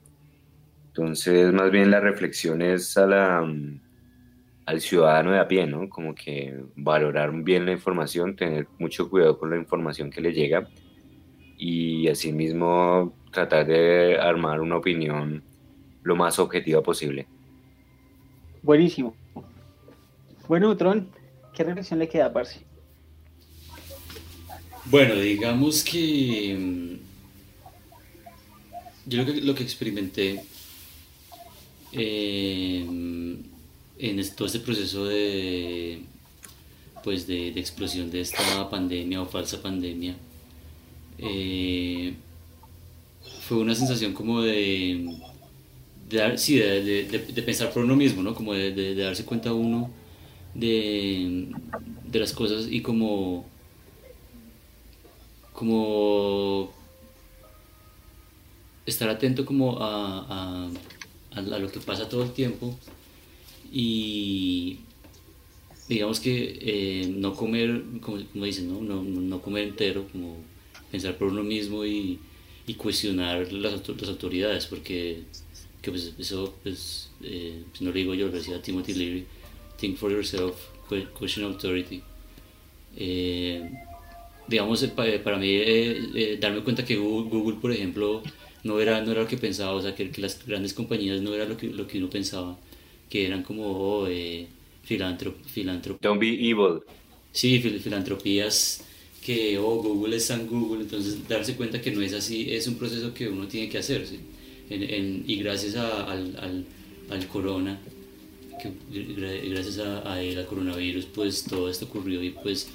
Entonces, 0.86 1.52
más 1.52 1.70
bien 1.70 1.90
la 1.90 2.00
reflexión 2.00 2.62
es 2.62 2.96
a 2.96 3.06
la, 3.06 3.46
al 4.66 4.80
ciudadano 4.80 5.32
de 5.32 5.40
a 5.40 5.48
pie, 5.48 5.66
¿no? 5.66 5.88
Como 5.88 6.14
que 6.14 6.64
valorar 6.76 7.32
bien 7.42 7.66
la 7.66 7.72
información, 7.72 8.36
tener 8.36 8.68
mucho 8.78 9.08
cuidado 9.10 9.38
con 9.38 9.50
la 9.50 9.56
información 9.56 10.10
que 10.10 10.20
le 10.20 10.32
llega 10.32 10.68
y 11.58 12.08
asimismo 12.08 13.14
tratar 13.30 13.66
de 13.66 14.18
armar 14.18 14.60
una 14.60 14.76
opinión 14.76 15.42
lo 16.02 16.16
más 16.16 16.38
objetiva 16.38 16.82
posible. 16.82 17.26
Buenísimo. 18.62 19.14
Bueno, 20.48 20.76
Tron, 20.76 21.08
¿qué 21.54 21.64
reflexión 21.64 21.98
le 21.98 22.08
queda, 22.08 22.32
Parce? 22.32 22.60
Bueno, 24.86 25.14
digamos 25.14 25.84
que 25.84 26.56
mm, 26.58 26.94
yo 29.06 29.18
lo 29.18 29.24
que, 29.24 29.40
lo 29.40 29.54
que 29.54 29.62
experimenté 29.62 30.44
eh, 31.92 32.86
en 34.02 34.34
todo 34.34 34.46
este 34.46 34.58
proceso 34.58 35.04
de, 35.04 36.02
pues 37.04 37.26
de, 37.28 37.48
explosión 37.50 38.10
de 38.10 38.20
esta 38.20 38.68
pandemia 38.68 39.22
o 39.22 39.26
falsa 39.26 39.62
pandemia, 39.62 40.16
eh, 41.18 42.14
fue 43.42 43.58
una 43.58 43.76
sensación 43.76 44.12
como 44.12 44.42
de, 44.42 45.06
de, 46.10 47.04
de, 47.32 47.42
pensar 47.42 47.72
por 47.72 47.84
uno 47.84 47.94
mismo, 47.94 48.24
¿no? 48.24 48.34
como 48.34 48.54
de, 48.54 48.94
darse 48.96 49.24
cuenta 49.24 49.52
uno 49.52 49.88
de, 50.52 51.48
las 52.12 52.32
cosas 52.32 52.66
y 52.68 52.80
como, 52.82 53.46
como 55.52 56.72
estar 58.84 59.08
atento 59.08 59.46
como 59.46 59.78
a, 59.80 60.68
a 61.30 61.40
lo 61.40 61.70
que 61.70 61.78
pasa 61.78 62.08
todo 62.08 62.24
el 62.24 62.32
tiempo 62.32 62.76
y 63.72 64.80
digamos 65.88 66.20
que 66.20 66.58
eh, 66.60 67.06
no 67.08 67.34
comer, 67.34 67.82
como, 68.02 68.18
dicen, 68.44 68.68
¿no? 68.68 68.82
No, 68.82 69.02
no, 69.02 69.40
comer 69.40 69.68
entero, 69.68 70.06
como 70.12 70.36
pensar 70.90 71.16
por 71.16 71.28
uno 71.28 71.42
mismo 71.42 71.84
y, 71.86 72.18
y 72.66 72.74
cuestionar 72.74 73.50
las, 73.50 73.88
las, 73.88 74.08
autoridades, 74.08 74.66
porque 74.66 75.22
que 75.80 75.90
pues, 75.90 76.14
eso 76.18 76.54
pues, 76.62 77.10
eh, 77.22 77.62
pues, 77.70 77.80
no 77.80 77.88
lo 77.88 77.94
digo 77.94 78.14
yo, 78.14 78.26
lo 78.26 78.32
decía 78.32 78.60
Timothy 78.60 78.94
Leary, 78.94 79.26
think 79.78 79.96
for 79.96 80.10
yourself, 80.12 80.54
question 81.18 81.46
authority. 81.46 82.02
Eh, 82.96 83.70
digamos, 84.48 84.84
para 84.84 85.38
mí, 85.38 85.58
darme 86.38 86.60
cuenta 86.62 86.84
que 86.84 86.96
Google, 86.96 87.30
Google, 87.30 87.56
por 87.56 87.72
ejemplo, 87.72 88.22
no 88.64 88.78
era, 88.80 89.00
no 89.00 89.12
era 89.12 89.22
lo 89.22 89.28
que 89.28 89.38
pensaba, 89.38 89.72
o 89.72 89.80
sea, 89.80 89.94
que, 89.94 90.10
que 90.10 90.20
las 90.20 90.44
grandes 90.46 90.74
compañías 90.74 91.22
no 91.22 91.34
era 91.34 91.46
lo 91.46 91.56
que, 91.56 91.68
lo 91.68 91.86
que 91.86 91.98
uno 91.98 92.10
pensaba 92.10 92.58
que 93.12 93.26
eran 93.26 93.42
como 93.42 93.64
oh, 93.66 94.08
eh, 94.08 94.46
Don't 96.00 96.18
be 96.18 96.28
evil. 96.28 96.80
Sí, 97.30 97.60
filantropías 97.60 98.84
que 99.22 99.58
oh, 99.58 99.82
Google 99.82 100.16
es 100.16 100.24
San 100.24 100.46
Google, 100.46 100.84
entonces 100.84 101.28
darse 101.28 101.54
cuenta 101.54 101.82
que 101.82 101.90
no 101.90 102.00
es 102.00 102.14
así 102.14 102.50
es 102.50 102.66
un 102.66 102.76
proceso 102.76 103.12
que 103.12 103.28
uno 103.28 103.46
tiene 103.46 103.68
que 103.68 103.76
hacer. 103.76 104.06
y 104.70 105.36
gracias 105.36 105.76
a, 105.76 106.10
al, 106.10 106.36
al, 106.38 106.64
al, 107.10 107.28
corona, 107.28 107.78
que, 108.60 108.70
gracias 109.50 109.78
a, 109.78 110.10
a 110.10 110.22
el 110.22 110.46
coronavirus, 110.46 111.04
pues 111.14 111.44
todo 111.44 111.68
esto 111.68 111.84
ocurrió 111.84 112.22
y 112.22 112.30
pues 112.30 112.68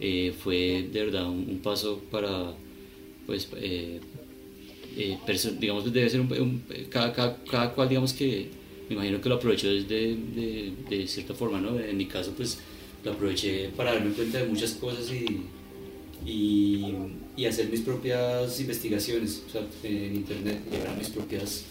eh, 0.00 0.32
fue 0.42 0.88
de 0.90 1.04
verdad 1.04 1.28
un, 1.28 1.60
paso 1.62 2.00
para, 2.10 2.54
pues, 3.26 3.46
eh, 3.56 4.00
eh 4.96 5.18
digamos, 5.60 5.92
debe 5.92 6.08
ser 6.08 6.20
un, 6.22 6.62
cada, 6.88 7.12
cada, 7.12 7.36
cada 7.44 7.74
cual, 7.74 7.90
digamos 7.90 8.14
que 8.14 8.61
imagino 8.92 9.20
que 9.20 9.28
lo 9.28 9.36
aprovechó 9.36 9.68
de, 9.68 10.16
de, 10.88 11.06
cierta 11.06 11.34
forma, 11.34 11.60
¿no? 11.60 11.78
En 11.78 11.96
mi 11.96 12.06
caso, 12.06 12.32
pues 12.36 12.58
lo 13.04 13.12
aproveché 13.12 13.70
para 13.76 13.94
darme 13.94 14.12
cuenta 14.12 14.38
de 14.38 14.46
muchas 14.46 14.72
cosas 14.72 15.10
y, 15.12 15.42
hacer 17.46 17.68
mis 17.68 17.80
propias 17.80 18.60
investigaciones 18.60 19.42
en 19.82 20.14
internet, 20.14 20.60
llegar 20.70 20.88
a 20.88 20.94
mis 20.94 21.08
propias 21.08 21.64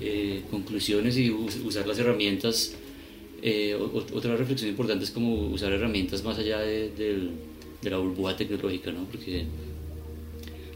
eh, 0.00 0.42
conclusiones 0.50 1.18
y 1.18 1.30
usar 1.30 1.86
las 1.86 1.98
herramientas. 1.98 2.72
Eh, 3.42 3.76
otra 4.14 4.34
reflexión 4.36 4.70
importante 4.70 5.04
es 5.04 5.10
como 5.10 5.48
usar 5.48 5.72
herramientas 5.72 6.24
más 6.24 6.38
allá 6.38 6.60
de, 6.60 6.90
de 7.82 7.90
la 7.90 7.98
burbuja 7.98 8.34
tecnológica, 8.34 8.90
¿no? 8.92 9.04
Porque 9.04 9.44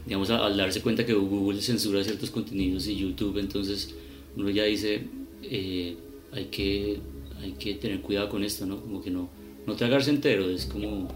digamos, 0.09 0.31
al 0.31 0.57
darse 0.57 0.81
cuenta 0.81 1.05
que 1.05 1.13
Google 1.13 1.61
censura 1.61 2.03
ciertos 2.03 2.31
contenidos 2.31 2.87
y 2.87 2.95
YouTube, 2.95 3.37
entonces 3.37 3.93
uno 4.35 4.49
ya 4.49 4.63
dice, 4.63 5.03
eh, 5.43 5.97
hay, 6.31 6.45
que, 6.45 6.99
hay 7.41 7.53
que 7.53 7.75
tener 7.75 8.01
cuidado 8.01 8.29
con 8.29 8.43
esto, 8.43 8.65
¿no? 8.65 8.81
Como 8.81 9.01
que 9.01 9.11
no, 9.11 9.29
no 9.65 9.75
tragarse 9.75 10.09
entero, 10.09 10.49
es 10.49 10.65
como, 10.65 11.07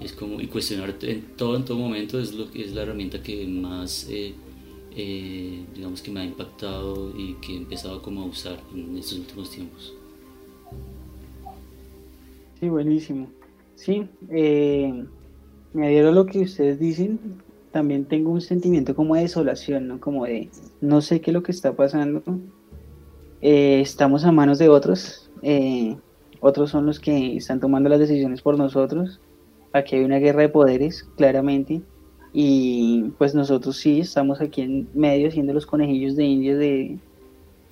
es 0.00 0.12
como, 0.12 0.40
y 0.40 0.46
cuestionar 0.46 0.96
en 1.02 1.22
todo, 1.36 1.56
en 1.56 1.64
todo 1.64 1.78
momento 1.78 2.18
es, 2.18 2.32
lo, 2.34 2.48
es 2.54 2.72
la 2.72 2.82
herramienta 2.82 3.22
que 3.22 3.46
más, 3.46 4.08
eh, 4.10 4.34
eh, 4.96 5.64
digamos 5.74 6.02
que 6.02 6.10
me 6.10 6.20
ha 6.20 6.24
impactado 6.24 7.12
y 7.16 7.34
que 7.34 7.54
he 7.54 7.56
empezado 7.56 8.02
como 8.02 8.22
a 8.22 8.26
usar 8.26 8.58
en 8.74 8.96
estos 8.96 9.18
últimos 9.18 9.50
tiempos. 9.50 9.94
Sí, 12.60 12.68
buenísimo. 12.68 13.28
Sí, 13.74 14.06
me 15.72 15.86
adhiero 15.86 16.10
a 16.10 16.12
lo 16.12 16.26
que 16.26 16.40
ustedes 16.40 16.78
dicen. 16.78 17.18
También 17.72 18.04
tengo 18.04 18.30
un 18.30 18.42
sentimiento 18.42 18.94
como 18.94 19.14
de 19.14 19.22
desolación, 19.22 19.88
¿no? 19.88 19.98
Como 19.98 20.26
de 20.26 20.50
no 20.80 21.00
sé 21.00 21.20
qué 21.20 21.30
es 21.30 21.34
lo 21.34 21.42
que 21.42 21.52
está 21.52 21.74
pasando, 21.74 22.22
eh, 23.42 23.80
estamos 23.80 24.24
a 24.24 24.32
manos 24.32 24.58
de 24.58 24.68
otros. 24.68 25.28
Eh, 25.42 25.96
otros 26.40 26.70
son 26.70 26.86
los 26.86 26.98
que 26.98 27.36
están 27.36 27.60
tomando 27.60 27.88
las 27.88 27.98
decisiones 27.98 28.40
por 28.40 28.56
nosotros. 28.56 29.20
Aquí 29.72 29.96
hay 29.96 30.04
una 30.04 30.18
guerra 30.18 30.42
de 30.42 30.48
poderes, 30.48 31.04
claramente, 31.16 31.82
y 32.32 33.10
pues 33.18 33.34
nosotros 33.34 33.76
sí 33.76 34.00
estamos 34.00 34.40
aquí 34.40 34.62
en 34.62 34.88
medio 34.94 35.28
haciendo 35.28 35.52
los 35.52 35.66
conejillos 35.66 36.16
de 36.16 36.24
indios 36.24 36.58
de, 36.58 36.98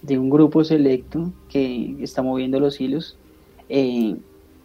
de 0.02 0.18
un 0.18 0.30
grupo 0.30 0.64
selecto 0.64 1.32
que 1.48 1.96
está 2.00 2.22
moviendo 2.22 2.60
los 2.60 2.80
hilos. 2.80 3.16
Eh, 3.68 4.16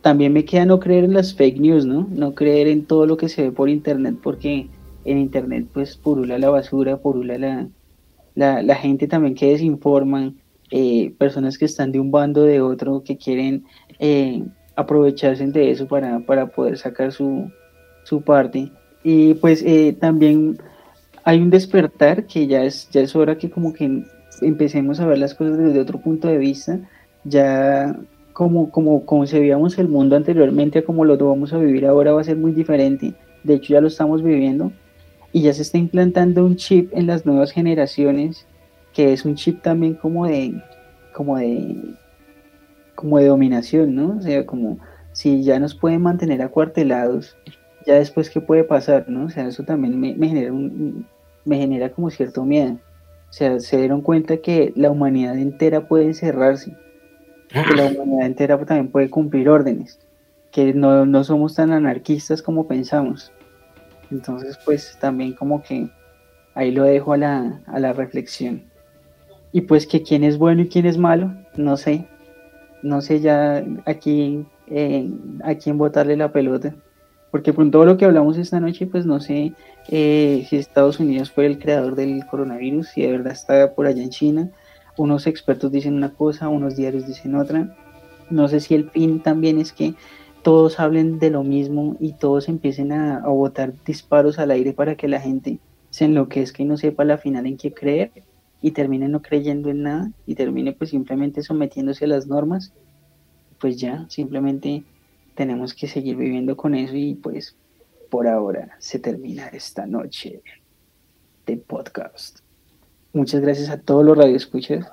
también 0.02 0.34
me 0.34 0.46
queda 0.46 0.66
no 0.66 0.80
creer 0.80 1.04
en 1.04 1.14
las 1.14 1.34
fake 1.34 1.60
news, 1.60 1.86
¿no? 1.86 2.08
No 2.12 2.36
creer 2.36 2.68
en 2.68 2.86
todo 2.86 3.06
lo 3.06 3.18
que 3.18 3.30
se 3.30 3.44
ve 3.44 3.52
por 3.52 3.70
internet, 3.70 4.16
porque 4.22 4.68
en 5.04 5.18
internet 5.18 5.68
pues 5.74 5.98
purula 5.98 6.38
la 6.38 6.50
basura, 6.50 6.98
purula 6.98 7.38
la, 7.38 7.68
la, 8.36 8.62
la 8.62 8.76
gente 8.76 9.08
también 9.08 9.36
que 9.36 9.50
desinforma, 9.50 10.34
eh, 10.72 11.14
personas 11.18 11.58
que 11.58 11.66
están 11.66 11.92
de 11.92 12.00
un 12.00 12.12
bando 12.12 12.44
de 12.44 12.62
otro, 12.62 13.04
que 13.04 13.18
quieren 13.18 13.66
eh, 14.00 14.44
aprovecharse 14.76 15.46
de 15.48 15.72
eso 15.72 15.88
para, 15.88 16.20
para 16.20 16.48
poder 16.48 16.78
sacar 16.78 17.12
su, 17.12 17.52
su 18.04 18.22
parte. 18.22 18.72
Y 19.04 19.36
pues 19.36 19.62
eh, 19.64 19.96
también 20.00 20.58
hay 21.24 21.40
un 21.40 21.50
despertar 21.50 22.26
que 22.26 22.48
ya 22.48 22.64
es, 22.64 22.90
ya 22.90 23.02
es 23.02 23.16
hora 23.16 23.38
que 23.38 23.50
como 23.50 23.74
que 23.74 24.04
empecemos 24.42 25.00
a 25.00 25.08
ver 25.08 25.20
las 25.20 25.34
cosas 25.34 25.58
desde 25.58 25.80
otro 25.80 26.00
punto 26.00 26.28
de 26.28 26.38
vista, 26.38 26.80
ya 27.24 27.96
como, 28.34 28.70
como 28.70 29.06
concebíamos 29.06 29.78
el 29.78 29.88
mundo 29.88 30.16
anteriormente 30.16 30.84
como 30.84 31.06
lo 31.06 31.18
vamos 31.18 31.54
a 31.54 31.58
vivir 31.58 31.86
ahora 31.86 32.12
va 32.14 32.22
a 32.22 32.26
ser 32.26 32.38
muy 32.38 32.52
diferente. 32.52 33.14
De 33.44 33.56
hecho 33.56 33.74
ya 33.74 33.82
lo 33.82 33.88
estamos 33.88 34.24
viviendo 34.24 34.72
y 35.32 35.42
ya 35.42 35.54
se 35.54 35.62
está 35.62 35.78
implantando 35.78 36.46
un 36.46 36.56
chip 36.56 36.92
en 36.94 37.08
las 37.08 37.26
nuevas 37.26 37.52
generaciones 37.52 38.46
que 38.96 39.14
es 39.14 39.26
un 39.26 39.36
chip 39.36 39.62
también 39.62 39.94
como 39.94 40.26
de 40.26 40.60
como 41.14 41.38
de 41.38 41.94
como 42.96 43.20
de 43.20 43.28
dominación, 43.28 43.94
¿no? 43.94 44.18
O 44.18 44.22
sea, 44.22 44.46
como 44.46 44.80
si 45.12 45.44
ya 45.44 45.60
nos 45.60 45.76
pueden 45.76 46.02
mantener 46.02 46.42
acuartelados 46.42 47.38
ya 47.86 47.96
después 47.96 48.30
qué 48.30 48.42
puede 48.42 48.64
pasar, 48.64 49.08
¿no? 49.08 49.26
O 49.26 49.30
sea, 49.30 49.48
eso 49.48 49.64
también 49.64 50.00
me, 50.00 50.14
genera 50.28 50.52
un, 50.52 51.06
me 51.44 51.58
genera 51.58 51.92
como 51.92 52.10
cierto 52.10 52.44
miedo. 52.44 52.74
O 53.30 53.34
sea, 53.34 53.60
se 53.60 53.78
dieron 53.78 54.02
cuenta 54.02 54.38
que 54.38 54.74
la 54.76 54.90
humanidad 54.90 55.38
entera 55.38 55.88
puede 55.88 56.06
encerrarse, 56.06 56.76
que 57.50 57.76
la 57.76 57.86
humanidad 57.92 58.26
entera 58.26 58.58
también 58.66 58.90
puede 58.90 59.10
cumplir 59.10 59.50
órdenes, 59.50 60.00
que 60.52 60.74
no, 60.74 61.06
no 61.06 61.24
somos 61.24 61.56
tan 61.56 61.72
anarquistas 61.72 62.42
como 62.42 62.68
pensamos. 62.68 63.32
Entonces, 64.10 64.58
pues 64.66 64.98
también 65.00 65.34
como 65.34 65.62
que 65.62 65.90
ahí 66.56 66.72
lo 66.72 66.84
dejo 66.84 67.14
a 67.14 67.18
la, 67.18 67.62
a 67.68 67.80
la 67.80 67.94
reflexión. 67.94 68.64
Y 69.56 69.62
pues 69.62 69.88
que 69.88 70.04
quién 70.04 70.26
es 70.26 70.38
bueno 70.38 70.64
y 70.64 70.68
quién 70.68 70.86
es 70.86 70.98
malo, 70.98 71.34
no 71.56 71.78
sé. 71.78 72.06
No 72.84 73.00
sé 73.00 73.22
ya 73.22 73.64
aquí 73.86 74.46
eh, 74.68 75.10
a 75.44 75.56
quién 75.56 75.78
botarle 75.78 76.18
la 76.18 76.34
pelota 76.34 76.76
porque 77.36 77.52
con 77.52 77.70
todo 77.70 77.84
lo 77.84 77.98
que 77.98 78.06
hablamos 78.06 78.38
esta 78.38 78.62
noche, 78.62 78.88
pues 78.88 79.06
no 79.06 79.20
sé 79.20 79.52
eh, 79.90 80.48
si 80.50 80.56
Estados 80.56 81.02
Unidos 81.02 81.32
fue 81.32 81.46
el 81.46 81.60
creador 81.60 81.96
del 81.96 82.26
coronavirus, 82.28 82.88
si 82.88 83.02
de 83.02 83.12
verdad 83.12 83.34
está 83.34 83.76
por 83.76 83.88
allá 83.88 84.02
en 84.02 84.10
China. 84.10 84.52
Unos 84.96 85.28
expertos 85.28 85.70
dicen 85.70 85.96
una 85.96 86.14
cosa, 86.14 86.48
unos 86.48 86.78
diarios 86.78 87.06
dicen 87.06 87.36
otra. 87.36 87.76
No 88.30 88.48
sé 88.48 88.62
si 88.62 88.74
el 88.74 88.90
fin 88.90 89.20
también 89.22 89.60
es 89.60 89.74
que 89.74 89.96
todos 90.44 90.80
hablen 90.80 91.20
de 91.20 91.30
lo 91.30 91.44
mismo 91.44 91.98
y 92.00 92.14
todos 92.14 92.48
empiecen 92.48 92.94
a, 92.94 93.18
a 93.18 93.28
botar 93.28 93.74
disparos 93.86 94.40
al 94.40 94.52
aire 94.52 94.72
para 94.72 94.96
que 94.96 95.10
la 95.10 95.20
gente 95.20 95.60
se 95.90 96.06
enloquezca 96.06 96.64
y 96.64 96.66
no 96.66 96.78
sepa 96.78 97.04
la 97.04 97.18
final 97.18 97.48
en 97.48 97.58
qué 97.58 97.74
creer 97.74 98.12
y 98.66 98.72
termine 98.72 99.08
no 99.08 99.22
creyendo 99.22 99.70
en 99.70 99.84
nada 99.84 100.12
y 100.26 100.34
termine 100.34 100.74
pues 100.74 100.90
simplemente 100.90 101.44
sometiéndose 101.44 102.06
a 102.06 102.08
las 102.08 102.26
normas. 102.26 102.74
Pues 103.60 103.78
ya, 103.78 104.08
simplemente 104.10 104.84
tenemos 105.36 105.76
que 105.76 105.88
seguir 105.88 106.16
viviendo 106.16 106.58
con 106.58 106.74
eso 106.74 106.96
y 106.96 107.14
pues 107.14 107.56
por 108.10 108.28
ahora 108.28 108.76
se 108.80 108.98
termina 108.98 109.50
esta 109.50 109.86
noche 109.86 110.42
de 111.46 111.58
podcast. 111.58 112.40
Muchas 113.14 113.42
gracias 113.42 113.70
a 113.70 113.80
todos 113.80 114.04
los 114.04 114.18
radioescuchas. 114.18 114.88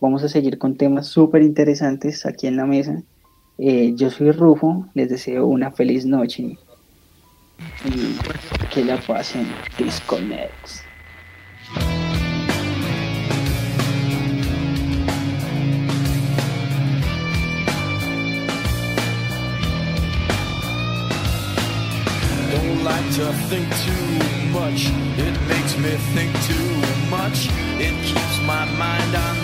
Vamos 0.00 0.22
a 0.22 0.30
seguir 0.30 0.56
con 0.56 0.78
temas 0.78 1.08
súper 1.08 1.42
interesantes 1.42 2.24
aquí 2.24 2.46
en 2.46 2.56
la 2.56 2.64
mesa. 2.64 3.02
Eh, 3.58 3.92
yo 3.94 4.08
soy 4.08 4.30
Rufo, 4.32 4.86
les 4.94 5.10
deseo 5.10 5.46
una 5.46 5.70
feliz 5.70 6.06
noche 6.06 6.56
y 7.84 8.68
que 8.72 8.86
la 8.86 8.98
pasen 9.02 9.46
Disconnects. 9.76 10.82
To 23.12 23.32
think 23.48 23.66
too 23.86 24.52
much. 24.52 24.90
It 25.16 25.34
makes 25.48 25.76
me 25.78 25.90
think 26.14 26.32
too 26.44 26.70
much. 27.08 27.48
It 27.80 27.94
keeps 28.04 28.40
my 28.46 28.64
mind 28.76 29.14
on 29.14 29.37